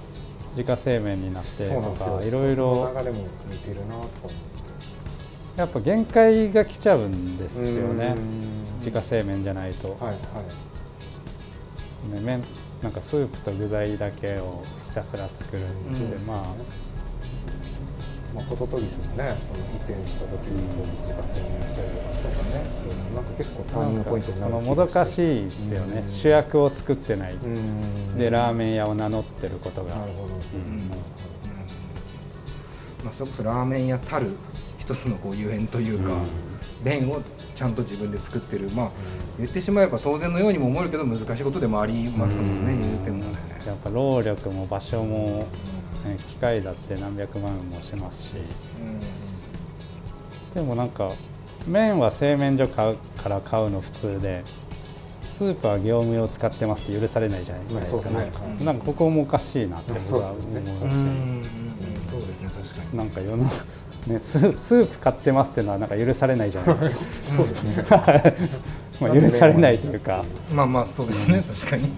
[0.51, 2.93] 自家製麺になってとかいろいろ
[5.55, 8.15] やっぱ限界が来ちゃうんですよね
[8.79, 10.17] 自家製麺じゃないと、はいはい
[12.13, 12.43] ね、麺
[12.81, 16.25] なんかスープと具材だけをひたすら作るんで、うん。
[16.27, 16.45] まあ
[18.35, 23.05] まあ、ホトトギスもねその移転した時にこう自家製麺やったりとかそうだね。
[23.15, 27.37] なんか結構ターニングポイントになるそのもどかしいですよね、主役を作ってない、
[28.17, 29.95] でラーメン屋を名乗ってることが。
[29.95, 30.91] なるほど、うん。
[33.03, 34.35] まあ、それこそラーメン屋たる
[34.77, 36.11] 一つのこうゆえんというか、
[36.83, 37.21] 麺を
[37.57, 38.69] ちゃんと自分で作ってる。
[38.69, 38.91] まあ
[39.39, 43.35] 言ってしまえば当然のようにも思えるけど難しいことでもありますもんね、言うてもね。
[43.65, 45.39] やっぱ労力も場所も、
[46.05, 48.33] ね、機械だって何百万もしますし、
[50.53, 51.13] でもなんか
[51.65, 54.43] 麺は製麺所買うから買うの普通で
[55.31, 58.31] スープは業務用使ってますって許されないじゃないですか、ね。
[58.61, 60.45] なんかここもおかしいなって僕は思うし、
[62.11, 62.97] そうですね確かに。
[62.97, 63.49] なんか世の
[64.07, 67.31] ねスースープ買ってますっていうのはなんか許されないじゃないですか。
[67.31, 67.85] そうですね。
[68.99, 70.23] まあ許されないというか。
[70.51, 71.89] まあまあそうですね、確かに、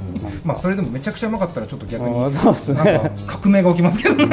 [0.44, 2.32] まあそれでもめちゃくちゃうまかったらちょっと逆にうん。
[2.32, 3.12] そうっすね。
[3.28, 4.16] 革命が起きますけど。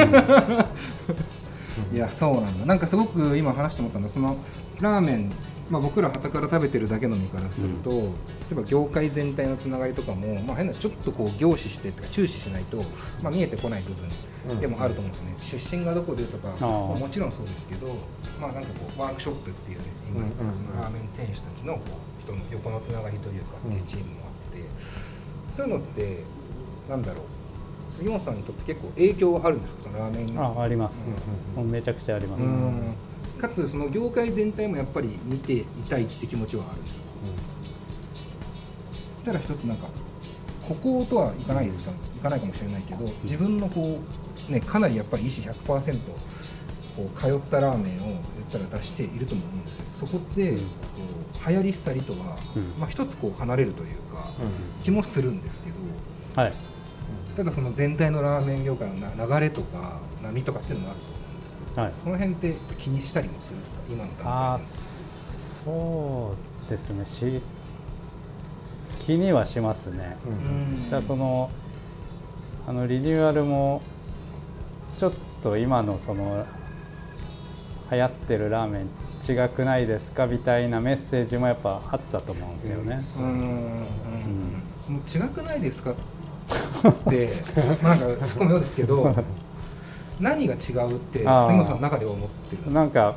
[1.93, 2.65] いやそうなんだ。
[2.65, 4.35] なんかすごく今話して思ったのはその
[4.79, 5.31] ラーメン
[5.69, 8.07] まあ、僕ら旗から食べてるだけの身からすると、例
[8.53, 12.83] えば業界全体のつながりとかも、まあ、変なちょっとこう凝視してとか注視しないと、
[13.21, 14.09] まあ、見えてこない部分
[14.55, 17.95] でもあると思うんですよね、出身がどこでとかまあもちろんそうですけど、
[18.39, 21.81] まあ、なんかこうワークショップっていうね今言ったそのラーメン店主たちのこ
[22.19, 24.63] う人の横のつながりというかっていうチームもあって、
[25.51, 26.23] そういうのって
[26.89, 27.25] なんだろう。
[27.89, 29.83] 杉本さんにとって結構影響はあるんですか？
[29.83, 30.25] そのラーメン。
[30.25, 31.09] にああります、
[31.55, 32.95] もうめちゃくちゃあります、ねうん。
[33.41, 37.07] かつその業界全体もやっぱり見ていたいって気持ちはあるんですか、
[39.23, 39.87] たら一つなんか
[40.67, 45.99] こことはいかないですか、いかないかもしれないけど自分のこうねかなりやっぱり意思100%
[46.95, 49.85] こう通ったラーメンを言ったら出していると思うんですよ。
[49.99, 50.57] そこってこ
[51.45, 52.73] う流行り廃りとは、うん。
[52.79, 54.31] まあ、一つこう離れるというか、
[54.83, 56.53] 気もするんですけどはい。
[57.35, 61.93] ただその全体のラーメン業界のな流れとか波とかっていうのもあると思うんですけど、はい。
[62.03, 63.81] その辺って気にしたりもするんですか？
[63.87, 64.29] 今の段階で。
[64.29, 66.35] ああそ
[66.65, 67.05] うですね。
[67.05, 67.41] し
[68.99, 70.89] 気にはしますね、うん。
[70.89, 71.51] だその
[72.67, 73.81] あのリニューアルも
[74.97, 75.13] ちょっ
[75.43, 76.45] と今のその
[77.91, 78.87] 流行ってるラーメン
[79.45, 83.01] 違くないですかみたいなメッセージもやっぱあったと思うんですよね。
[83.17, 83.23] うん。
[83.23, 83.31] うん。
[84.89, 85.03] うん。
[85.07, 85.91] 違くないですか？
[85.91, 85.95] っ
[87.09, 87.29] て
[87.81, 89.13] まあなんか突っ込むようですけど
[90.19, 93.15] 何が違うって杉本さんの中では思ってるんですなんか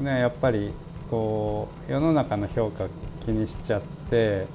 [0.00, 0.72] ねやっぱり
[1.10, 2.86] こう世の中の評価
[3.24, 4.46] 気にしちゃって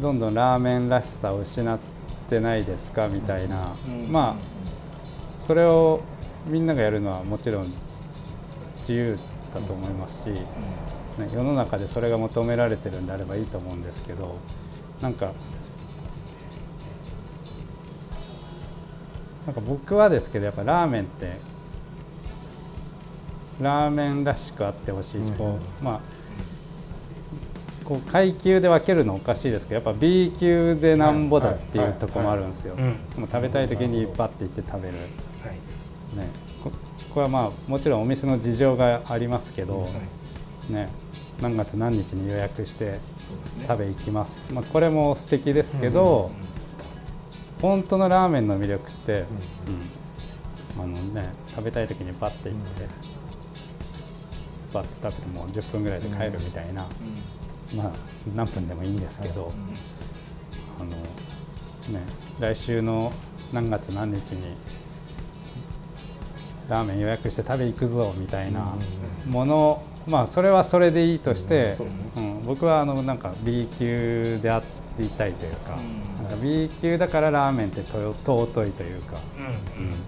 [0.00, 1.84] どんどんラーメンらしさを失って
[2.40, 4.10] ないですかみたいな、うん。
[4.10, 6.00] まあそれを
[6.46, 7.72] みんながやるのはもちろん
[8.80, 9.18] 自由
[9.54, 10.44] だと思いますし、ね、
[11.32, 14.36] 世の中でそれが求められてるんであればいいと思うんですけど
[15.00, 15.32] なんか
[19.46, 21.38] なんか僕はですけどやっぱラーメンって
[23.60, 26.00] ラーメンらしくあってほしいし、こうまあ
[27.92, 32.74] こう階級で分けるのおかしいですけどやっぱ B 級でなんぼだっていうところもあるんですよ。
[32.76, 34.94] もう食べたい時にバッて行って食べる。
[34.94, 36.16] はい。
[36.16, 36.28] ね、
[36.64, 36.72] こ
[37.12, 39.88] これはまあもちろんお店の事情がありますけど、は
[40.70, 40.72] い。
[40.72, 40.88] ね、
[41.42, 42.98] 何月何日に予約して
[43.68, 46.30] 食べ行きます、まあ、これも素敵ですけど、
[47.60, 49.24] 本当のラーメンの魅力って、
[50.78, 50.82] うん。
[50.82, 52.88] あのね、食べたい時にバッて行って、
[54.72, 56.88] バッて食べてもう10分ぐらいで帰るみたいな、
[57.74, 57.92] まあ
[58.34, 59.52] 何分でもいいんですけど、
[60.80, 62.04] あのね、
[62.38, 63.12] 来週の
[63.52, 64.56] 何月何日に
[66.68, 68.74] ラーメン予約して食べ行くぞみたいな
[69.26, 71.76] もの、まあそれはそれでいいとして、
[72.16, 74.62] うん僕はあのなんか B 級であ
[74.98, 75.76] りたいというか,、
[76.22, 80.02] なんか B 級だからラーメンって尊いというか、うんうんうん。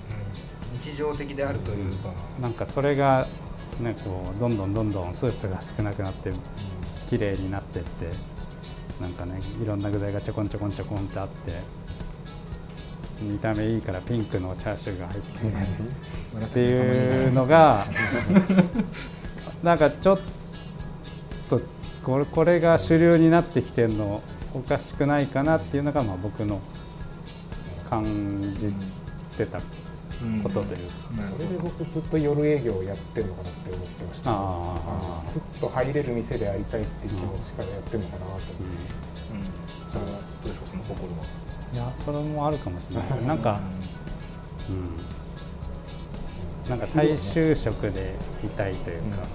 [0.81, 3.29] 日常的であるというか、なんかそれが、
[3.81, 6.33] ね、こうどんどんどんどんスープが少なくなって
[7.15, 8.11] 綺麗になってって
[9.01, 11.61] なんかねいろんな具材がちょこんちょこんちょこんってあって
[13.21, 17.87] 見た目いいからピンクのチャーシューが入って、っていうのが
[19.63, 20.21] なんかちょっ
[21.49, 21.61] と
[22.03, 24.21] これこれが主流になってきてるの
[24.53, 26.61] おかしくないかなっていうのがまあ僕の
[27.89, 28.75] 感じ
[29.39, 29.61] てた
[30.43, 34.64] ことというか、それで僕ずっと夜営業やってるのかなって思ってました、ああの
[35.35, 38.27] スッと入れる店でありたいっていう気持ちからやってるのかなと。
[38.29, 38.53] 思って、
[39.93, 41.25] それはどうですかその心は
[41.73, 43.61] いやそれもあるかもしれないですなんか、
[44.69, 44.73] う
[46.69, 49.27] ん、なんか大衆食でいたいというか、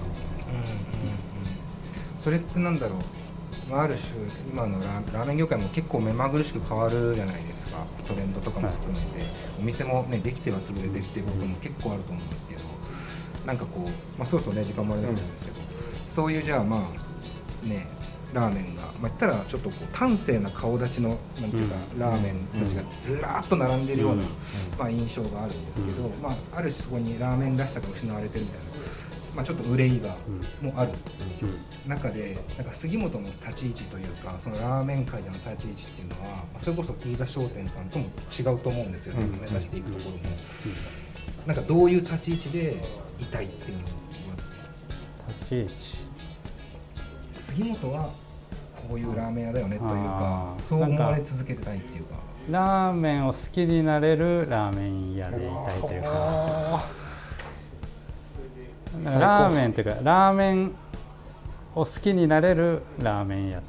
[2.18, 2.98] それってなんだろう。
[3.70, 4.14] まあある種
[4.50, 7.84] 今のラーメン業界も結構目まぐるしく変わるじゃないですか。
[8.08, 9.22] トレンドとかも含めて、
[9.58, 12.62] お店もねできては潰れてっていうことも結構あると思うんですけど。
[13.46, 15.59] なんかこう、まあ、そろそろね時間もあれですけど、
[16.10, 16.90] そういうじゃあま
[17.64, 17.86] あね
[18.34, 24.22] ラーメンが、まあ、言ったらちょっとこう端正な顔立ちのなんていうか、ラーメンたちがずらーっと並んでるような、
[24.78, 28.64] まあ、印象があるんですけど、まあ、ある種そこにラーメンらしさが失われてるみたいな、
[29.34, 30.16] まあ、ちょっと憂いが
[30.62, 30.92] もある
[31.88, 40.20] 中でなんか杉本の立ち位置というかそのラーメン界での立ち位置っていうのは、まあ、それこそ飯田商店さんとも違うと思うんですよね、目指していくところも。
[41.46, 42.76] なんかどういう立ち位置で
[43.18, 43.90] いたいっていうのは
[45.40, 45.68] 立ち
[47.34, 48.10] 杉本は
[48.88, 52.14] こういうラーメン屋だよねというかそう思われ続けてたいっていうか。
[52.50, 56.82] ラーメンを好きになれるラーメン屋でいたいというか。
[59.04, 60.74] ラーメンというかラーメン
[61.74, 63.62] を好きになれるラーメン屋。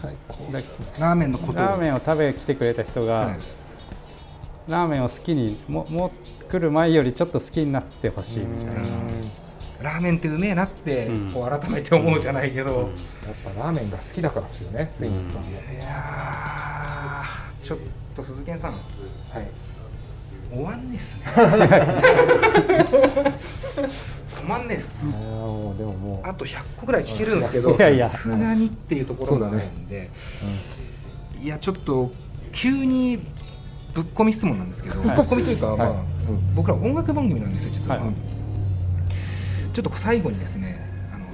[0.00, 0.86] 最高ですね。
[0.98, 1.56] ラーメンのことを。
[1.56, 3.38] ラーメンを食べに来てくれた人が、はい。
[4.68, 6.10] ラーメンを好きにももう
[6.50, 8.82] 来る前よりちょっと好きになってほしいみたいな
[9.84, 11.32] ラーメンってうめえなってうん。
[11.32, 12.90] こう改めて思うじゃないけど、
[13.26, 17.78] やっぱラーメンが好きだからですよね杉本さんも、いやーちょっ
[18.16, 18.72] と鈴研さん。
[18.72, 18.82] はい。
[20.50, 21.22] 終わんねえっすね。
[24.34, 25.14] 止まんねえっす。
[25.14, 26.28] あーもうでももう。
[26.28, 29.86] あと100個ぐらい聞けるんですけどさすがにっていうところがあるん。
[29.88, 30.10] で、
[31.42, 32.10] いやちょっと
[32.52, 33.18] 急に
[33.92, 35.98] ぶっ込み質問なんですけど、ぶっ込みというか、まあはい。
[36.54, 38.33] 僕ら音楽番組なんですよ実は、はい
[39.74, 40.78] ちょっと最後にですね
[41.12, 41.26] あの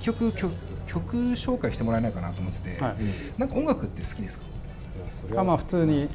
[0.00, 0.52] 一曲曲
[0.86, 2.96] 曲紹介してもらえないかなと思ってて、はい。
[3.36, 4.44] なんか音楽って好きですか？
[5.40, 6.08] あまあ普通に。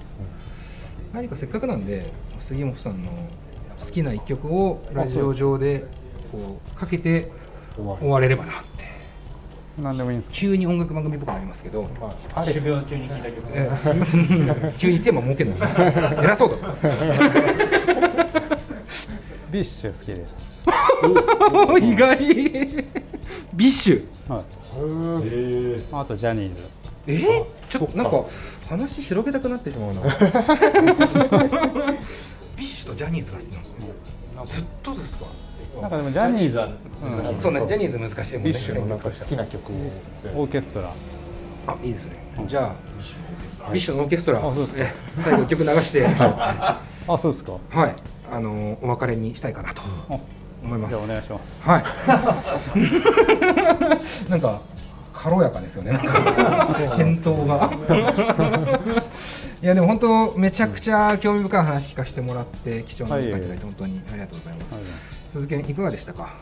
[1.13, 3.11] 何かせっかくなんで杉本さんの
[3.77, 5.85] 好きな一曲をラジオ上で
[6.31, 7.29] こうかけて
[7.77, 8.83] 終われればなって。
[9.79, 10.35] 何でもいいんですか？
[10.37, 11.87] 急に音楽番組っぽくなりますけど、
[12.33, 12.51] あれ。
[12.53, 14.73] えーすみません。
[14.79, 15.57] 急にテーマ設けるの。
[16.23, 16.65] 偉そうだぞ
[19.51, 20.51] BiSH 好きです、
[21.81, 22.17] 意外
[23.53, 24.45] BiSH はい
[25.91, 26.61] あとジャニーズ
[27.05, 28.23] えー、ちょっとなんか
[28.69, 30.07] 話広げたくなってしまうなビ
[32.63, 33.87] ッシュとジャニーズが好きなんですね
[34.47, 35.25] ずっとですか
[35.81, 36.69] なんかでもジャニーズは、う
[37.33, 39.73] んそうねジャニーズ難しいもんね BiSH のなんか好きな曲
[40.35, 40.93] オーケストラ
[41.67, 42.15] あいいですね
[42.47, 42.75] じゃ
[43.65, 46.81] あ BiSH のオーケストラあそうですかえ最後曲流してあ
[47.17, 47.95] そうですかはい
[48.31, 50.17] あのお別れにしたいかなとあ
[50.63, 50.95] 思います。
[50.95, 51.63] お願いします。
[51.63, 51.83] はい。
[54.29, 54.61] なんか
[55.13, 55.93] 軽やかですよね。
[56.97, 57.71] 返答が。
[59.61, 64.83] いやでも本当めちゃくちゃ興味深い話聞かせてもらって貴重な時間いただいて本当にありがとうございます、はい。
[65.29, 66.33] 鈴木いかがでしたか、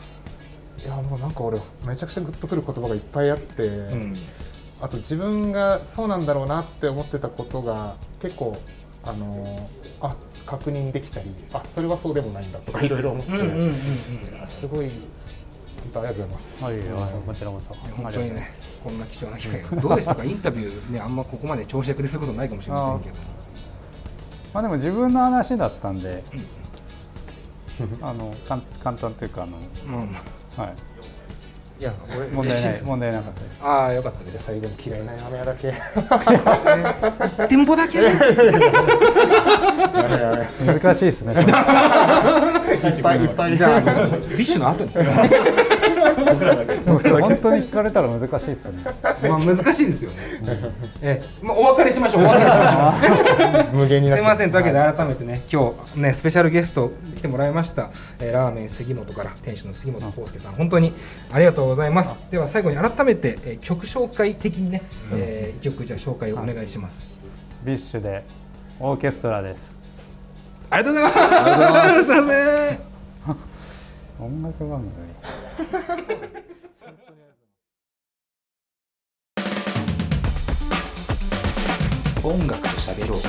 [0.84, 4.18] いやもうなんか俺めちゃくちゃグッとくる言葉がいっぱいあって、うん。
[4.80, 8.56] あと自分がそうなんだろうなって思ってたことが結構
[9.04, 9.60] あのー
[10.00, 13.68] あ確認できたりあそれはそうでもないんだとかいろいろ思って、うんうんうんうん。
[13.68, 13.74] い
[14.40, 16.64] やすごい本当ありがとうございます。
[16.64, 17.74] はい、はい、こちらこそ。
[17.74, 18.50] 本当にね
[18.84, 19.62] こんな貴重な機会。
[19.62, 20.24] がどうでしたか？
[20.24, 23.16] インタビューねあんまここまで長尺ですることないかもしれませんけど。
[24.54, 26.22] まあでも自分の話だったんで、
[28.02, 28.60] あの 簡
[28.96, 29.56] 単というかあの、
[30.56, 30.74] はい、
[31.82, 33.64] いや俺問題ない問題なかったです。
[33.64, 35.74] ああよかったです最後に嫌いなラーメン屋
[37.36, 37.98] 一店舗だけ
[40.64, 41.34] 難しいですね。
[41.34, 44.90] いっぱいいっぱいじゃあ BiSH の後に
[46.24, 48.84] でもそれ本当に聞かれたら難しいですよね。
[49.02, 50.16] まあ難しいですよね。
[51.02, 52.24] え、まあお別れしましょう。
[52.24, 53.76] お別れしましょう。
[53.76, 57.90] 無限にすみませんというわけで改めてね今日ねスペシャルゲスト来てもらいました、
[58.20, 60.94] えーラーメン杉本から店主の杉本康介さん本当に
[61.32, 62.16] ありがとうございます。
[62.30, 64.82] では最後に改めて、えー曲紹介的にね、
[65.12, 67.06] えー一曲じゃあ紹介をお願いします。
[67.64, 68.24] BiSH で
[68.80, 69.78] オーケストラです。
[70.70, 73.51] ありがとうございます。
[74.24, 74.92] 音楽番組。
[82.22, 83.20] 音楽と喋ろう。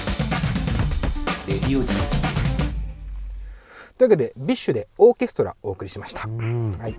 [1.50, 1.88] Radio D
[3.98, 6.28] というわけで BiSH でオーケストラお送りしました。
[6.28, 6.94] はい。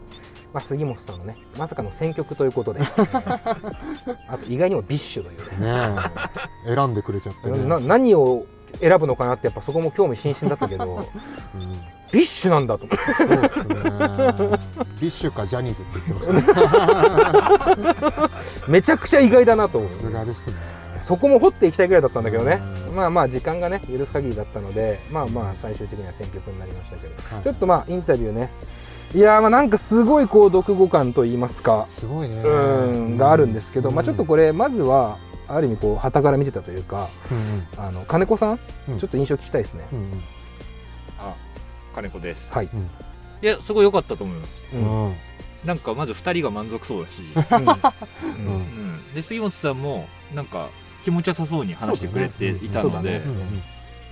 [0.52, 5.66] まあ、杉本さんのねまさかの選曲ということで、え ーあと意外にも BiSH というね。
[5.68, 5.94] ね
[6.66, 6.74] え。
[6.74, 7.58] 選んでくれちゃってね。
[7.64, 8.44] な何を
[8.80, 11.04] 選ぶのかなってやっぱそこも興味津々だったけど
[12.12, 12.84] BiSH なんだと。
[12.84, 13.74] 思ってそうですね。
[15.00, 18.28] BiSH かジャニーズって言ってましたね。
[18.68, 19.78] めちゃくちゃ意外だなと。
[19.78, 20.54] 思うさすがですね。
[21.02, 22.62] そこも掘っていきたいぐらいだったんだけどね。
[22.94, 27.42] まあまあ時間がね許す限りだったのでまあまあ最終的には選曲になりましたけど、はい。
[27.42, 28.50] ちょっとまあインタビューね。
[29.12, 31.86] いやーまあなんかすごいこう読後感と言いますか。
[31.90, 32.42] すごいね。
[32.42, 32.48] う
[32.96, 33.94] んがあるんですけど、うん。
[33.96, 35.18] まあちょっとこれまずは
[35.48, 38.58] ある意味こう旗から見てたというかうんあの金子さん、
[38.88, 38.98] うん。
[38.98, 40.22] ちょっと印象聞きたいですね、うん
[41.18, 41.34] あ
[41.94, 42.52] 金子です。
[42.52, 42.68] はい、
[43.42, 44.62] いやすごい良かったと思います。
[44.72, 44.84] ううん。
[44.84, 45.16] んうん。
[45.64, 47.22] なんかまず2人が満足そうだし、
[48.36, 48.46] うん。
[48.46, 50.68] うん、で杉本さんもなんか
[51.04, 53.22] 気持ちよさそうに話してくれていたので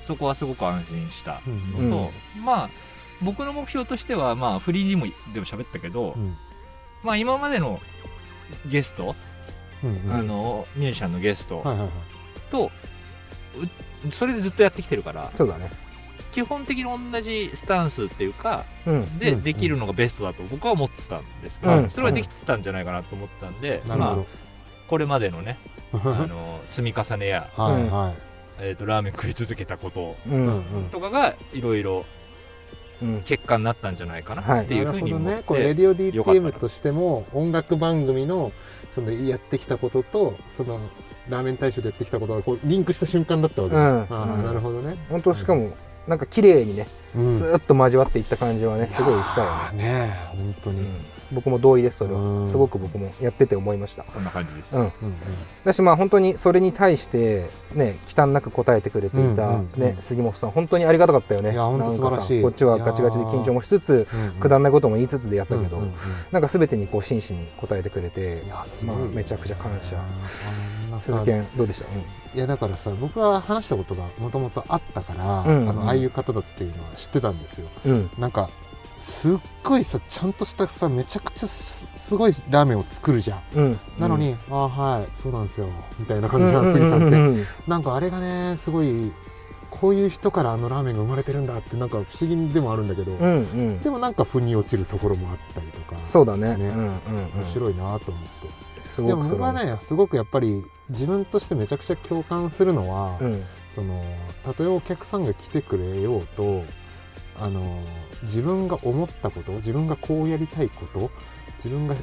[0.07, 1.41] そこはすごく安心した。
[1.47, 1.91] うん。
[1.91, 2.71] のと、まあ
[3.23, 6.37] 僕の目標としてはまあフリーにもでも喋ったけど、うん。
[7.03, 7.81] まあ今までの
[8.67, 9.15] ゲスト、
[9.85, 10.13] うんうん。
[10.13, 11.59] あのミュージシャンのゲスト。
[11.61, 11.91] はいはいはい。
[12.51, 15.71] と、うそれでずっとやってきてるからそうだね。
[16.33, 18.95] 基本的に同じスタンスっていうかうん。
[18.95, 19.19] うん。
[19.19, 21.91] でできるのがベストだと僕は思ってたんですけど、うん。
[21.91, 24.27] それはできてたんじゃないかなと思ったんで、まあなるほ
[24.89, 25.59] これまでのね
[25.93, 28.15] ど あの積み重ねや、はいはい。
[28.61, 30.89] えー、とラーメン食い続けたことううんん。
[30.91, 32.22] とかがいろいろうん
[33.25, 34.65] 結果になったんじゃないかなはい。
[34.65, 35.43] っていうふうに思って、ね。
[35.45, 38.53] このレディオ DTM としても音楽番組の
[38.95, 40.81] そのやってきたこととその
[41.29, 44.01] ラーメン大賞でやってきたことがこうリンクした瞬間だったわけだ、うん。
[44.03, 45.73] あーなるほどね、本当しかも
[46.07, 47.39] なんか綺麗にねうん。
[47.39, 50.87] スーッと交わっていった感じはねすごいしたよね、ねえ本当に、うん
[51.33, 52.41] 僕も同意ですそれうん。
[52.43, 54.05] はすごく僕もやってて思いました。
[54.13, 54.81] そんな感じです、うん。
[54.81, 54.93] うんうん。
[55.65, 61.53] だしまあ本当にそれに対してね忌憚なく答えてくれていた、うんうんうんね杉本さん本当にありがたかったよね。
[61.53, 62.41] いや本当素晴らしい。
[62.41, 64.33] さこっちはガチガチで緊張もしつつうんうん。
[64.35, 65.95] くだんないことも言いつつでやったけど、うんうんうん。
[66.31, 68.97] なんか全てにこう真摯に答えてくれていやすごい。
[68.97, 69.97] まあ、めちゃくちゃ感謝。
[71.01, 71.87] 鈴研どうでした、
[72.35, 77.67] いやだからさ僕は話したことがもともとあったから、うんあのああいう方だっていうのは知ってたんですよ。
[77.87, 78.11] うんうん。
[78.19, 78.51] なんか
[79.03, 83.43] すっごいさちゃんとしたさめちゃくちゃすすごいラーメンを作るじゃん。
[83.55, 83.81] うん。
[83.99, 85.69] なのに、ああはいそうなんですよ
[85.99, 87.35] みたいな感じじゃん杉さんって、うんうん。
[87.35, 89.13] うんなんかあれがねすごい
[89.71, 93.83] こういう人からあのラーメンが生まれてるんだってなんか不思議でもあるんだけど、うんうん。
[93.83, 95.97] でもなんか腑に落ちるところもあったりとか。
[96.07, 96.57] そうだね。
[96.57, 96.67] ね。
[96.69, 96.93] うんうんうん。
[97.41, 98.49] 面白いなと思って、
[98.93, 103.45] すでも僕はねすごくやっぱり自分としてめちゃくちゃ共感するのは、うん。
[103.75, 104.05] その
[104.45, 106.63] たとえお客さんが来てくれようと
[107.41, 107.83] あの
[108.23, 111.11] 自分が思ったこと自分がこうやりたいこと
[111.57, 111.95] 自分が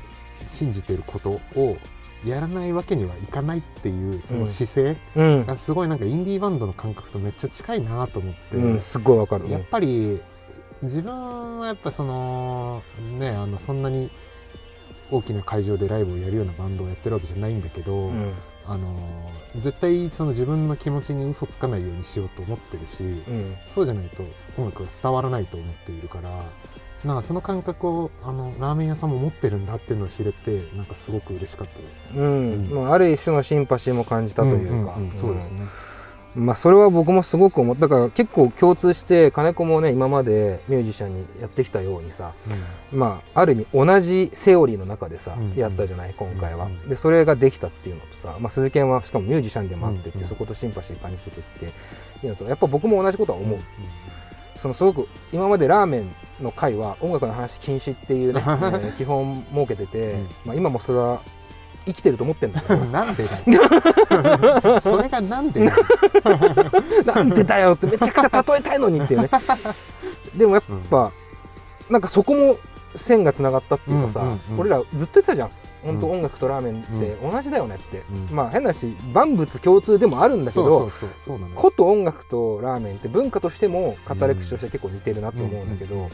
[0.48, 1.78] 信じていることを
[2.26, 5.46] やらないわけにはいかないっていうその姿勢うん。
[5.46, 8.82] がすごいなんかインディーバンドの感覚とめっちゃ近いなと思って、うん。
[8.82, 9.50] すっごいわかる。
[9.50, 10.20] やっぱり
[10.82, 12.84] 自分はやっぱその
[13.18, 14.12] ねあのそんなに
[15.12, 18.34] 大きな会場でライブをやるようなバンドをやってるわけじゃないんだけど、うん。
[18.66, 23.58] あの絶対その自分の気持ちに嘘つかないようにしようと思ってるし、うん。
[23.66, 24.24] そうじゃないと
[24.58, 26.30] 音楽が伝わらないと思っているから
[27.06, 32.08] なんかその感覚をあのラーメン屋さんも持ってるんだっていうのを知れてなんかすごく嬉しかったです。
[32.14, 32.52] うん。
[32.52, 32.84] うん。
[32.84, 35.12] まあ、ある一種のシンパシーも感じたというか、んんん。
[35.16, 35.62] そうですね。
[36.40, 37.88] まあそれは僕もすごく思った。
[37.88, 42.34] だから結構共通して金子もね今までミュージシャンにやってきたようにさ
[42.92, 50.28] まあある意味同じセオリーの中でさ、うんやったじゃない今回は、うんうんでそれができたっていうのとさ、まあ、鈴研はしかもミュージシャンでもあってって、うんうん。
[50.30, 51.44] そことシンパシー感じててっ
[52.20, 53.60] ていうのとやっぱ僕も同じことは思う、
[54.58, 60.28] そのすごく今までラーメンの会は音楽の話禁止っていうね、 えー基本設けてて、うん。
[60.46, 61.22] まあ、今もそれは
[61.90, 64.80] 生きてると思ってるんだなんでだよ。
[64.82, 65.84] それがなんでだよ。
[67.06, 69.30] なんでだよってめちゃくちゃ例えたいのにっていうね。
[70.36, 71.12] でもやっぱ、
[71.90, 72.58] なんかそこも
[72.96, 74.60] 線がつながったっていうかさ、うんうんうん。
[74.60, 75.52] 俺らずっと言ってたじゃん。
[75.84, 78.36] 本当うん音楽とラーメンって同じだよねって、うん。
[78.36, 80.92] まあ変なし万物共通でもあるんだけど
[81.56, 86.10] こと音楽とラーメンって文化としても語り口として結構似てるなと思うんだけど、うんうん。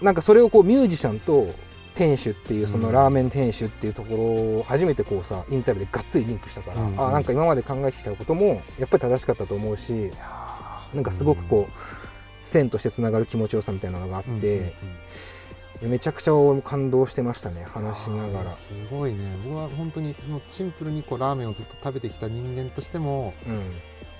[0.00, 1.48] なんかそれをこうミュージシャンと
[1.94, 2.94] 店主っていうそのうん。
[2.94, 4.22] ラーメン店主っていうところ
[4.60, 7.08] を初めてこうさインタビューでがっつりリンクしたから、うんうん。
[7.08, 10.10] あなんか今まで考えてきたこともやっぱり正しかったと思うし
[10.94, 14.74] なんかすごくこう線としてつながる気持ちよさみたいなのがあって、
[15.82, 16.32] めちゃくちゃ
[16.64, 18.52] 感動してましたね話しながら。
[18.52, 19.18] すごいね。
[19.44, 23.60] 僕は本当にもうシンプルにこうラーメンをずっと食べてきた人間としてもうん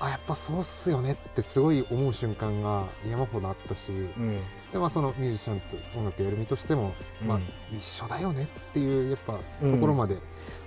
[0.01, 4.41] あやっぱそうっすよねってすごい思う瞬間が山ほどあったし、うん。
[4.73, 6.95] でまあそのミュージシャンと音楽やる身としても、
[7.27, 10.17] まあうん一緒だよねっていうやっぱうんところまで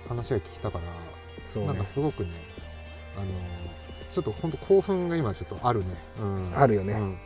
[0.08, 0.84] 話が聞けたから、
[1.48, 2.30] そうねなんかすごくね
[3.16, 3.26] あの
[4.10, 6.52] ちょっと本当興奮が今ちょっとあるね、うん。
[6.56, 7.18] あるよねうん。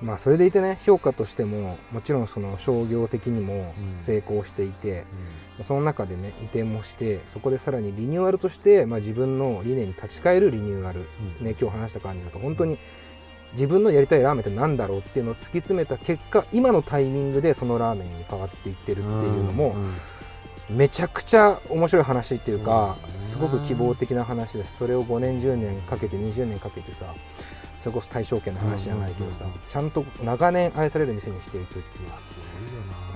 [0.00, 4.00] まあそれでいてね評価としてももちろんその商業的にもうん。
[4.00, 5.04] 成功していて、
[5.62, 11.00] その中でね移転もしてそこでさらにリニューアルとして、まあ、自分の理念に立ち返るリニューアル、
[11.40, 12.78] ね、今日話した感じだと本当に
[13.52, 19.74] 自分のやりたいラーメンって何だろうっていうのを突き詰めた結果今のタイミングでそのラーメンに変わっていってるっていうのも、
[20.68, 27.14] めちゃくちゃ面白い話っていうかすごく希望的な話だしそれを5年10年かけて20年かけてさ
[27.80, 32.08] それこそ大正圏の話じゃないけどさ、ちゃんと長年愛される店にしていくっていう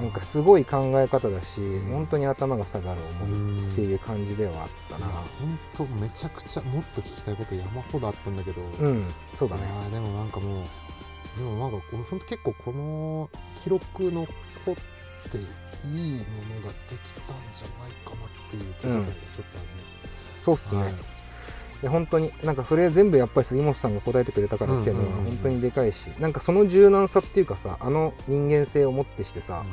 [0.00, 0.08] な。
[0.08, 1.60] んかすごい考え方だし
[1.90, 5.06] 本当に頭が下がる思いっていう感じではあったな。
[5.06, 8.60] 本当めちゃくちゃもっと聞きたいこと山ほどあったんだけど。
[8.62, 9.04] うん
[9.36, 9.62] そうだね。
[9.90, 10.64] でもなんかもう
[11.36, 13.30] でもなんか俺本当結構この
[13.62, 14.28] 記録残っ
[15.30, 19.88] ていいものができたんじゃないかなっていう手応えがちょっとありま
[20.38, 21.11] す、そうっすね、はい
[21.82, 25.18] で本当になんかそれ全部やっぱり杉本さんが答えてくれたからっていうのはうんうん。
[25.18, 29.64] うんうん本当にでかいしなんかその柔軟さっていうかさあの人間性をもってしてさ、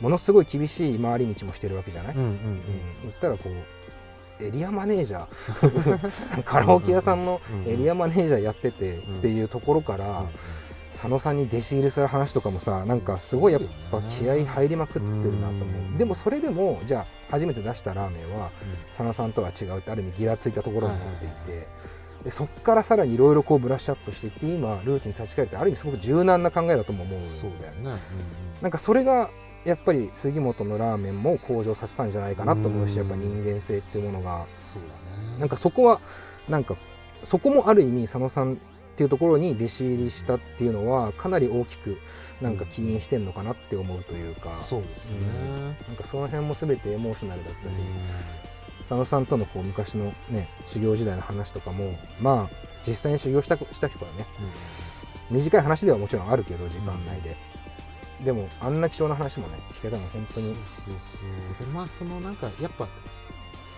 [0.00, 2.60] ものすごい厳しい回り道もしてるわけじゃない、うんうんうん。
[3.02, 3.50] 言ったらこ
[4.40, 6.42] うエリアマネージャー。
[6.44, 10.24] カラオケ屋さんのエリアマネージャーやっててっていうところから、
[11.00, 13.62] 佐野さんに弟子入りする話とかもさなんかすごいやっ
[13.92, 18.50] ぱ気合入りまくってるなと思う、でもそれでもじゃあ初めて出したラーメンは
[18.88, 21.66] 佐野さんとは違うってある意味ギラついたところになっていて、
[22.24, 28.00] でそこからさらにいろいろこうブラッシュアップしていって今ルーツに立ち返ってある意味すごく柔軟な考えだとも思うんだよそうだよね、
[28.60, 29.30] なんかそれが
[29.64, 32.98] やっぱり杉本のラーメンも向上させたんじゃないかなと思うしうん。
[32.98, 34.46] やっぱ人間性っていうものが。
[34.56, 34.88] そうだ
[35.34, 35.38] ね。
[35.38, 36.00] なんかそこは
[36.48, 36.76] なんか
[37.24, 38.58] そこもある意味佐野さん
[38.98, 42.00] っていうところに弟子入りしたっていうのはかなり大きく
[42.42, 47.74] なんか起因してんのかなって思うというか、そうですね、うんなんかその辺も全てエモーショナルだったり、
[48.80, 54.26] 佐野さんとのこう昔のね修行時代の話とかもまあ実際に修行したした人はね、
[55.30, 57.36] 短い話ではもちろんあるけど時間内で、
[58.24, 60.46] でもあんな貴重な話もね聞けたのは本当に。
[60.46, 60.64] そうそう
[61.60, 61.66] そう。
[61.68, 62.88] でまあそのなんかやっぱ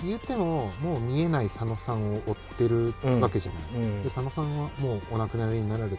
[0.05, 4.03] 言うてももう見えない佐野さんを追ってるわけじゃない、うん。
[4.03, 5.99] で佐野さんはもうお亡くなりになられて、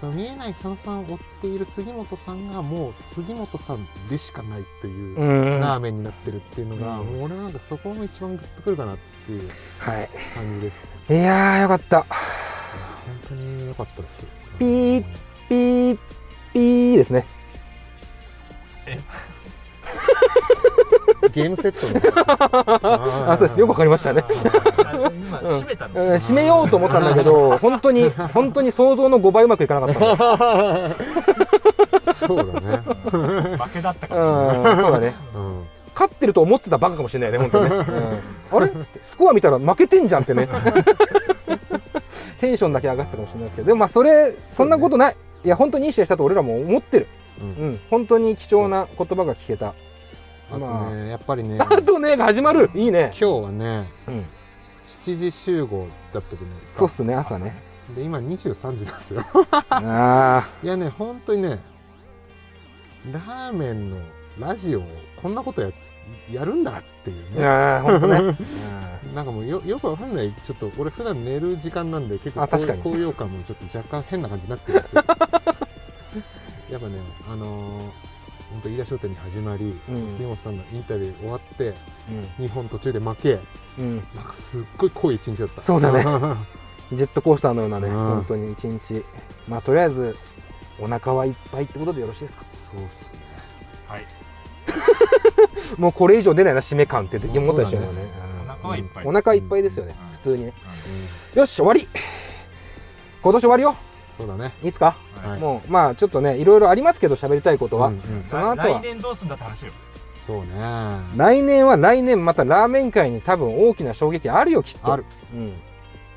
[0.00, 5.60] その見えない佐野さんを追っている杉本さんがもう杉本さんでしかないといううん。
[5.60, 7.06] ラーメンになってるっていうのが、うん。
[7.06, 10.10] もう俺なんかそこも一番グッとくるかなっていうはい。
[10.34, 12.02] 感じです、いやーよかった。
[12.02, 12.08] 本
[13.28, 14.26] 当に良かったです。
[14.58, 15.04] ピー
[15.48, 15.98] ピー
[16.52, 17.26] ピーですね
[21.28, 21.86] ゲームセット
[22.88, 23.60] のあそうです。
[23.60, 24.22] よくわかりましたね。
[24.28, 24.50] 閉
[25.66, 30.94] めたの、うん締めようと思ったんだけど本当に本当に想像の5倍うまくいかなかっ
[32.06, 32.76] たそうだね。
[33.56, 35.14] 負けだったかうんら、そうだね。
[35.34, 35.64] うん。
[35.94, 38.56] 勝ってると思ってたバカかもしれないね本当ね、うん。
[38.56, 38.66] あれ？
[38.66, 40.48] っつってスコア見たら負けてんじゃんってね。
[42.40, 43.66] テンションだけ上がってたかもしれないですけど。
[43.66, 47.08] でもまあそれそんなことない、いや本当にいい試合したと俺らも思ってる。
[47.40, 47.48] うん。
[47.48, 47.80] うん。
[47.90, 49.74] 本当に貴重な言葉が聞けた
[50.50, 50.94] あとね、まあ。
[50.94, 52.70] やっぱりねあとねが始まる。
[52.74, 53.10] いいね。
[53.18, 54.24] 今日はねうん。
[54.88, 56.78] 7時集合だったじゃないですか。
[56.80, 57.54] そうっすね朝ね。
[57.94, 59.24] で今23時ですよ。
[59.70, 61.58] あいやね本当にね
[63.12, 63.96] ラーメンの
[64.38, 64.84] ラジオを
[65.22, 65.70] こんなことや
[66.30, 67.38] やるんだっていうね。
[67.38, 68.38] あいやー本当ね。
[69.14, 75.04] なんかもうよよくわかんないちょっと俺普段寝る時間なんで結構高揚感もちょっと若干変な感じになってるんですよ。
[76.70, 76.94] やっぱね
[77.30, 78.07] あのー
[78.58, 80.08] 本当飯田商店に始まり、うん。
[80.08, 81.74] 杉本さんのインタビュー終わって
[82.38, 82.46] うん。
[82.46, 83.38] 日本途中で負け。
[83.78, 83.96] うん。
[84.14, 85.62] なんかすっごい濃い一日だった。
[85.62, 86.02] そうだね。
[86.92, 87.94] ジェットコースターのようなね、うん。
[87.94, 89.04] 本当に一日、
[89.46, 90.16] まあとりあえず
[90.80, 92.44] お腹はいっぱいってことでよろしいですか？
[92.52, 93.18] そうっすね。
[93.86, 94.06] はい。
[95.78, 97.88] もうこれ以上出ないな締め感って思ったでしょうね。
[98.44, 99.04] お腹はいっぱい。
[99.04, 100.12] うんお腹いっぱいですよね、うん。
[100.12, 100.52] 普通にね。
[101.34, 101.86] よし終わり。
[103.22, 103.76] 今年終わりよ。
[104.18, 104.52] そうだね。
[104.58, 104.96] いいですか？
[105.24, 105.40] はい。
[105.40, 108.24] もうまあちょっとねいろいろありますけど喋りたいことは、うんうん。
[108.26, 108.80] その後は。
[108.80, 109.72] 来年どうすんだって話よ。
[110.26, 110.46] そうね。
[111.16, 114.92] 来年は来年またラーメン界に多分大きな衝撃あるよきっと。
[114.92, 115.04] ある。
[115.32, 115.54] うん。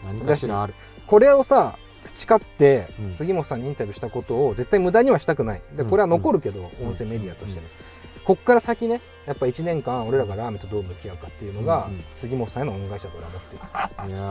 [0.05, 0.73] 何かしらある。
[1.05, 3.13] これをさ培ってうん。
[3.13, 5.61] 杉本さんにインタビューしたことを絶対無駄にはしたくない。
[5.75, 5.89] でうん。
[5.89, 7.67] これは残るけど、音声メディアとしてね、
[8.25, 12.03] こっから先ねやっぱ1年間俺らがラーメンとどう向き合うかっていうのが、うんうん。
[12.15, 14.21] 杉本さんへの恩返しだと俺は思ってる、いや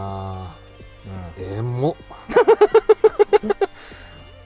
[0.66, 0.70] ー。
[1.59, 1.97] えも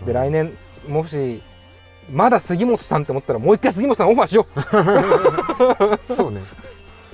[0.07, 0.57] で来年
[0.89, 1.43] もし
[2.11, 4.47] まだ杉本さんって思ったらもう一回杉本さんオファーしよ
[6.01, 6.41] そうね。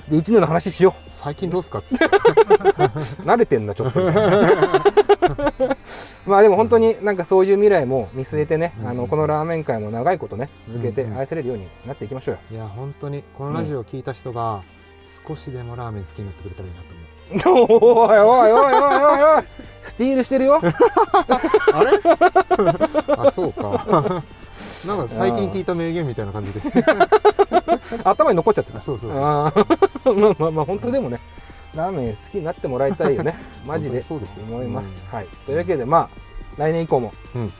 [0.07, 2.05] うで1年の話しよ最近どうすかっつって。
[2.05, 4.01] う慣れてんなちょっと
[6.25, 12.41] まあでも本当になんかそういう未来も見据えてね、うんあのこのラーメン界も長いことね続けてうんうん愛されるようになっていきましょうよ。
[12.51, 14.61] いや本当にこのラジオを聞いた人が
[15.27, 17.00] 少しでもラーメン好きになってくれたらいいなと思う
[17.45, 19.43] おいおいおいおいおいおい
[19.81, 21.99] スティールしてるよあれ
[23.17, 24.23] あそうか
[24.85, 26.61] なんか最近聞いた名言みたいな感じで
[28.03, 29.53] 頭に残っちゃってたそうそうそうあ
[30.05, 31.19] まあまあまあ本当でもね
[31.75, 33.35] ラーメン好きになってもらいたいよね
[33.65, 36.21] マジでそうですよ思います、はいというわけでまあ
[36.57, 37.53] 来年以降も、うん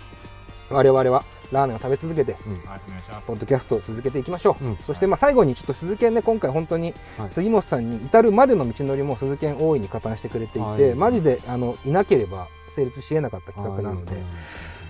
[0.69, 2.41] 我々はラーメンを食べ続けてはい
[2.87, 3.27] お願いします。
[3.27, 4.77] ポッドキャストを続けていきましょう、うん。
[4.77, 10.95] そしてまあ最後にちょっと鈴研ね今回本当にはい杉本さんに至るまでの道のりも鈴研大いに加担してくれていて、はい。
[10.95, 14.23] マジであのいなければ成立し得なかった企画なので、はい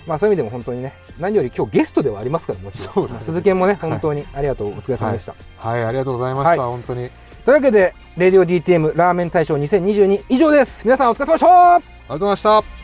[0.07, 3.07] まあそういう意味でも本当にね何より今日ゲストではありますからもちろん。
[3.07, 3.19] ね。
[3.23, 5.83] 鈴研もね本当にありがとう、お疲れ様でした、はい。
[5.83, 6.57] ありがとうございました、はい。
[6.71, 7.09] 本当に。
[7.45, 10.83] というわけで「レディオ DTM ラーメン大賞2022」以上です。
[10.85, 11.75] 皆さんお疲れ様でした。
[11.75, 12.80] ありがとうございました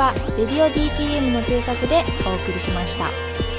[0.00, 3.49] は「レディオ DTM」の制作でお送りしました。